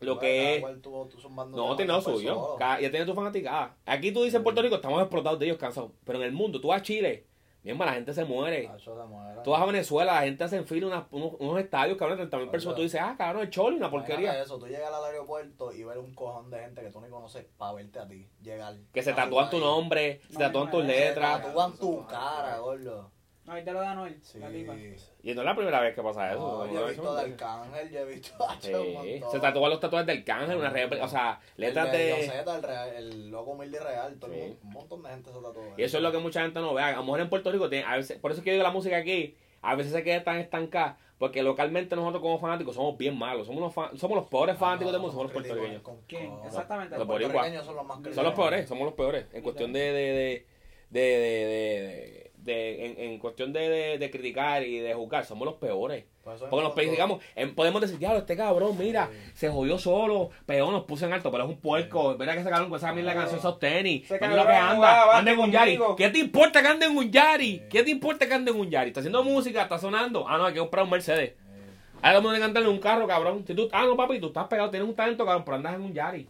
Lo 0.00 0.18
que 0.18 0.56
es. 0.56 0.64
zumbando 1.20 1.56
No, 1.56 1.76
tiene 1.76 1.92
lo 1.92 2.00
suyo. 2.00 2.58
Ya 2.58 2.78
tiene 2.78 3.06
tu 3.06 3.14
fanaticada. 3.14 3.74
Aquí 3.86 4.12
tú 4.12 4.22
dices 4.22 4.36
en 4.36 4.42
Puerto 4.42 4.60
Rico, 4.60 4.76
estamos 4.76 5.00
explotados 5.00 5.38
de 5.38 5.46
ellos, 5.46 5.58
cansados. 5.58 5.90
Pero 6.04 6.18
en 6.18 6.24
el 6.26 6.32
mundo, 6.32 6.60
tú 6.60 6.68
vas 6.68 6.80
a 6.80 6.84
Chile, 6.84 7.24
bien, 7.74 7.78
la 7.86 7.92
gente 7.94 8.14
se 8.14 8.24
muere. 8.24 8.70
Se 8.82 8.90
muere. 8.90 9.40
Tú 9.44 9.50
vas 9.50 9.60
a 9.62 9.66
Venezuela, 9.66 10.14
la 10.14 10.22
gente 10.22 10.44
hace 10.44 10.56
en 10.56 10.66
fila 10.66 10.86
unas- 10.86 11.04
unos, 11.10 11.32
unos 11.38 11.58
estadios, 11.60 11.98
cabrón, 11.98 12.16
30 12.18 12.38
mil 12.38 12.48
personas. 12.48 12.76
Tú 12.76 12.82
dices, 12.82 13.00
ah, 13.02 13.14
cabrón, 13.18 13.42
el 13.42 13.50
cholo, 13.50 13.76
una 13.76 13.90
porquería. 13.90 14.40
Eso, 14.40 14.58
tú 14.58 14.66
llegas 14.66 14.92
al 14.92 15.04
aeropuerto 15.04 15.72
y 15.72 15.84
ver 15.84 15.98
un 15.98 16.14
cojón 16.14 16.50
de 16.50 16.58
gente 16.60 16.80
que 16.82 16.90
tú 16.90 17.00
ni 17.00 17.08
conoces 17.08 17.44
para 17.56 17.72
verte 17.74 17.98
a 17.98 18.06
ti 18.08 18.28
llegar. 18.42 18.74
Que 18.92 19.02
se 19.02 19.12
tatúan 19.12 19.50
tu 19.50 19.58
nombre, 19.58 20.20
se 20.30 20.38
tatúan 20.38 20.70
tus 20.70 20.84
no, 20.84 20.90
Se 20.90 20.96
letras. 20.96 21.42
tatúan 21.42 21.72
tu 21.76 22.06
cara, 22.06 22.58
gordo. 22.58 23.10
No, 23.46 23.52
ahí 23.52 23.64
te 23.64 23.72
lo 23.72 23.80
da 23.80 23.94
Noel, 23.94 24.18
Sí. 24.22 24.38
la 24.40 24.48
tipa. 24.50 24.74
Y 24.74 25.32
no 25.34 25.40
es 25.42 25.44
la 25.46 25.54
primera 25.54 25.80
vez 25.80 25.94
que 25.94 26.02
pasa 26.02 26.32
eso. 26.32 26.40
No, 26.40 26.66
¿no? 26.66 26.72
yo 26.72 26.84
he 26.84 26.88
visto 26.88 27.02
no- 27.04 27.14
de 27.14 27.22
Arcángel, 27.22 27.90
yo 27.90 27.98
he 28.00 28.04
visto 28.06 28.34
un 28.44 28.60
Sí, 28.60 29.20
se 29.30 29.38
tatúan 29.40 29.70
los 29.70 29.78
tatuajes 29.80 30.06
del 30.06 30.24
cángel, 30.24 30.56
una 30.58 30.70
re- 30.70 31.00
o 31.00 31.08
sea, 31.08 31.38
letras 31.56 31.86
el 31.86 31.92
de... 31.92 32.24
el, 32.26 32.62
real- 32.62 32.94
el 32.96 33.30
loco 33.30 33.52
humilde 33.52 33.78
y 33.80 33.84
real, 33.84 34.16
todo 34.18 34.32
Sí. 34.32 34.58
un 34.62 34.70
montón 34.72 35.02
de 35.04 35.10
gente 35.10 35.30
se 35.30 35.36
tatuó. 35.36 35.62
Y 35.76 35.82
eso 35.82 35.96
es 35.98 36.02
lo 36.02 36.10
que 36.10 36.18
mucha 36.18 36.42
gente 36.42 36.58
no 36.60 36.74
ve. 36.74 36.82
A 36.82 36.92
lo 36.96 37.02
mejor 37.04 37.20
en 37.20 37.28
Puerto 37.30 37.52
Rico, 37.52 37.68
tiene, 37.70 37.84
a 37.86 37.96
veces, 37.96 38.18
por 38.18 38.32
eso 38.32 38.40
es 38.40 38.44
que 38.44 38.50
yo 38.50 38.54
digo 38.54 38.64
la 38.64 38.72
música 38.72 38.96
aquí, 38.96 39.36
a 39.62 39.74
veces 39.76 39.92
se 39.92 40.02
queda 40.02 40.24
tan 40.24 40.38
estancada, 40.38 40.98
porque 41.18 41.42
localmente 41.44 41.94
nosotros 41.96 42.20
como 42.22 42.38
fanáticos 42.40 42.74
somos 42.74 42.98
bien 42.98 43.16
malos. 43.16 43.46
Somos, 43.46 43.62
unos 43.62 43.74
fan- 43.74 43.96
somos 43.96 44.16
los 44.16 44.26
peores 44.28 44.56
fanáticos 44.58 44.92
del 44.92 45.00
mundo, 45.00 45.12
somos 45.16 45.32
los 45.32 45.32
puertorriqueños. 45.32 45.82
¿Quién? 46.08 46.32
Exactamente. 46.44 46.98
Los 46.98 47.06
Los 47.06 47.16
puertorriqueños 47.16 47.64
son 47.64 47.76
los 47.76 47.86
más 47.86 47.94
Son 47.94 48.02
criticados. 48.02 48.30
los 48.30 48.38
peores, 48.38 48.68
somos 48.68 48.84
los 48.86 48.94
peores. 48.94 49.26
En 49.32 49.42
cuestión 49.42 49.72
de... 49.72 49.80
de, 49.92 50.46
de, 50.90 51.00
de, 51.00 52.25
de- 52.46 52.86
en, 52.86 52.98
en 52.98 53.18
cuestión 53.18 53.52
de, 53.52 53.68
de, 53.68 53.98
de 53.98 54.10
criticar 54.10 54.62
y 54.62 54.78
de 54.78 54.94
juzgar, 54.94 55.24
somos 55.26 55.44
los 55.44 55.56
peores. 55.56 56.04
Por 56.24 56.34
eso 56.34 56.48
Porque 56.48 56.64
nos 56.64 56.74
digamos, 56.76 57.22
em, 57.36 57.54
podemos 57.54 57.80
decir, 57.80 57.98
diablo, 57.98 58.18
este 58.20 58.36
cabrón, 58.36 58.76
mira, 58.78 59.08
Sí. 59.12 59.30
se 59.34 59.48
jodió 59.50 59.78
solo, 59.78 60.30
pero 60.46 60.70
nos 60.70 60.84
puso 60.84 61.06
en 61.06 61.12
alto, 61.12 61.30
pero 61.30 61.44
es 61.44 61.50
un 61.50 61.58
puerco. 61.60 62.16
Mira 62.18 62.32
que 62.32 62.40
ese 62.40 62.50
cabrón 62.50 62.68
con 62.70 62.78
esa 62.78 62.92
mierda 62.92 63.14
canción, 63.14 63.38
esos 63.38 63.58
tenis. 63.60 64.10
Mira 64.10 64.18
que 64.18 64.52
anda, 64.54 65.18
anda 65.18 65.30
en 65.32 65.38
un 65.38 65.52
Yari. 65.52 65.78
¿Qué 65.96 66.08
te 66.10 66.18
importa 66.18 66.62
que 66.62 66.68
ande 66.68 66.86
en 66.86 66.96
un 66.96 67.10
Yari? 67.12 67.58
Sí. 67.58 67.62
¿Qué 67.70 67.82
te 67.82 67.90
importa 67.90 68.26
que 68.26 68.34
ande 68.34 68.50
en 68.50 68.58
un 68.58 68.70
Yari? 68.70 68.88
Está 68.88 69.00
haciendo 69.00 69.22
música, 69.22 69.62
está 69.62 69.78
sonando. 69.78 70.26
Ah, 70.28 70.38
no, 70.38 70.46
hay 70.46 70.54
que 70.54 70.58
comprar 70.60 70.84
un 70.84 70.90
Mercedes. 70.90 71.34
Ahora 72.02 72.18
vamos 72.18 72.36
a 72.36 72.40
cantarle 72.40 72.68
un 72.68 72.78
carro, 72.78 73.06
cabrón. 73.06 73.44
Si 73.46 73.54
tú, 73.54 73.68
ah, 73.72 73.84
no, 73.84 73.96
papi, 73.96 74.18
tú 74.20 74.26
estás 74.28 74.46
pegado, 74.48 74.70
tienes 74.70 74.88
un 74.88 74.94
talento, 74.94 75.24
cabrón, 75.24 75.44
pero 75.44 75.56
andas 75.56 75.74
en 75.74 75.82
un 75.82 75.92
Yari. 75.94 76.28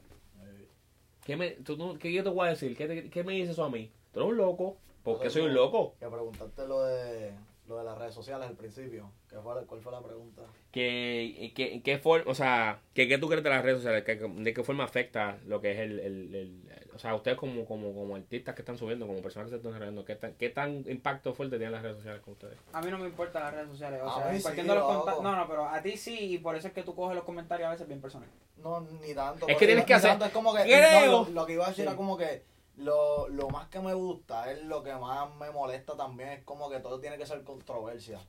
¿Qué, 1.24 1.36
me, 1.36 1.50
tú, 1.50 1.96
¿Qué 1.98 2.12
yo 2.12 2.22
te 2.22 2.28
voy 2.28 2.46
a 2.46 2.50
decir? 2.50 2.76
¿Qué, 2.76 2.86
te- 2.86 3.10
qué 3.10 3.24
me 3.24 3.32
dices 3.32 3.50
eso 3.50 3.64
a 3.64 3.70
mí? 3.70 3.90
Tú 4.12 4.20
eres 4.20 4.30
un 4.32 4.36
loco. 4.36 4.76
¿Por 5.06 5.20
qué 5.20 5.28
Eso 5.28 5.38
soy 5.38 5.48
un 5.48 5.54
loco? 5.54 5.94
Que 5.98 6.06
preguntaste 6.06 6.66
lo 6.66 6.82
de, 6.84 7.32
lo 7.68 7.78
de 7.78 7.84
las 7.84 7.96
redes 7.98 8.14
sociales 8.14 8.46
al 8.48 8.56
principio. 8.56 9.10
¿Qué 9.28 9.36
fue, 9.38 9.64
¿Cuál 9.66 9.80
fue 9.80 9.92
la 9.92 10.00
pregunta? 10.02 10.42
que, 10.72 11.52
que, 11.56 11.80
qué 11.82 11.98
forma, 11.98 12.30
o 12.30 12.34
sea, 12.34 12.80
que, 12.92 13.08
qué 13.08 13.16
tú 13.16 13.28
crees 13.28 13.42
de 13.42 13.48
las 13.48 13.62
redes 13.64 13.78
sociales, 13.78 14.04
de 14.04 14.52
qué 14.54 14.62
forma 14.62 14.84
afecta 14.84 15.38
lo 15.46 15.60
que 15.62 15.72
es 15.72 15.78
el, 15.78 15.98
el, 16.00 16.34
el- 16.34 16.62
o 16.94 16.98
sea, 16.98 17.14
ustedes 17.14 17.36
como, 17.38 17.64
como, 17.66 17.94
como 17.94 18.14
artistas 18.16 18.54
que 18.54 18.62
están 18.62 18.76
subiendo, 18.78 19.06
como 19.06 19.20
personas 19.20 19.46
que 19.46 19.50
se 19.52 19.56
están 19.56 19.72
generando, 19.74 20.04
¿qué 20.04 20.16
tan, 20.16 20.32
qué 20.34 20.48
tan 20.50 20.84
impacto 20.88 21.34
fuerte 21.34 21.56
tienen 21.56 21.72
las 21.72 21.82
redes 21.82 21.96
sociales 21.98 22.20
con 22.22 22.32
ustedes? 22.34 22.56
A 22.72 22.80
mí 22.82 22.90
no 22.90 22.98
me 22.98 23.06
importan 23.06 23.42
las 23.44 23.54
redes 23.54 23.68
sociales. 23.68 24.00
O 24.02 24.08
A 24.08 24.22
sea, 24.22 24.32
mí 24.32 24.38
sí, 24.38 24.44
partiendo 24.44 24.74
los 24.74 25.22
No, 25.22 25.36
no, 25.36 25.46
pero 25.48 25.66
a 25.66 25.80
ti 25.82 25.96
sí, 25.96 26.34
y 26.34 26.38
por 26.38 26.56
eso 26.56 26.68
es 26.68 26.74
que 26.74 26.82
tú 26.82 26.94
coges 26.94 27.14
los 27.14 27.24
comentarios 27.24 27.68
a 27.68 27.72
veces 27.72 27.86
bien 27.86 28.00
personales. 28.00 28.34
No, 28.62 28.80
ni 28.80 29.14
tanto. 29.14 29.46
Es 29.46 29.54
porque 29.54 29.56
que 29.58 29.66
tienes 29.66 29.84
que 29.84 29.94
hacer- 29.94 30.10
tanto, 30.10 30.24
Es 30.26 30.32
como 30.32 30.54
que. 30.54 30.62
Creo. 30.62 31.06
no, 31.06 31.24
lo, 31.24 31.30
lo 31.30 31.46
que 31.46 31.52
iba 31.54 31.64
a 31.66 31.68
decir 31.68 31.84
Sí. 31.84 31.88
era 31.88 31.96
como 31.96 32.16
que. 32.16 32.42
Lo, 32.76 33.28
lo 33.28 33.48
más 33.48 33.68
que 33.68 33.80
me 33.80 33.94
gusta 33.94 34.50
es 34.52 34.62
lo 34.64 34.82
que 34.82 34.94
más 34.94 35.34
me 35.36 35.50
molesta 35.50 35.96
también. 35.96 36.30
Es 36.30 36.44
como 36.44 36.68
que 36.70 36.78
todo 36.80 37.00
tiene 37.00 37.16
que 37.18 37.26
ser 37.26 37.42
controversia. 37.42 38.20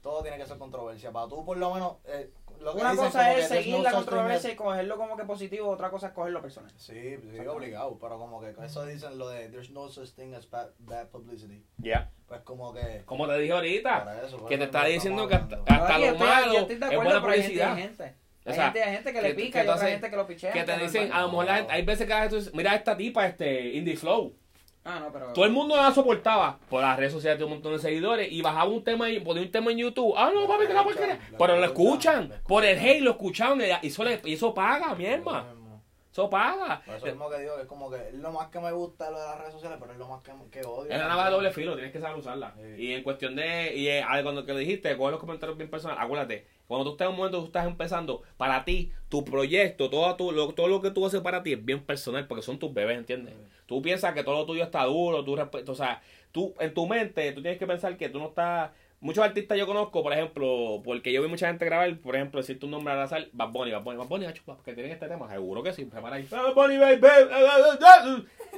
Todo 0.00 0.22
tiene 0.22 0.36
que 0.38 0.46
ser 0.46 0.58
controversia. 0.58 1.12
Para 1.12 1.28
tú, 1.28 1.44
por 1.44 1.56
lo 1.58 1.72
menos. 1.74 1.96
eh, 2.06 2.30
lo 2.58 2.74
que 2.74 2.80
Una 2.80 2.92
dicen 2.92 3.06
cosa 3.06 3.32
es 3.34 3.48
seguir 3.48 3.76
no 3.76 3.82
la 3.82 3.92
controversia 3.92 4.52
y 4.52 4.56
cogerlo 4.56 4.96
como 4.96 5.16
que 5.16 5.24
positivo, 5.24 5.68
otra 5.68 5.90
cosa 5.90 6.08
es 6.08 6.12
cogerlo 6.12 6.40
personal. 6.40 6.72
Sí, 6.76 7.16
sí, 7.18 7.46
obligado. 7.46 7.98
Pero 7.98 8.18
como 8.18 8.40
que 8.40 8.54
eso 8.64 8.86
dicen 8.86 9.18
lo 9.18 9.28
de 9.28 9.48
there's 9.48 9.70
no 9.70 9.88
such 9.88 10.10
thing 10.12 10.32
as 10.34 10.48
bad, 10.48 10.68
bad 10.78 11.08
publicity. 11.08 11.64
Ya. 11.78 12.10
Pues 12.26 12.40
como 12.42 12.72
que. 12.72 13.02
Como 13.04 13.26
te 13.26 13.36
dije 13.38 13.52
ahorita, 13.52 14.24
eso, 14.26 14.44
que 14.46 14.58
te 14.58 14.64
está 14.64 14.84
diciendo 14.86 15.26
que 15.28 15.34
hasta 15.34 15.56
lo 15.98 16.04
estoy- 16.06 16.18
malo 16.18 16.52
yo 16.52 16.58
estoy 16.60 16.76
de 16.76 16.86
es 16.86 16.96
buena 16.96 17.10
hay 17.10 17.20
gente 17.20 17.26
publicidad. 17.28 17.76
Hay 18.44 18.50
gente. 18.50 18.50
O 18.50 18.50
Hay 18.50 18.54
sea, 18.54 18.64
gente, 18.64 18.82
hay 18.82 18.94
gente 18.96 19.12
que, 19.12 19.20
que- 19.20 19.28
le 19.28 19.34
pica 19.34 19.42
que 19.42 19.46
y 19.46 19.48
otra 19.48 19.62
entonces- 19.74 19.88
gente 19.90 20.10
que 20.10 20.16
lo 20.16 20.26
pichea. 20.26 20.52
Que 20.52 20.62
te 20.64 20.78
dicen, 20.78 21.12
a 21.12 21.20
lo 21.22 21.28
mejor 21.28 21.44
la 21.46 21.56
gente- 21.56 21.72
hay 21.72 21.82
veces 21.82 22.06
que 22.08 22.28
tú 22.28 22.36
dices, 22.36 22.54
mira 22.54 22.74
esta 22.74 22.96
tipa, 22.96 23.26
este, 23.26 23.68
Indie 23.74 23.96
Flow. 23.96 24.34
Ah, 24.84 24.98
no, 24.98 25.12
pero... 25.12 25.32
Todo 25.32 25.44
el 25.44 25.52
mundo 25.52 25.76
la 25.76 25.92
soportaba 25.94 26.58
por 26.68 26.82
las 26.82 26.96
redes 26.98 27.12
sociales, 27.12 27.38
tiene 27.38 27.52
un 27.52 27.58
montón 27.58 27.72
de 27.74 27.78
seguidores 27.78 28.32
y 28.32 28.42
bajaba 28.42 28.64
un 28.68 28.82
tema 28.82 29.08
y 29.08 29.20
ponía 29.20 29.44
un 29.44 29.50
tema 29.52 29.70
en 29.70 29.78
YouTube. 29.78 30.12
Ah, 30.16 30.32
no, 30.34 30.48
papi, 30.48 30.66
que 30.66 30.74
la 30.74 30.82
porquería. 30.82 31.20
Pero 31.38 31.56
lo 31.56 31.64
escuchan, 31.64 32.32
por 32.48 32.64
el 32.64 32.76
hate 32.80 33.00
lo 33.00 33.12
escucharon 33.12 33.60
y 33.60 33.86
eso, 33.86 34.02
le, 34.02 34.20
eso 34.24 34.52
paga, 34.52 34.92
mi 34.96 35.04
hermano. 35.06 35.61
Eso 36.12 36.28
paga. 36.28 36.82
Por 36.84 36.96
eso 36.96 37.06
mismo 37.06 37.30
que 37.30 37.38
digo 37.38 37.56
que 37.56 37.62
es 37.62 37.68
como 37.68 37.90
que 37.90 37.96
es 38.08 38.14
lo 38.14 38.30
más 38.32 38.48
que 38.48 38.60
me 38.60 38.70
gusta 38.70 39.10
lo 39.10 39.18
de 39.18 39.24
las 39.24 39.38
redes 39.38 39.54
sociales, 39.54 39.78
pero 39.80 39.92
es 39.92 39.98
lo 39.98 40.08
más 40.08 40.22
que, 40.22 40.32
que 40.50 40.60
odio. 40.60 40.92
Es 40.92 40.98
la 40.98 41.08
navaja 41.08 41.30
de 41.30 41.34
doble 41.34 41.50
filo, 41.52 41.72
tienes 41.72 41.90
que 41.90 42.00
saber 42.00 42.18
usarla. 42.18 42.54
Sí. 42.54 42.82
Y 42.82 42.92
en 42.92 43.02
cuestión 43.02 43.34
de. 43.34 43.74
Y 43.74 43.88
eh, 43.88 44.04
cuando 44.22 44.44
que 44.44 44.52
lo 44.52 44.58
dijiste, 44.58 44.94
coge 44.98 45.12
los 45.12 45.20
comentarios 45.20 45.56
bien 45.56 45.70
personales. 45.70 46.04
Acuérdate, 46.04 46.46
cuando 46.66 46.84
tú 46.84 46.90
estás 46.92 47.06
en 47.06 47.12
un 47.12 47.16
momento 47.16 47.38
que 47.38 47.42
tú 47.42 47.46
estás 47.46 47.66
empezando, 47.66 48.22
para 48.36 48.62
ti, 48.66 48.92
tu 49.08 49.24
proyecto, 49.24 49.88
todo, 49.88 50.14
tu, 50.16 50.32
lo, 50.32 50.52
todo 50.52 50.68
lo 50.68 50.82
que 50.82 50.90
tú 50.90 51.06
haces 51.06 51.22
para 51.22 51.42
ti 51.42 51.54
es 51.54 51.64
bien 51.64 51.82
personal, 51.82 52.26
porque 52.26 52.42
son 52.42 52.58
tus 52.58 52.74
bebés, 52.74 52.98
¿entiendes? 52.98 53.32
Sí. 53.34 53.62
Tú 53.64 53.80
piensas 53.80 54.12
que 54.12 54.22
todo 54.22 54.34
lo 54.34 54.44
tuyo 54.44 54.64
está 54.64 54.84
duro, 54.84 55.24
tú 55.24 55.34
o 55.66 55.74
sea, 55.74 56.02
tú 56.30 56.54
en 56.60 56.74
tu 56.74 56.86
mente, 56.86 57.32
tú 57.32 57.40
tienes 57.40 57.58
que 57.58 57.66
pensar 57.66 57.96
que 57.96 58.10
tú 58.10 58.18
no 58.18 58.26
estás. 58.26 58.70
Muchos 59.02 59.24
artistas 59.24 59.58
yo 59.58 59.66
conozco, 59.66 60.00
por 60.00 60.12
ejemplo, 60.12 60.80
porque 60.84 61.12
yo 61.12 61.20
vi 61.20 61.28
mucha 61.28 61.48
gente 61.48 61.64
grabar, 61.64 61.92
por 61.98 62.14
ejemplo, 62.14 62.40
decirte 62.40 62.66
un 62.66 62.70
nombre 62.70 62.92
al 62.94 63.00
azar, 63.00 63.26
Bad 63.32 63.48
Bunny, 63.50 63.72
Bad 63.72 63.82
Bunny, 63.82 63.98
Bad 63.98 64.06
Bunny, 64.06 64.26
que 64.64 64.74
tienen 64.74 64.92
este 64.92 65.08
tema, 65.08 65.28
seguro 65.28 65.60
que 65.60 65.72
sí, 65.72 65.84
prepara 65.86 66.16
ahí, 66.16 66.28
Bad 66.30 66.54
Bunny, 66.54 66.78
baby, 66.78 67.08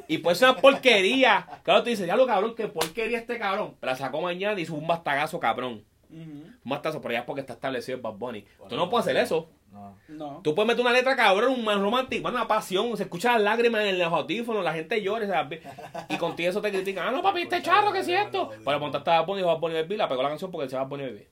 y 0.07 0.19
pues 0.19 0.43
una 0.43 0.55
porquería, 0.55 1.47
claro, 1.63 1.83
tú 1.83 1.89
dices, 1.89 2.07
ya 2.07 2.15
lo 2.15 2.27
cabrón, 2.27 2.55
que 2.55 2.69
porquería 2.69 3.17
este 3.17 3.39
cabrón, 3.39 3.75
la 3.81 3.97
sacó 3.97 4.21
mañana 4.21 4.59
y 4.61 4.65
hizo 4.65 4.75
un 4.75 4.87
bastagazo 4.87 5.41
cabrón, 5.41 5.83
Ujú. 6.11 6.21
un 6.21 6.55
bastazo, 6.65 7.01
pero 7.01 7.15
ya 7.15 7.21
es 7.21 7.25
porque 7.25 7.41
está 7.41 7.55
establecido 7.55 7.97
el 7.97 8.03
Bad 8.03 8.13
Bunny, 8.13 8.43
tú 8.43 8.49
Bueno, 8.65 8.77
no 8.77 8.91
puedes 8.91 9.07
hacer 9.07 9.17
eso, 9.17 9.49
No. 9.85 9.99
No. 10.09 10.41
Tú 10.43 10.55
puedes 10.55 10.69
meter 10.69 10.83
una 10.83 10.93
letra 10.93 11.15
cabrón, 11.17 11.53
un 11.53 11.65
más 11.65 11.79
romántico, 11.81 12.29
una 12.29 12.49
pasión, 12.49 12.97
se 12.97 13.05
escuchan 13.05 13.35
las 13.35 13.43
lágrimas 13.43 13.85
en 13.85 13.99
los 13.99 14.13
audífonos, 14.13 14.65
la 14.65 14.73
gente 14.73 15.03
llora, 15.03 15.27
¿sabes? 15.27 15.63
y 16.09 16.17
contigo 16.17 16.51
eso 16.51 16.61
te 16.61 16.71
critican, 16.71 17.09
ah, 17.09 17.11
no, 17.11 17.23
papi, 17.23 17.43
este 17.43 17.63
charro, 17.63 17.93
¿qué 17.93 18.01
es 18.01 18.09
esto? 18.09 18.51
Pero 18.65 18.81
montaste 18.81 19.11
a 19.11 19.21
Bad 19.21 19.27
Bunny 19.27 19.41
y 19.41 19.45
Bad 19.45 19.59
Bunny 19.59 19.75
Baby, 19.75 19.97
la 19.97 20.09
pegó 20.09 20.23
la 20.23 20.29
canción 20.31 20.51
porque 20.51 20.69
se 20.69 20.77
va 20.77 20.83
a 20.83 20.87
Bunny 20.87 21.05
Baby. 21.05 21.29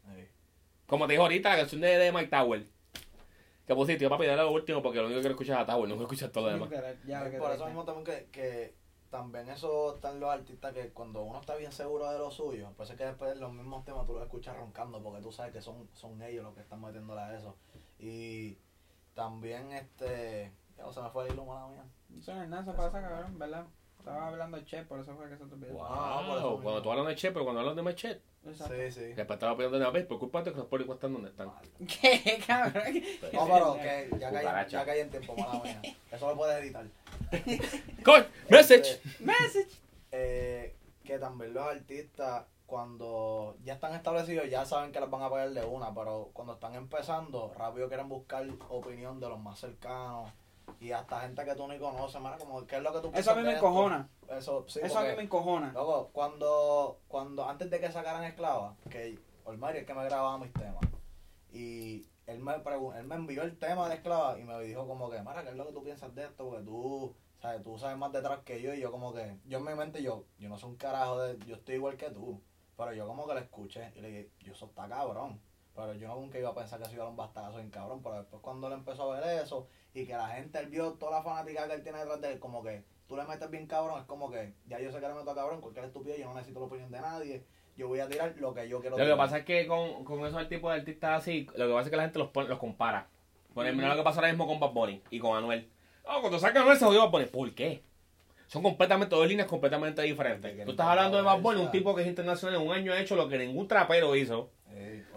Como 0.87 1.07
te 1.07 1.13
dijo 1.15 1.23
ahorita, 1.23 1.51
la 1.51 1.57
canción 1.57 1.81
de, 1.81 1.97
de 1.97 2.13
Mike 2.13 2.29
Tower. 2.29 2.67
Que 3.67 3.75
pusiste, 3.75 4.03
yo, 4.03 4.11
papi, 4.11 4.27
dale 4.27 4.43
lo 4.43 4.51
último 4.51 4.83
porque 4.83 4.99
lo 4.99 5.07
único 5.07 5.19
que 5.19 5.23
quiero 5.23 5.35
escuchar 5.35 5.57
es 5.57 5.63
a 5.63 5.67
Tower, 5.73 5.89
no 5.89 5.95
quiero 5.95 6.05
escuchar 6.05 6.31
todo 6.31 6.47
lo 6.47 6.53
demás. 6.53 6.69
Ya, 7.07 7.23
por 7.39 7.53
eso 7.53 7.67
mismo 7.67 7.85
también 7.85 8.05
que, 8.05 8.27
que 8.31 8.75
también 9.13 9.47
eso 9.51 9.95
están 9.95 10.19
los 10.19 10.31
artistas 10.31 10.73
que 10.73 10.89
cuando 10.89 11.23
uno 11.23 11.39
está 11.39 11.55
bien 11.55 11.71
seguro 11.71 12.11
de 12.11 12.19
lo 12.19 12.31
suyo, 12.31 12.73
pues 12.79 12.89
es 12.89 12.97
que 12.97 13.05
después 13.05 13.37
los 13.37 13.53
mismos 13.53 13.85
temas 13.85 14.07
tú 14.07 14.15
los 14.15 14.23
escuchas 14.23 14.57
roncando 14.57 15.03
porque 15.03 15.21
tú 15.21 15.31
sabes 15.31 15.53
que 15.53 15.61
son, 15.61 15.87
son 15.93 16.21
ellos 16.23 16.43
los 16.43 16.55
que 16.55 16.63
están 16.63 16.81
metiéndole 16.81 17.21
a 17.21 17.37
eso. 17.37 17.55
Y 18.03 18.59
también 19.15 19.71
este 19.73 20.51
ya 20.77 20.93
se 20.93 21.01
me 21.01 21.11
fue 21.11 21.27
el 21.27 21.33
hilo 21.35 21.45
mala 21.45 21.69
mía. 21.69 21.85
Eso 22.19 22.35
no 22.35 22.43
es 22.43 22.49
nada, 22.49 22.63
eso 22.63 22.75
pasa, 22.77 23.01
cabrón, 23.01 23.39
¿verdad? 23.39 23.65
Estaba 23.99 24.27
hablando 24.29 24.57
de 24.57 24.65
Che, 24.65 24.83
por 24.83 24.99
eso 24.99 25.15
fue 25.15 25.29
que 25.29 25.37
se 25.37 25.45
te 25.45 25.55
olvidó. 25.55 25.75
Wow, 25.75 25.87
Ah, 25.89 26.25
por 26.27 26.39
eso 26.39 26.61
cuando 26.61 26.83
tú 26.83 26.91
hablas 26.91 27.07
de 27.07 27.15
Che, 27.15 27.31
pero 27.31 27.45
cuando 27.45 27.61
hablas 27.61 27.77
de 27.77 27.83
Mechet, 27.83 28.21
Exacto. 28.45 28.75
Sí, 28.75 28.91
sí. 28.91 29.01
después 29.15 29.37
estaba 29.37 29.55
pidiendo 29.55 29.79
de 29.79 29.85
una 29.85 29.93
vez, 29.93 30.05
preocúpate 30.07 30.51
que 30.51 30.57
los 30.59 30.67
policías 30.67 30.97
están 30.97 31.13
donde 31.13 31.29
están. 31.31 31.53
¿Qué, 31.87 32.43
cabrón? 32.45 32.95
No, 33.33 33.47
pero 33.47 33.75
que 33.75 34.09
ya 34.19 34.33
caí, 34.33 34.69
ya 34.69 34.85
caí 34.85 35.01
en 35.01 35.11
tiempo, 35.11 35.37
mala 35.37 35.63
mía. 35.63 35.81
Eso 36.11 36.29
lo 36.29 36.37
puedes 36.37 36.61
editar. 36.65 36.85
¡Coy! 38.05 38.25
¡Message! 38.51 38.91
Este, 38.91 39.25
Message. 39.25 39.71
eh, 40.11 40.75
que 41.05 41.19
también 41.21 41.55
los 41.55 41.65
artistas, 41.65 42.45
cuando 42.73 43.55
ya 43.65 43.75
están 43.75 43.93
establecidos, 43.93 44.49
ya 44.49 44.65
saben 44.65 44.93
que 44.93 45.01
les 45.01 45.11
van 45.11 45.21
a 45.21 45.29
pagar 45.29 45.51
de 45.51 45.63
una, 45.63 45.93
pero 45.93 46.31
cuando 46.33 46.55
están 46.55 46.75
empezando, 46.75 47.53
rápido 47.55 47.87
quieren 47.87 48.09
buscar 48.09 48.47
opinión 48.71 49.21
de 49.21 49.29
los 49.29 49.39
más 49.39 49.59
cercanos 49.59 50.33
y 50.81 50.91
hasta 50.91 51.21
gente 51.21 51.45
que 51.45 51.55
tú 51.55 51.69
ni 51.69 51.79
conoces, 51.79 52.19
mano, 52.19 52.39
como, 52.39 52.67
¿qué 52.67 52.77
es 52.77 52.83
lo 52.83 52.95
que 52.95 53.01
tú 53.01 53.11
Eso 53.13 53.33
a 53.33 53.35
mí 53.35 53.43
me 53.43 53.57
encojona. 53.57 54.09
Eso, 54.27 54.65
sí, 54.69 54.81
Eso 54.83 55.01
a 55.01 55.03
mí 55.03 55.09
porque- 55.09 55.17
me 55.19 55.23
encojona. 55.25 55.71
Luego, 55.75 56.09
cuando, 56.15 57.01
cuando 57.09 57.47
antes 57.47 57.69
de 57.69 57.79
que 57.79 57.93
sacaran 57.93 58.25
Esclava, 58.25 58.75
que 58.89 59.19
Olmari 59.45 59.81
es 59.81 59.87
que 59.87 59.93
me 59.93 60.05
grababa 60.05 60.39
mis 60.39 60.55
temas, 60.55 60.81
y 61.53 62.07
él 62.27 62.39
me, 62.39 62.55
él 62.55 63.05
me 63.05 63.15
envió 63.17 63.43
el 63.43 63.59
tema 63.59 63.87
de 63.91 63.97
Esclava 63.97 64.39
y 64.39 64.45
me 64.45 64.59
dijo 64.63 64.89
como 64.89 65.11
que, 65.11 65.21
Mara, 65.21 65.43
¿qué 65.43 65.51
es 65.51 65.57
lo 65.57 65.67
que 65.67 65.75
tú 65.75 65.83
piensas 65.85 66.15
de 66.15 66.25
esto? 66.25 66.49
Porque 66.49 66.65
tú, 66.65 67.15
sabes, 67.43 67.63
tú 67.63 67.77
sabes 67.77 67.99
más 67.99 68.13
detrás 68.13 68.39
que 68.47 68.63
yo, 68.63 68.73
y 68.73 68.81
yo 68.81 68.91
como 68.91 69.13
que, 69.13 69.37
yo 69.45 69.59
en 69.59 69.65
mi 69.67 69.75
mente, 69.75 70.03
yo, 70.03 70.25
yo 70.39 70.49
no 70.49 70.57
soy 70.57 70.71
un 70.71 70.77
carajo, 70.77 71.21
de, 71.21 71.37
yo 71.45 71.57
estoy 71.57 71.75
igual 71.75 71.99
que 71.99 72.09
tú, 72.09 72.41
pero 72.83 72.97
yo 72.97 73.07
como 73.07 73.27
que 73.27 73.35
lo 73.35 73.41
escuché, 73.41 73.93
y 73.97 74.01
le 74.01 74.09
dije, 74.09 74.31
yo 74.41 74.53
eso 74.53 74.67
está 74.67 74.89
cabrón, 74.89 75.41
pero 75.75 75.95
yo 75.95 76.09
nunca 76.15 76.39
iba 76.39 76.51
a 76.51 76.55
pensar 76.55 76.79
que 76.79 76.85
eso 76.87 76.95
iba 76.95 77.03
a 77.03 77.07
dar 77.07 77.11
un 77.11 77.17
bastazo 77.17 77.59
en 77.61 77.71
cabrón, 77.71 78.01
pero 78.03 78.17
después 78.17 78.43
cuando 78.43 78.67
él 78.67 78.75
empezó 78.75 79.13
a 79.13 79.21
ver 79.21 79.43
eso, 79.43 79.67
y 79.95 80.05
que 80.07 80.13
la 80.15 80.29
gente, 80.29 80.59
él 80.59 80.67
vio 80.67 80.93
toda 80.95 81.19
la 81.19 81.23
fanática 81.23 81.67
que 81.67 81.75
él 81.75 81.83
tiene 81.83 81.99
detrás 81.99 82.21
de 82.21 82.33
él, 82.33 82.39
como 82.39 82.63
que 82.63 82.85
tú 83.09 83.17
le 83.17 83.25
metes 83.25 83.51
bien 83.51 83.67
cabrón, 83.67 84.01
es 84.01 84.07
como 84.07 84.31
que 84.31 84.55
ya 84.67 84.79
yo 84.81 84.91
sé 84.91 85.01
que 85.01 85.09
le 85.09 85.15
meto 85.15 85.31
a 85.31 85.35
cabrón, 85.35 85.61
cualquier 85.61 85.85
estupidez, 85.87 86.19
yo 86.19 86.27
no 86.27 86.35
necesito 86.35 86.61
la 86.61 86.67
opinión 86.67 86.91
de 86.91 87.01
nadie, 87.01 87.45
yo 87.77 87.89
voy 87.89 88.01
a 88.01 88.09
tirar 88.09 88.35
lo 88.39 88.53
que 88.53 88.69
yo 88.69 88.81
quiero 88.81 88.99
Lo 88.99 89.05
que 89.05 89.17
pasa 89.17 89.39
es 89.39 89.45
que 89.47 89.67
con, 89.67 90.05
con 90.05 90.25
esos 90.27 90.49
tipos 90.49 90.73
de 90.73 90.79
artistas 90.81 91.23
así, 91.23 91.47
lo 91.57 91.67
que 91.67 91.73
pasa 91.73 91.87
es 91.87 91.91
que 91.91 91.97
la 91.97 92.03
gente 92.03 92.19
los, 92.19 92.29
pone- 92.29 92.49
los 92.49 92.59
compara. 92.59 93.09
Por 93.55 93.65
ejemplo, 93.65 93.87
lo 93.89 93.97
que 93.97 94.03
pasa 94.03 94.21
ahora 94.21 94.29
mismo 94.29 94.47
con 94.47 94.61
Bad 94.61 94.73
Bunny 94.73 95.03
y 95.11 95.19
con 95.19 95.37
Anuel. 95.37 95.71
Oh, 96.05 96.21
cuando 96.21 96.39
saca 96.39 96.61
Anuel 96.61 96.77
se 96.79 96.85
jodió 96.85 97.01
Bad 97.03 97.11
Bunny. 97.11 97.25
¿Por 97.27 97.55
qué? 97.55 97.83
Son 98.53 98.63
completamente, 98.63 99.17
dos 99.17 99.27
líneas 99.27 99.49
completamente 99.49 100.03
diferentes. 100.03 100.65
Tú 100.67 100.73
estás 100.73 100.87
hablando 100.87 101.17
de 101.17 101.23
Bad 101.23 101.41
Bunny, 101.41 101.63
un 101.63 101.71
tipo 101.71 101.95
que 101.95 102.03
es 102.03 102.07
internacional, 102.07 102.61
en 102.61 102.69
un 102.69 102.75
año 102.75 102.93
ha 102.93 103.01
hecho 103.01 103.17
lo 103.17 103.27
que 103.27 103.39
ningún 103.39 103.67
trapero 103.67 104.15
hizo. 104.15 104.51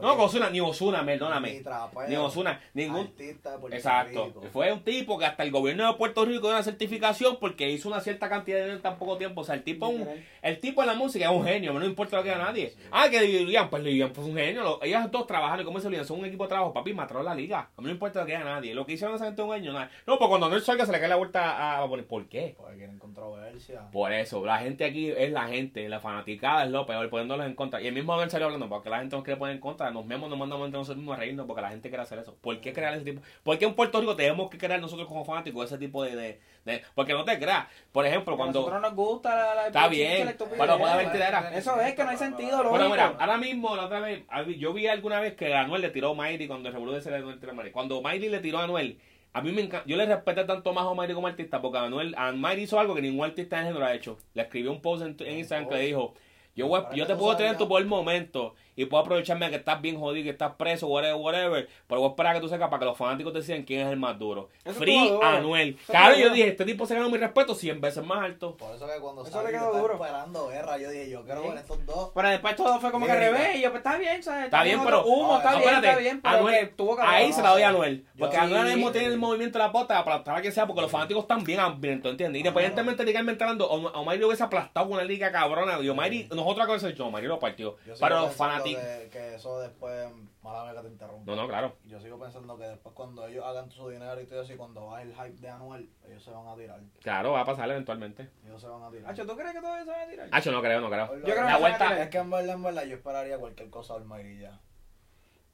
No, 0.01 0.13
Ozuna, 0.23 0.49
ni 0.49 0.59
Ozuna, 0.61 1.01
ni 1.01 1.05
perdóname. 1.07 1.61
trapero, 1.61 2.07
Ni 2.07 2.15
Ozuna, 2.15 2.59
ningún... 2.73 3.01
artista 3.07 3.57
de 3.57 3.75
Exacto. 3.75 4.25
Rico. 4.25 4.41
Fue 4.51 4.71
un 4.71 4.83
tipo 4.83 5.17
que 5.17 5.25
hasta 5.25 5.43
el 5.43 5.51
gobierno 5.51 5.87
de 5.87 5.97
Puerto 5.97 6.25
Rico 6.25 6.41
dio 6.47 6.51
una 6.51 6.63
certificación 6.63 7.37
porque 7.39 7.69
hizo 7.69 7.87
una 7.89 7.99
cierta 8.01 8.29
cantidad 8.29 8.57
de 8.57 8.63
dinero 8.63 8.77
en 8.77 8.81
tan 8.83 8.97
poco 8.97 9.17
tiempo. 9.17 9.41
O 9.41 9.43
sea, 9.43 9.55
el 9.55 9.63
tipo, 9.63 9.87
un- 9.87 10.07
el 10.41 10.59
tipo 10.59 10.81
en 10.81 10.87
la 10.87 10.93
música 10.95 11.25
es 11.25 11.31
un 11.31 11.43
genio, 11.45 11.73
no 11.73 11.85
importa 11.85 12.17
lo 12.17 12.23
que 12.23 12.31
haga 12.31 12.45
nadie. 12.45 12.73
Ah, 12.91 13.07
que 13.09 13.21
Lilian, 13.21 13.69
pues 13.69 13.83
Lilian 13.83 14.13
fue 14.13 14.25
un 14.25 14.35
genio. 14.35 14.79
Ellas 14.83 15.09
dos 15.11 15.25
trabajan, 15.27 15.61
y 15.61 15.63
como 15.63 15.77
dice 15.77 15.89
Lilian, 15.89 16.05
son 16.05 16.19
un 16.19 16.25
equipo 16.25 16.43
de 16.43 16.49
trabajo. 16.49 16.73
Papi, 16.73 16.93
mataron 16.93 17.25
la 17.25 17.35
liga. 17.35 17.69
A 17.77 17.81
mí 17.81 17.87
no 17.87 17.91
importa 17.91 18.21
lo 18.21 18.25
que 18.25 18.35
haga 18.35 18.45
nadie. 18.55 18.73
Lo 18.75 18.85
que 18.85 18.93
hicieron 18.93 19.15
esa 19.15 19.25
gente 19.25 19.41
un 19.41 19.53
año, 19.53 19.71
nada. 19.73 19.89
No, 20.05 20.17
pues 20.17 20.27
cuando 20.29 20.49
no 20.49 20.59
salga 20.59 20.85
se 20.85 20.91
le 20.91 20.99
cae 20.99 21.09
la 21.09 21.15
vuelta 21.15 21.51
a, 21.57 21.83
a 21.83 21.87
poner. 21.87 22.05
¿Por 22.05 22.27
qué? 22.27 22.55
Porque 22.57 22.75
quieren 22.77 22.99
controversia. 22.99 23.89
Por 23.91 24.11
eso, 24.11 24.45
la 24.45 24.57
gente 24.59 24.85
aquí 24.85 25.09
es 25.11 25.31
la 25.31 25.47
gente, 25.47 25.87
la 25.89 25.99
fanaticada 25.99 26.65
es 26.65 26.71
lo 26.71 26.85
peor, 26.85 27.09
poniéndolos 27.09 27.45
en 27.45 27.55
contra. 27.55 27.81
Y 27.81 27.87
el 27.87 27.93
mismo 27.93 28.13
Abel 28.13 28.29
salió 28.29 28.45
hablando, 28.47 28.67
porque 28.69 28.89
la 28.89 28.99
gente 28.99 29.15
nos 29.15 29.23
quiere 29.23 29.37
poner 29.39 29.55
en 29.55 29.61
contra, 29.61 29.84
nos 29.91 30.07
vemos, 30.07 30.29
nos 30.29 30.37
mandamos 30.39 30.65
entre 30.65 30.79
nosotros 30.79 30.97
mismos 30.97 31.15
a 31.15 31.19
reírnos 31.19 31.45
porque 31.45 31.61
la 31.61 31.69
gente 31.69 31.89
quiere 31.89 32.03
hacer 32.03 32.19
eso. 32.19 32.35
¿Por 32.41 32.59
qué 32.61 32.73
crear 32.73 32.93
ese 32.93 33.03
tipo? 33.05 33.21
¿Por 33.43 33.57
qué 33.57 33.65
en 33.65 33.73
Puerto 33.73 33.99
Rico 33.99 34.15
tenemos 34.15 34.49
que 34.49 34.57
crear 34.57 34.79
nosotros 34.79 35.07
como 35.07 35.25
fanáticos 35.25 35.65
ese 35.65 35.77
tipo 35.77 36.03
de... 36.03 36.15
de, 36.15 36.39
de- 36.65 36.81
porque 36.95 37.13
no 37.13 37.23
te 37.23 37.37
creas. 37.39 37.67
Por 37.91 38.05
ejemplo, 38.05 38.33
A 38.33 38.37
cuando... 38.37 38.59
nosotros 38.59 38.81
nos 38.81 38.95
gusta 38.95 39.35
la, 39.35 39.55
la 39.55 39.67
Está 39.67 39.87
bien, 39.87 40.35
pero 40.57 40.77
puede 40.77 40.91
haber 40.93 41.11
tiradera. 41.11 41.55
Eso 41.57 41.79
es 41.81 41.93
que 41.95 42.03
no 42.03 42.09
hay 42.09 42.17
sentido, 42.17 42.63
Bueno, 42.69 42.89
mira, 42.89 43.15
ahora 43.19 43.37
mismo, 43.37 43.75
la 43.75 43.85
otra 43.85 43.99
vez, 43.99 44.23
yo 44.57 44.73
vi 44.73 44.87
alguna 44.87 45.19
vez 45.19 45.33
que 45.35 45.53
Anuel 45.53 45.81
le 45.81 45.89
tiró 45.89 46.11
a 46.11 46.13
Mayri 46.15 46.47
cuando 46.47 46.69
el 46.69 46.73
revolución 46.73 47.13
le 47.27 47.37
tiró 47.37 47.51
a 47.51 47.55
Mayri. 47.55 47.71
Cuando 47.71 48.01
Mayri 48.01 48.29
le 48.29 48.39
tiró 48.39 48.59
a 48.59 48.63
Anuel, 48.63 48.99
a 49.33 49.41
mí 49.41 49.51
me 49.51 49.61
encanta, 49.63 49.85
yo 49.85 49.97
le 49.97 50.05
respeté 50.05 50.45
tanto 50.45 50.71
más 50.73 50.85
a 50.87 50.93
Mayri 50.93 51.13
como 51.13 51.27
artista, 51.27 51.61
porque 51.61 51.77
Anuel, 51.77 52.15
a 52.17 52.31
Mayri 52.31 52.63
hizo 52.63 52.79
algo 52.79 52.95
que 52.95 53.01
ningún 53.01 53.25
artista 53.25 53.59
en 53.59 53.67
género 53.67 53.85
ha 53.85 53.93
hecho. 53.93 54.17
Le 54.33 54.43
escribió 54.43 54.71
un 54.71 54.81
post 54.81 55.03
en, 55.05 55.15
en 55.27 55.39
Instagram 55.39 55.67
que 55.67 55.75
le 55.75 55.81
dijo, 55.81 56.13
yo, 56.55 56.67
voy 56.67 56.81
a- 56.81 56.95
yo 56.95 57.05
te 57.05 57.15
puedo 57.15 57.35
tener 57.35 57.51
en 57.51 57.57
tu 57.57 57.65
buen 57.67 57.85
momento 57.87 58.55
y 58.75 58.85
puedo 58.85 59.01
aprovecharme 59.03 59.45
de 59.45 59.51
que 59.51 59.57
estás 59.57 59.81
bien 59.81 59.99
jodido, 59.99 60.23
que 60.23 60.29
estás 60.31 60.53
preso, 60.55 60.87
whatever, 60.87 61.15
whatever, 61.15 61.67
pero 61.87 62.01
voy 62.01 62.07
a 62.07 62.11
esperar 62.11 62.31
a 62.31 62.35
que 62.35 62.41
tú 62.41 62.49
sepas 62.49 62.69
para 62.69 62.79
que 62.79 62.85
los 62.85 62.97
fanáticos 62.97 63.33
te 63.33 63.41
digan 63.41 63.63
quién 63.63 63.81
es 63.87 63.91
el 63.93 63.97
más 63.97 64.17
duro. 64.19 64.49
Eso 64.63 64.79
Free. 64.79 65.11
Anuel. 65.21 65.77
Claro, 65.87 66.15
yo 66.15 66.29
dije, 66.29 66.49
este 66.49 66.65
tipo 66.65 66.85
se 66.85 66.95
ganó 66.95 67.09
mi 67.09 67.17
respeto 67.17 67.55
100 67.55 67.79
veces 67.81 68.03
más 68.05 68.23
alto. 68.23 68.55
Por 68.57 68.75
eso 68.75 68.85
que 68.87 68.99
cuando 68.99 69.23
Eso 69.23 69.31
salí 69.31 69.47
le 69.47 69.51
quedó 69.53 69.77
duro. 69.77 69.93
esperando 69.93 70.47
guerra, 70.47 70.77
yo 70.77 70.89
dije, 70.89 71.09
yo 71.09 71.23
quiero 71.23 71.41
Sí. 71.43 71.49
ver 71.49 71.57
estos 71.57 71.85
dos. 71.85 72.11
Pero 72.13 72.29
después 72.29 72.55
todo 72.55 72.79
fue 72.79 72.91
como 72.91 73.05
que 73.05 73.11
al 73.11 73.19
revés. 73.19 73.55
Y 73.57 73.61
yo, 73.61 73.71
pues 73.71 73.83
está 73.85 73.97
bien, 73.97 74.21
¿sabes? 74.23 74.45
Está 74.45 74.63
bien, 74.63 74.79
pero- 74.83 75.05
Humo, 75.05 75.37
está 75.37 75.51
no, 75.51 75.57
bien, 75.59 75.69
espérate, 75.69 75.87
está 75.89 75.99
bien. 76.01 76.21
Pero 76.21 76.35
Anuel, 76.37 76.59
que 76.59 76.65
tuvo 76.67 76.95
que 76.95 77.01
Ahí 77.03 77.33
se 77.33 77.41
la 77.41 77.49
doy 77.51 77.61
a 77.61 77.69
Anuel. 77.69 78.05
Porque 78.17 78.35
Sí. 78.35 78.41
Anuel 78.41 78.65
mismo 78.75 78.91
tiene 78.91 79.07
el 79.07 79.17
movimiento 79.17 79.57
de 79.57 79.65
la 79.65 79.71
pota 79.71 79.87
para 79.87 79.99
aplastar 80.01 80.37
a 80.37 80.41
quien 80.41 80.53
sea, 80.53 80.65
porque 80.67 80.81
los 80.81 80.91
fanáticos 80.91 81.23
están 81.23 81.43
bien 81.43 81.59
hambrientos, 81.59 82.11
¿entiendes? 82.11 82.39
Independientemente 82.39 83.03
de 83.05 83.15
hablando, 83.17 83.67
Om- 83.69 83.91
Omar 83.95 84.17
lo 84.17 84.27
hubiese 84.27 84.43
aplastado 84.43 84.85
con 84.87 84.95
una 84.95 85.03
liga 85.03 85.31
cabrona. 85.31 85.79
Y 85.81 85.89
Omar, 85.89 86.11
nosotros 86.33 86.65
cosa 86.67 86.89
yo, 86.89 87.07
Omar 87.07 87.23
lo 87.23 87.39
partió. 87.39 87.77
Para 87.99 88.15
los 88.15 88.29
pensando 88.29 88.64
Que, 88.73 89.09
que 89.11 89.35
eso 89.35 89.59
después, 89.59 90.07
mala 90.41 90.73
que 90.73 90.81
te 90.87 90.87
interrumpa. 90.93 91.29
No, 91.29 91.41
no, 91.41 91.47
claro. 91.47 91.75
Yo 91.85 91.99
sigo 91.99 92.17
pensando 92.19 92.57
que 92.57 92.63
después 92.65 92.95
cuando 92.95 93.27
ellos 93.27 93.45
hagan 93.45 93.69
su 93.69 93.89
dinero 93.89 94.19
y 94.19 94.25
todo 94.25 94.41
eso, 94.41 94.53
y 94.53 94.57
cuando 94.57 94.87
baje 94.87 95.03
el 95.03 95.13
hype 95.13 95.39
de 95.41 95.49
Anuel, 95.49 95.89
ellos 96.07 96.23
se 96.23 96.31
van 96.31 96.47
a 96.47 96.55
tirar. 96.55 96.79
Claro, 97.01 97.31
va 97.33 97.41
a 97.41 97.45
pasar 97.45 97.69
eventualmente. 97.69 98.29
Ellos 98.45 98.59
se 98.61 98.67
van 98.67 98.81
a 98.83 98.89
tirar. 98.89 99.11
Hacho, 99.11 99.25
¿tú 99.25 99.35
crees 99.35 99.53
que 99.53 99.59
todavía 99.61 99.83
se 99.85 99.91
van 99.91 99.99
a 100.01 100.11
tirar? 100.11 100.29
Hacho, 100.31 100.51
no 100.51 100.61
creo, 100.61 100.81
no 100.81 100.89
creo. 100.89 101.15
Yo 101.17 101.21
creo 101.23 101.35
que 101.35 101.41
La 101.41 101.57
vuelta. 101.57 102.01
Es 102.03 102.09
que 102.09 102.17
en 102.17 102.29
verdad, 102.31 102.55
en 102.55 102.63
verdad, 102.63 102.83
yo 102.85 102.95
esperaría 102.95 103.37
cualquier 103.37 103.69
cosa 103.69 103.93
del 103.95 104.05
Mayri 104.05 104.39
ya. 104.39 104.59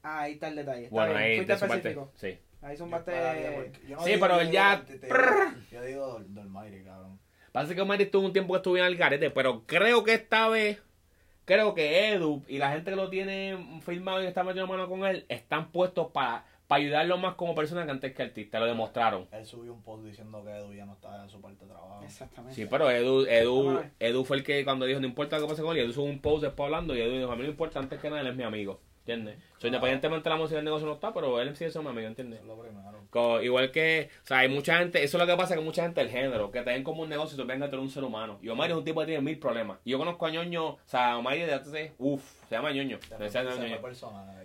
Ah, 0.02 0.20
ahí 0.22 0.32
está 0.34 0.48
el 0.48 0.56
detalle. 0.56 0.84
Está 0.84 0.94
Bueno, 0.94 1.10
bien. 1.12 1.22
ahí 1.22 1.34
Fuiste 1.36 1.52
de 1.52 1.58
su 1.58 1.66
parte. 1.66 1.88
específico. 1.90 2.10
Sí. 2.16 2.38
Ahí 2.62 2.76
son 2.76 2.90
parte. 2.90 3.72
no 3.88 4.00
Sí, 4.02 4.10
digo- 4.12 4.20
pero 4.26 4.40
él 4.40 4.50
ya- 4.50 4.76
del- 4.76 5.00
te- 5.00 5.08
te- 5.08 5.14
Yo 5.70 5.82
digo 5.82 6.18
del, 6.18 6.34
del 6.34 6.48
Mayri, 6.48 6.84
cabrón. 6.84 7.18
Parece 7.52 7.74
que 7.74 7.80
Omar 7.82 8.00
estuvo 8.00 8.24
un 8.24 8.32
tiempo 8.32 8.52
que 8.54 8.56
estuvo 8.58 8.74
bien 8.74 8.86
al 8.86 8.96
garete, 8.96 9.30
pero 9.30 9.64
creo 9.66 10.02
que 10.04 10.14
esta 10.14 10.48
vez, 10.48 10.80
creo 11.44 11.74
que 11.74 12.08
Edu 12.10 12.42
y 12.48 12.58
la 12.58 12.72
gente 12.72 12.90
que 12.90 12.96
lo 12.96 13.10
tiene 13.10 13.80
filmado 13.84 14.22
y 14.22 14.26
está 14.26 14.44
metiendo 14.44 14.66
mano 14.66 14.88
con 14.88 15.04
él, 15.04 15.24
están 15.28 15.70
puestos 15.70 16.08
para 16.12 16.44
ayudarlo 16.68 17.18
más 17.18 17.34
como 17.34 17.54
persona 17.54 17.84
que 17.84 17.90
antes 17.90 18.14
que 18.14 18.22
artista, 18.22 18.58
lo 18.58 18.66
demostraron. 18.66 19.28
Él 19.30 19.44
subió 19.44 19.74
un 19.74 19.82
post 19.82 20.04
diciendo 20.04 20.42
que 20.42 20.50
Edu 20.50 20.72
ya 20.72 20.86
no 20.86 20.94
está 20.94 21.22
en 21.22 21.28
su 21.28 21.40
parte 21.40 21.64
de 21.64 21.70
trabajo. 21.70 22.02
Exactamente. 22.02 22.54
Sí, 22.54 22.66
pero 22.66 22.90
Edu, 22.90 23.26
Edu. 23.26 23.82
Edu 24.00 24.24
fue 24.24 24.38
el 24.38 24.42
que 24.42 24.64
cuando 24.64 24.86
dijo 24.86 24.98
no 24.98 25.06
importa 25.06 25.36
lo 25.36 25.42
que 25.42 25.50
pase 25.50 25.62
con 25.62 25.76
él, 25.76 25.84
Edu 25.84 25.92
subió 25.92 26.10
un 26.10 26.20
post 26.20 26.44
después 26.44 26.66
hablando 26.66 26.96
y 26.96 27.00
Edu 27.00 27.18
dijo 27.18 27.30
a 27.30 27.36
mí 27.36 27.42
no 27.42 27.48
importa 27.48 27.78
antes 27.78 28.00
que 28.00 28.08
nada, 28.08 28.22
él 28.22 28.28
es 28.28 28.36
mi 28.36 28.44
amigo, 28.44 28.80
¿entiendes? 29.02 29.38
So, 29.58 29.66
independientemente 29.66 30.28
de 30.28 30.30
la 30.30 30.40
música 30.40 30.56
del 30.56 30.64
negocio 30.64 30.86
no 30.86 30.94
está, 30.94 31.12
pero 31.12 31.40
él 31.40 31.54
sigue 31.56 31.70
siendo 31.70 31.90
mi 31.90 31.96
amigo, 31.96 32.08
¿entiendes? 32.08 32.40
Es 32.40 32.46
lo 32.46 32.58
primero. 32.58 33.42
Igual 33.42 33.70
que, 33.70 34.10
o 34.22 34.26
sea, 34.26 34.38
hay 34.38 34.48
mucha 34.48 34.78
gente, 34.78 35.02
eso 35.02 35.16
es 35.16 35.20
lo 35.20 35.26
que 35.26 35.36
pasa 35.36 35.54
que 35.54 35.60
mucha 35.60 35.82
gente 35.82 36.00
del 36.00 36.10
género, 36.10 36.50
que 36.50 36.62
te 36.62 36.70
ven 36.70 36.84
como 36.84 37.02
un 37.02 37.08
negocio 37.08 37.34
y 37.34 37.40
te 37.40 37.46
ven 37.46 37.62
a 37.62 37.66
tener 37.66 37.80
un 37.80 37.90
ser 37.90 38.04
humano. 38.04 38.38
Y 38.42 38.48
Omar 38.48 38.70
es 38.70 38.76
un 38.76 38.84
tipo 38.84 39.00
que 39.00 39.06
tiene 39.06 39.22
mil 39.22 39.38
problemas. 39.38 39.78
Y 39.84 39.90
yo 39.90 39.98
conozco 39.98 40.26
a 40.26 40.30
Ñoño, 40.30 40.66
o 40.66 40.78
sea, 40.84 41.18
Omar 41.18 41.36
de 41.36 41.52
hace, 41.52 41.92
uff, 41.98 42.22
se 42.48 42.54
llama 42.54 42.72
Ñoño. 42.72 42.98
Se 43.00 43.28
llama 43.28 43.56
Ñoño. 43.56 43.80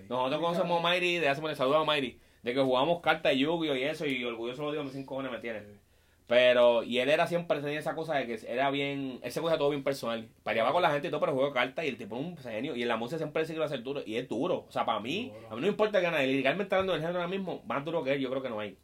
Nosotros 0.10 0.42
conocemos 0.42 0.80
a 0.80 0.82
Mayri 0.82 1.18
de 1.20 1.30
hace 1.30 1.56
saludos 1.56 1.82
a 1.82 1.84
Mayri, 1.84 2.20
de 2.44 2.54
que 2.54 2.62
jugamos 2.62 3.02
cartas 3.02 3.32
de 3.34 3.40
Yu-Gi-Oh 3.40 3.76
y 3.76 3.84
eso, 3.84 4.06
y 4.06 4.24
orgulloso 4.24 4.64
lo 4.64 4.72
digo, 4.72 4.84
mis 4.84 4.94
cinco 4.94 5.16
cojones 5.16 5.32
me 5.32 5.40
tiene. 5.40 5.87
Pero, 6.28 6.84
y 6.84 7.00
él 7.00 7.10
era 7.10 7.26
siempre, 7.26 7.62
tenía 7.62 7.80
esa 7.80 7.96
cosa 7.96 8.16
de 8.16 8.26
que 8.28 8.38
era 8.52 8.70
bien, 8.70 9.20
él 9.24 9.32
se 9.32 9.40
cogía 9.40 9.58
todo 9.58 9.70
bien 9.70 9.84
personal. 9.84 10.28
Peleaba 10.44 10.74
con 10.74 10.82
la 10.82 10.92
gente 10.92 11.08
y 11.08 11.10
todo, 11.10 11.22
pero 11.22 11.32
jugó 11.34 11.54
cartas 11.54 11.86
y 11.86 11.88
el 11.88 11.98
tipo 11.98 12.18
es 12.18 12.22
un 12.26 12.38
genio. 12.38 12.76
Y 12.76 12.82
en 12.82 12.90
la 12.90 12.98
música 12.98 13.18
siempre 13.18 13.44
va 13.58 13.66
a 13.66 13.70
ser 13.70 13.82
duro, 13.82 14.02
y 14.06 14.18
es 14.18 14.28
duro. 14.28 14.66
O 14.68 14.72
sea, 14.72 14.86
para 14.86 15.00
mí, 15.00 15.32
Duro. 15.34 15.48
a 15.52 15.56
mí 15.56 15.62
no 15.62 15.68
importa 15.68 16.02
ganar, 16.02 16.22
liricalmente 16.26 16.76
hablando 16.76 16.92
del 16.94 17.02
género 17.02 17.20
ahora 17.20 17.30
mismo, 17.30 17.64
más 17.66 17.86
duro 17.86 18.04
que 18.04 18.12
él, 18.14 18.20
yo 18.20 18.30
creo 18.30 18.42
que 18.42 18.50
no 18.50 18.60
hay. 18.60 18.78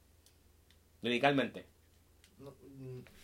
Liricalmente. 1.01 1.65
No, 2.39 2.53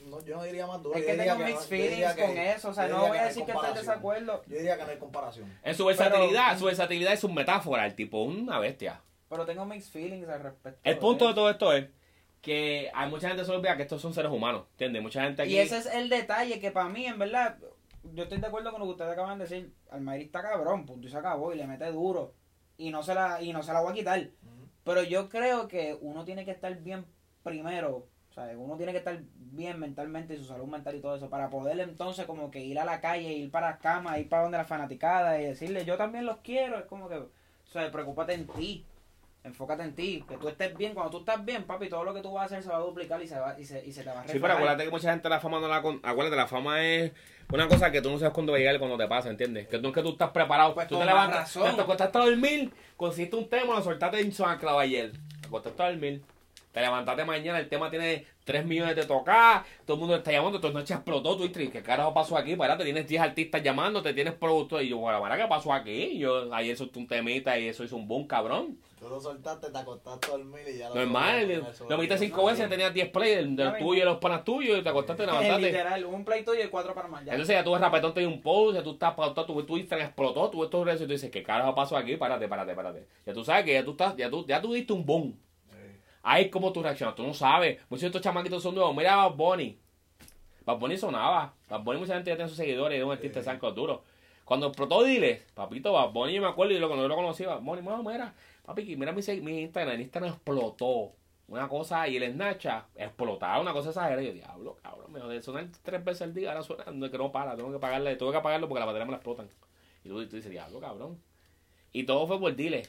no, 0.09 0.25
yo 0.25 0.35
no 0.35 0.43
diría 0.43 0.67
más 0.67 0.81
duro. 0.83 0.95
Es 0.95 1.01
yo 1.01 1.07
que 1.07 1.17
tengo 1.17 1.35
diría 1.35 1.57
feelings 1.57 2.13
que- 2.13 2.21
con 2.21 2.37
eso. 2.37 2.69
O 2.69 2.73
sea, 2.73 2.87
no 2.89 3.07
voy 3.07 3.17
a 3.17 3.23
decir 3.25 3.45
que 3.45 3.51
estoy 3.51 3.53
en 3.53 3.53
comparación. 3.53 3.85
desacuerdo. 3.85 4.43
Yo 4.47 4.55
diría 4.57 4.77
que 4.77 4.83
no 4.83 4.89
hay 4.89 4.97
comparación. 4.97 5.59
En 5.63 5.75
su 5.75 5.85
versatilidad, 5.85 6.57
su 6.59 6.65
versatilidad 6.65 7.13
es 7.13 7.19
su 7.21 7.29
metáfora, 7.29 7.85
el 7.85 7.95
tipo 7.95 8.29
es 8.29 8.37
una 8.37 8.59
bestia. 8.59 9.01
Pero 9.29 9.45
tengo 9.45 9.65
mixed 9.65 9.91
feelings 9.91 10.27
al 10.27 10.41
respecto. 10.41 10.79
El 10.83 10.97
punto 10.97 11.27
de 11.27 11.33
todo 11.33 11.49
esto 11.49 11.71
es 11.71 11.85
que 12.41 12.89
hay 12.93 13.09
mucha 13.09 13.27
gente 13.27 13.41
que 13.41 13.45
se 13.45 13.51
olvida 13.51 13.75
que 13.75 13.83
estos 13.83 14.01
son 14.01 14.13
seres 14.13 14.31
humanos, 14.31 14.65
¿entiendes? 14.71 15.01
Mucha 15.01 15.23
gente 15.23 15.41
aquí... 15.41 15.53
Y 15.53 15.57
ese 15.57 15.77
es 15.77 15.85
el 15.87 16.09
detalle 16.09 16.59
que 16.59 16.71
para 16.71 16.89
mí, 16.89 17.05
en 17.05 17.19
verdad, 17.19 17.57
yo 18.13 18.23
estoy 18.23 18.39
de 18.39 18.47
acuerdo 18.47 18.71
con 18.71 18.79
lo 18.79 18.85
que 18.87 18.91
ustedes 18.91 19.11
acaban 19.11 19.37
de 19.37 19.45
decir. 19.45 19.73
Almayri 19.91 20.25
está 20.25 20.41
cabrón, 20.41 20.85
punto 20.85 21.07
y 21.07 21.11
se 21.11 21.17
acabó 21.17 21.53
y 21.53 21.57
le 21.57 21.67
mete 21.67 21.91
duro. 21.91 22.33
Y 22.77 22.91
no 22.91 23.03
se 23.03 23.13
la, 23.13 23.41
y 23.41 23.51
no 23.51 23.61
se 23.61 23.73
la 23.73 23.81
voy 23.81 23.91
a 23.91 23.95
quitar. 23.95 24.29
Pero 24.83 25.03
yo 25.03 25.29
creo 25.29 25.67
que 25.67 25.97
uno 25.99 26.23
tiene 26.23 26.45
que 26.45 26.51
estar 26.51 26.73
bien 26.77 27.05
primero. 27.43 28.07
O 28.29 28.33
sea, 28.33 28.49
uno 28.57 28.77
tiene 28.77 28.91
que 28.93 28.99
estar 28.99 29.19
bien 29.35 29.79
mentalmente 29.79 30.33
y 30.33 30.37
su 30.37 30.45
salud 30.45 30.67
mental 30.67 30.95
y 30.95 31.01
todo 31.01 31.15
eso 31.15 31.29
para 31.29 31.49
poder 31.49 31.79
entonces 31.79 32.25
como 32.25 32.51
que 32.51 32.63
ir 32.63 32.79
a 32.79 32.85
la 32.85 33.01
calle, 33.01 33.33
ir 33.33 33.51
para 33.51 33.71
las 33.71 33.79
camas, 33.79 34.19
ir 34.19 34.29
para 34.29 34.43
donde 34.43 34.57
la 34.59 34.65
fanaticada 34.65 35.41
y 35.41 35.45
decirle 35.45 35.83
yo 35.83 35.97
también 35.97 36.25
los 36.25 36.37
quiero. 36.37 36.77
Es 36.77 36.85
como 36.85 37.09
que, 37.09 37.15
o 37.15 37.29
sea, 37.65 37.91
preocúpate 37.91 38.33
en 38.33 38.47
ti. 38.47 38.85
Enfócate 39.49 39.83
en 39.83 39.95
ti, 39.95 40.23
que 40.27 40.37
tú 40.37 40.47
estés 40.47 40.77
bien. 40.77 40.93
Cuando 40.93 41.11
tú 41.11 41.19
estás 41.19 41.43
bien, 41.43 41.63
papi, 41.63 41.89
todo 41.89 42.03
lo 42.03 42.13
que 42.13 42.21
tú 42.21 42.31
vas 42.31 42.43
a 42.43 42.45
hacer 42.45 42.63
se 42.63 42.69
va 42.69 42.77
a 42.77 42.81
duplicar 42.81 43.21
y 43.21 43.27
se, 43.27 43.37
va, 43.39 43.59
y 43.59 43.65
se, 43.65 43.85
y 43.85 43.91
se 43.91 44.03
te 44.03 44.09
va 44.09 44.21
a 44.21 44.23
Sí, 44.23 44.27
pero 44.33 44.41
reflejar. 44.41 44.57
acuérdate 44.57 44.83
que 44.85 44.91
mucha 44.91 45.11
gente 45.11 45.27
la 45.29 45.39
fama 45.39 45.59
no 45.59 45.67
la... 45.67 45.81
Con... 45.81 45.99
Acuérdate, 46.03 46.35
la 46.37 46.47
fama 46.47 46.83
es 46.85 47.11
una 47.51 47.67
cosa 47.67 47.91
que 47.91 48.01
tú 48.01 48.11
no 48.11 48.19
sabes 48.19 48.33
cuándo 48.33 48.51
va 48.51 48.57
a 48.57 48.59
llegar 48.59 48.75
y 48.75 48.79
cuando 48.79 48.97
te 48.97 49.07
pasa, 49.07 49.29
¿entiendes? 49.29 49.67
Que 49.67 49.79
tú 49.79 49.87
es 49.87 49.93
que 49.93 50.01
tú 50.03 50.09
estás 50.09 50.29
preparado. 50.29 50.73
Pues 50.75 50.87
tú 50.87 50.95
con 50.95 51.01
te 51.03 51.07
levantas, 51.11 51.39
razón. 51.55 51.75
te 51.75 51.81
acostaste 51.81 52.17
a 52.17 52.21
dormir, 52.21 52.71
consiste 52.95 53.35
un 53.35 53.49
tema, 53.49 53.73
lo 53.75 53.81
soltaste 53.81 54.19
en 54.19 54.31
San 54.31 54.57
Clavo 54.59 54.79
ayer. 54.79 55.11
Te 55.41 55.47
acostaste 55.47 55.81
a 55.83 55.89
dormir. 55.89 56.21
Te 56.71 56.81
levantaste 56.81 57.25
mañana, 57.25 57.57
el 57.57 57.67
tema 57.67 57.89
tiene 57.89 58.27
3 58.43 58.63
millones 58.63 58.95
de 58.95 59.03
tocar, 59.03 59.63
todo 59.87 59.95
el 59.95 60.01
mundo 60.01 60.15
está 60.15 60.31
llamando, 60.31 60.61
tu 60.61 60.69
noche 60.71 60.93
explotó 60.93 61.35
Twitter. 61.35 61.71
¿Qué 61.71 61.81
carajo 61.81 62.13
pasó 62.13 62.37
aquí? 62.37 62.51
Espérate, 62.51 62.83
tienes 62.83 63.07
10 63.07 63.21
artistas 63.23 63.63
llamándote, 63.63 64.13
tienes 64.13 64.35
productores. 64.35 64.85
Y 64.85 64.89
yo, 64.91 64.97
bueno, 64.99 65.35
¿qué 65.35 65.47
pasó 65.49 65.73
aquí? 65.73 66.19
Yo 66.19 66.53
ayer 66.53 66.77
solté 66.77 66.99
un 66.99 67.07
temita 67.07 67.57
y 67.57 67.67
eso 67.69 67.83
hizo 67.83 67.95
un 67.95 68.07
boom, 68.07 68.27
cabrón. 68.27 68.77
Tú 68.99 69.07
lo 69.07 69.19
soltaste, 69.21 69.71
te 69.71 69.77
acostaste 69.77 70.27
a 70.27 70.31
dormir 70.31 70.61
y 70.73 70.77
ya 70.77 70.89
lo 70.89 70.95
Normal, 70.95 71.65
lo 71.87 71.97
metiste 71.97 72.17
cinco 72.17 72.41
No, 72.41 72.47
veces, 72.47 72.65
sí. 72.65 72.69
tenías 72.69 72.93
10 72.93 73.09
plays, 73.11 73.37
del, 73.37 73.55
del 73.55 73.77
tuyo 73.77 74.01
y 74.01 74.05
los 74.05 74.17
panas 74.17 74.43
tuyos, 74.43 74.77
y 74.77 74.81
te 74.83 74.89
acostaste 74.89 75.23
y 75.23 75.25
te 75.25 75.31
levantaste. 75.31 75.61
Literal, 75.67 76.05
un 76.05 76.25
play 76.25 76.43
tuyo 76.43 76.63
y 76.63 76.67
cuatro 76.67 76.93
para 76.93 77.07
más. 77.07 77.23
Ya. 77.23 77.31
Entonces 77.31 77.55
ya 77.55 77.63
tú 77.63 77.71
ves 77.71 77.79
rapetón, 77.81 78.13
te 78.13 78.19
dio 78.19 78.29
un 78.29 78.41
post, 78.41 78.75
ya 78.75 78.83
tú 78.83 78.91
estás 78.91 79.13
pautado, 79.13 79.47
tu, 79.47 79.63
tu 79.63 79.77
Instagram 79.77 80.07
explotó, 80.07 80.49
tú 80.49 80.59
ves 80.61 80.69
todo 80.69 80.89
eso 80.89 81.03
y 81.03 81.07
tú 81.07 81.13
dices, 81.13 81.31
¿qué 81.31 81.41
carajo 81.41 81.73
pasó 81.73 81.95
aquí? 81.95 82.17
Párate, 82.17 82.47
párate, 82.49 82.75
párate. 82.75 83.07
Ya 83.25 83.33
tú 83.33 83.43
sabes 83.45 83.63
que 83.63 83.73
ya 83.73 83.85
tú 83.85 83.91
estás, 83.91 84.17
ya 84.17 84.29
tú, 84.29 84.45
ya 84.45 84.61
tú 84.61 84.73
diste 84.73 84.91
un 84.91 85.05
boom. 85.05 85.39
Sí. 85.69 85.77
Ahí 86.21 86.45
es 86.45 86.51
como 86.51 86.73
tú 86.73 86.83
reaccionas, 86.83 87.15
tú 87.15 87.23
no 87.23 87.33
sabes. 87.33 87.79
Muchos 87.89 88.01
de 88.01 88.07
estos 88.07 88.21
chamaquitos 88.21 88.61
son 88.61 88.75
nuevos. 88.75 88.93
Mira 88.95 89.13
a 89.13 89.29
Bad 89.29 89.35
Bunny. 89.37 89.79
Bad 90.65 90.77
Bunny 90.77 90.97
sonaba. 90.97 91.53
Bad 91.69 91.81
Bunny 91.83 91.99
mucha 92.01 92.15
gente 92.15 92.29
ya 92.31 92.35
tiene 92.35 92.49
sus 92.49 92.57
seguidores 92.57 92.97
y 92.97 92.99
es 92.99 93.05
un 93.05 93.11
artista 93.13 93.39
de 93.39 93.45
Sanco 93.45 93.71
duro. 93.71 94.03
Cuando 94.43 94.67
explotó 94.67 95.03
Diles, 95.03 95.41
papito, 95.53 95.93
Bad 95.93 96.09
Bunny, 96.11 96.33
yo 96.33 96.41
me 96.41 96.47
acuerdo 96.47 96.73
y 96.73 96.79
lo, 96.79 96.87
cuando 96.87 97.03
yo 97.05 97.07
lo 97.07 97.15
conocí, 97.15 97.45
Bad 97.45 97.61
Bunny, 97.61 97.81
no, 97.83 98.03
mira, 98.03 98.33
papi, 98.69 98.95
mira 98.95 99.11
mi, 99.11 99.21
mi 99.41 99.61
Instagram, 99.61 99.97
mi 99.97 100.03
Instagram 100.03 100.31
explotó. 100.31 101.13
Una 101.47 101.67
cosa, 101.67 102.07
y 102.07 102.17
el 102.17 102.31
Snapchat 102.31 102.85
explotaba, 102.95 103.59
una 103.59 103.73
cosa 103.73 103.89
exagerada. 103.89 104.21
Y 104.21 104.27
yo, 104.27 104.33
diablo, 104.33 104.77
cabrón, 104.83 105.11
me 105.11 105.19
de 105.19 105.41
sonar 105.41 105.67
tres 105.81 106.05
veces 106.05 106.21
al 106.21 106.33
día, 106.35 106.49
ahora 106.49 106.61
suena, 106.61 106.85
no, 106.91 107.09
que 107.09 107.17
no 107.17 107.31
para, 107.31 107.55
tengo 107.55 107.71
que 107.71 107.79
pagarle, 107.79 108.15
tuve 108.17 108.31
que 108.31 108.37
apagarlo 108.37 108.69
porque 108.69 108.79
la 108.79 108.85
batería 108.85 109.05
me 109.05 109.11
la 109.11 109.17
explotan. 109.17 109.49
Y 110.03 110.09
tú, 110.09 110.27
tú 110.27 110.35
dices, 110.35 110.51
diablo, 110.51 110.79
cabrón. 110.79 111.19
Y 111.91 112.03
todo 112.03 112.27
fue 112.27 112.39
por. 112.39 112.55
Sí. 112.55 112.83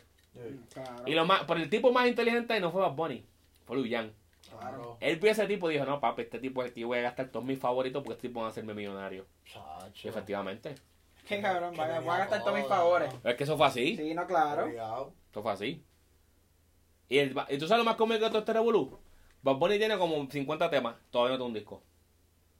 Claro. 0.75 1.03
Y 1.07 1.15
lo 1.15 1.25
más, 1.25 1.45
por 1.45 1.57
el 1.57 1.71
tipo 1.71 1.91
más 1.91 2.07
inteligente 2.07 2.53
ahí 2.53 2.61
no 2.61 2.71
fue 2.71 2.83
Bad 2.83 2.93
Bunny, 2.93 3.25
fue 3.65 3.77
Luyan. 3.77 4.13
Claro. 4.51 4.99
Él 5.01 5.17
vio 5.17 5.31
a 5.31 5.33
ese 5.33 5.47
tipo 5.47 5.71
y 5.71 5.75
dijo, 5.75 5.87
no, 5.87 5.99
papi, 5.99 6.23
este 6.23 6.39
tipo 6.39 6.63
es 6.63 6.69
el 6.69 6.75
que 6.75 6.85
voy 6.85 6.99
a 6.99 7.03
gastar 7.03 7.29
todos 7.29 7.47
mis 7.47 7.59
favoritos 7.59 8.03
porque 8.03 8.17
este 8.17 8.29
tipo 8.29 8.41
va 8.41 8.47
a 8.47 8.51
hacerme 8.51 8.75
millonario. 8.75 9.27
Y 9.47 9.51
Chacho. 9.51 10.09
efectivamente. 10.09 10.75
Qué 11.27 11.41
cabrón, 11.41 11.75
voy 11.75 11.85
a, 11.85 11.87
tenía 11.87 12.01
voy 12.01 12.15
a 12.15 12.19
gastar 12.19 12.41
todos 12.43 12.59
mis 12.59 12.67
favores. 12.67 13.15
Es 13.25 13.35
que 13.37 13.45
eso 13.45 13.57
fue 13.57 13.67
así. 13.67 13.97
Sí, 13.97 14.15
no, 14.15 14.27
claro. 14.27 14.65
Obligado. 14.65 15.13
Eso 15.31 15.43
fue 15.43 15.53
así. 15.53 15.85
Y, 17.09 17.19
el, 17.19 17.37
¿y 17.49 17.59
tú 17.59 17.67
sabes 17.67 17.85
lo 17.85 17.91
más 17.91 17.97
cómico 17.97 18.25
de 18.25 18.31
todo 18.31 18.39
este 18.41 18.53
revolú? 18.53 18.99
Bad 19.43 19.57
Bunny 19.57 19.79
tiene 19.79 19.97
como 19.99 20.29
50 20.31 20.71
temas, 20.71 20.97
todavía 21.11 21.33
no 21.33 21.39
tiene 21.39 21.49
un 21.49 21.55
disco. 21.55 21.83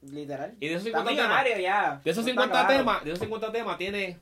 Literal. 0.01 0.55
Y 0.59 0.67
de 0.67 0.73
esos 0.75 0.87
Está 0.87 0.99
50 0.99 1.23
temas, 1.23 1.45
ya. 1.61 2.01
de 2.03 2.09
esos 2.11 2.25
Está 2.27 2.31
50 2.41 2.51
claro. 2.67 2.77
temas, 2.79 3.03
de 3.03 3.09
esos 3.11 3.19
50 3.19 3.51
temas 3.51 3.77
tiene 3.77 4.19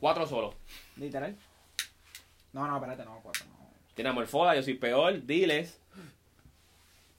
cuatro 0.00 0.26
solos. 0.26 0.54
Literal. 0.96 1.36
No, 2.52 2.66
no, 2.66 2.76
espérate, 2.76 3.04
no, 3.04 3.20
cuatro, 3.22 3.44
no. 3.46 3.52
Tiene 3.94 4.10
Amorfoda, 4.10 4.54
Yo 4.56 4.62
soy 4.62 4.74
peor, 4.74 5.22
Diles. 5.24 5.78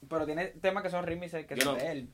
Pero 0.08 0.26
tiene 0.26 0.46
temas 0.48 0.82
que 0.82 0.90
son 0.90 1.04
remixes 1.06 1.46
que 1.46 1.54
Yo 1.56 1.62
son 1.62 1.74
no- 1.78 1.80
de 1.82 1.90
él. 1.92 2.08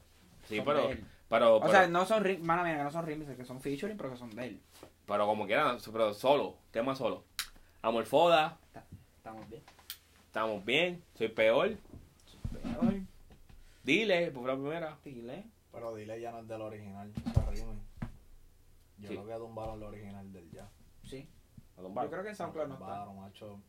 Sí, 0.48 0.56
Son 0.56 0.64
pero, 0.64 0.90
él. 0.90 1.04
pero, 1.28 1.56
O 1.56 1.60
pero, 1.60 1.72
sea, 1.72 1.86
no 1.88 2.04
son 2.06 2.24
mala 2.44 2.62
mía, 2.62 2.76
que 2.76 2.82
no 2.84 2.90
son 2.90 3.06
remixes, 3.06 3.36
que 3.36 3.44
son 3.44 3.60
featuring, 3.60 3.96
pero 3.96 4.10
que 4.10 4.16
son 4.16 4.30
de 4.34 4.46
él. 4.46 4.60
pero 5.06 5.26
como 5.26 5.46
quieran, 5.46 5.78
pero 5.92 6.14
solo, 6.14 6.56
tema 6.70 6.94
solo. 6.94 7.24
Amorfoda, 7.82 8.58
Estamos 9.16 9.48
bien. 9.48 9.62
estamos 10.26 10.64
bien, 10.64 11.02
soy 11.14 11.28
peor, 11.28 11.76
Peor, 12.52 12.94
Diles, 13.82 14.30
por 14.32 14.46
la 14.46 14.54
primera. 14.54 14.98
dile. 15.04 15.44
Pero 15.72 15.94
dile 15.94 16.20
ya 16.20 16.30
no 16.32 16.40
es 16.40 16.48
del 16.48 16.60
original. 16.60 17.10
Yo 18.98 19.08
Sí. 19.08 19.14
creo 19.16 19.26
que 19.26 19.34
tumbaron 19.34 19.76
el 19.78 19.84
original 19.84 20.30
del 20.32 20.50
ya. 20.50 20.68
Sí. 21.04 21.26
Yo 21.78 22.10
creo 22.10 22.22
que 22.22 22.28
en 22.30 22.36
SoundCloud 22.36 22.66
no 22.68 22.74
está. 22.74 23.06
macho. 23.06 23.60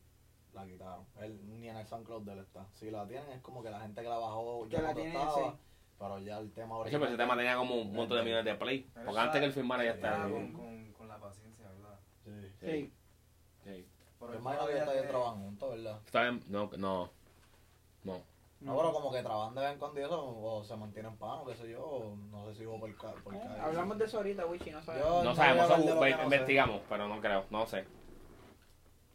La 0.52 0.66
quitaron. 0.66 1.06
Él, 1.20 1.40
ni 1.58 1.68
en 1.70 1.76
el 1.78 1.86
SoundCloud 1.86 2.22
de 2.24 2.32
él 2.34 2.38
está. 2.40 2.66
Si 2.74 2.90
la 2.90 3.06
tienen 3.08 3.30
es 3.30 3.40
como 3.40 3.62
que 3.62 3.70
la 3.70 3.80
gente 3.80 4.02
que 4.02 4.08
la 4.08 4.18
bajó 4.18 4.66
ya 4.68 4.82
la 4.82 4.92
tiene, 4.92 5.08
estaba, 5.08 5.34
sí. 5.52 5.56
Pero 5.98 6.18
ya 6.18 6.38
el 6.38 6.52
tema 6.52 6.74
Sí, 6.74 6.80
original. 6.82 7.00
pero 7.00 7.12
ese 7.14 7.16
tema 7.22 7.36
tenía 7.36 7.56
como 7.56 7.76
un 7.76 7.92
montón 7.94 8.18
de 8.18 8.24
millones 8.24 8.44
de 8.44 8.54
play. 8.56 8.90
Pero 8.92 9.06
Porque 9.06 9.20
antes 9.20 9.40
que 9.40 9.46
él 9.46 9.52
firmara 9.52 9.84
ya 9.84 9.94
Sí. 9.94 10.00
Sí. 10.02 10.32
con, 10.32 10.52
con, 10.52 10.92
con 10.92 11.08
la 11.08 11.16
paciencia, 11.16 11.66
¿verdad? 11.70 11.98
Sí. 12.24 12.50
Sí. 12.60 12.92
Sí. 13.64 13.86
Pero 14.26 14.66
que 14.66 14.74
todavía 14.80 15.08
trabajan 15.08 15.40
juntos, 15.42 15.70
¿verdad? 15.70 16.00
Está 16.06 16.22
bien, 16.22 16.42
no, 16.48 16.70
no. 16.78 17.10
No. 18.04 18.20
No, 18.60 18.76
pero 18.76 18.92
como 18.92 19.10
que 19.12 19.22
trabajan 19.22 19.54
de 19.56 19.60
vez 19.60 19.72
en 19.72 19.78
cuando 19.80 20.00
y 20.00 20.04
eso, 20.04 20.24
o 20.24 20.62
se 20.64 20.76
mantienen 20.76 21.16
panos, 21.16 21.48
qué 21.48 21.56
sé 21.56 21.68
yo, 21.70 21.84
o 21.84 22.16
no 22.16 22.46
sé 22.46 22.54
si 22.58 22.66
hubo 22.66 22.78
por, 22.78 22.96
ca- 22.96 23.14
por 23.24 23.34
Eh. 23.34 23.40
Hablamos 23.60 23.98
de 23.98 24.04
eso 24.04 24.18
ahorita, 24.18 24.46
Wichi, 24.46 24.70
no 24.70 24.80
sabemos. 24.84 25.08
Yo- 25.08 25.16
No 25.18 25.30
no 25.30 25.34
sabemos, 25.34 25.64
eso 25.70 26.00
ve- 26.00 26.10
no 26.12 26.16
sé. 26.18 26.24
investigamos, 26.24 26.80
pero 26.88 27.08
no 27.08 27.20
creo, 27.20 27.44
no 27.50 27.66
sé. 27.66 27.84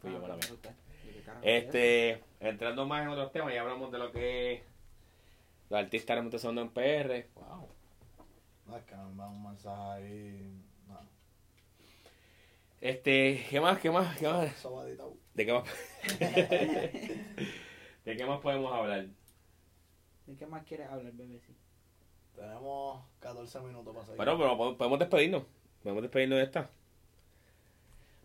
Fui 0.02 0.12
yo, 0.12 0.18
Ah, 0.18 0.22
mala 0.22 0.34
no 0.34 0.38
mía. 0.40 0.48
sé 0.48 0.54
usted. 0.54 0.72
¿Y 1.06 1.14
qué 1.14 1.22
carajo 1.22 1.46
es 1.46 1.64
Este, 1.64 2.24
entrando 2.42 2.86
más 2.86 3.04
en 3.04 3.08
otros 3.10 3.32
temas, 3.32 3.54
ya 3.54 3.62
hablamos 3.62 3.90
de 3.92 3.98
lo 4.00 4.12
que 4.12 4.64
los 5.70 5.80
artistas 5.80 6.16
realmente 6.16 6.40
son 6.40 6.58
en 6.60 6.70
PR. 6.70 7.30
Wow. 7.36 7.70
No, 8.66 8.76
es 8.78 8.84
que 8.84 8.96
nos 8.98 9.10
envían 9.12 9.30
un 9.30 9.44
mensaje 9.44 9.82
ahí. 9.94 10.62
Este, 12.82 13.46
¿qué 13.50 13.60
más? 13.60 13.80
¿Qué 13.80 13.90
más? 13.90 14.18
¿Qué 14.18 14.28
más? 14.28 14.52
¿De 15.34 15.46
qué 15.46 15.54
más? 15.54 15.64
¿De 18.06 18.16
qué 18.18 18.26
más 18.26 18.40
podemos 18.40 18.72
hablar? 18.72 19.08
¿De 20.26 20.36
qué 20.36 20.46
más 20.46 20.64
quieres 20.66 20.88
hablar, 20.90 21.12
bebé? 21.14 21.40
Sí. 21.46 21.56
Tenemos 22.36 23.04
14 23.20 23.60
minutos 23.62 23.94
para 23.94 24.06
seguir. 24.06 24.18
Bueno, 24.18 24.38
pero 24.38 24.58
po- 24.58 24.78
podemos 24.78 25.00
despedirnos. 25.00 25.44
Podemos 25.82 26.04
despedirnos 26.04 26.38
de 26.38 26.44
esta. 26.44 26.70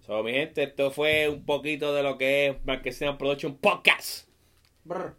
So, 0.07 0.23
mi 0.23 0.33
gente, 0.33 0.65
esto 0.65 0.91
fue 0.91 1.29
un 1.29 1.45
poquito 1.47 1.95
de 1.95 2.03
lo 2.03 2.19
que 2.19 2.49
es 2.49 2.65
Marquesina 2.65 3.17
Production 3.17 3.57
Podcast. 3.57 4.29
Brr. 4.85 5.15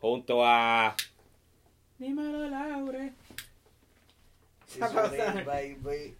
Junto 0.00 0.44
a 0.46 0.94
Dímelo, 1.98 2.48
Laure. 2.48 3.12
Sí, 4.66 4.78
sorry, 4.78 5.42
baby. 5.44 6.16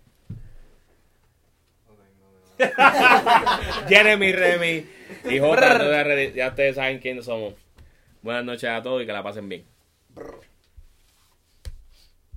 Jeremy 3.88 4.32
Remy 4.32 4.86
y 5.30 5.38
J. 5.38 6.32
ya 6.34 6.48
ustedes 6.48 6.76
saben 6.76 6.98
quiénes 6.98 7.24
somos. 7.24 7.54
Buenas 8.22 8.44
noches 8.44 8.68
a 8.68 8.82
todos 8.82 9.02
y 9.02 9.06
que 9.06 9.12
la 9.12 9.22
pasen 9.22 9.48
bien. 9.48 9.64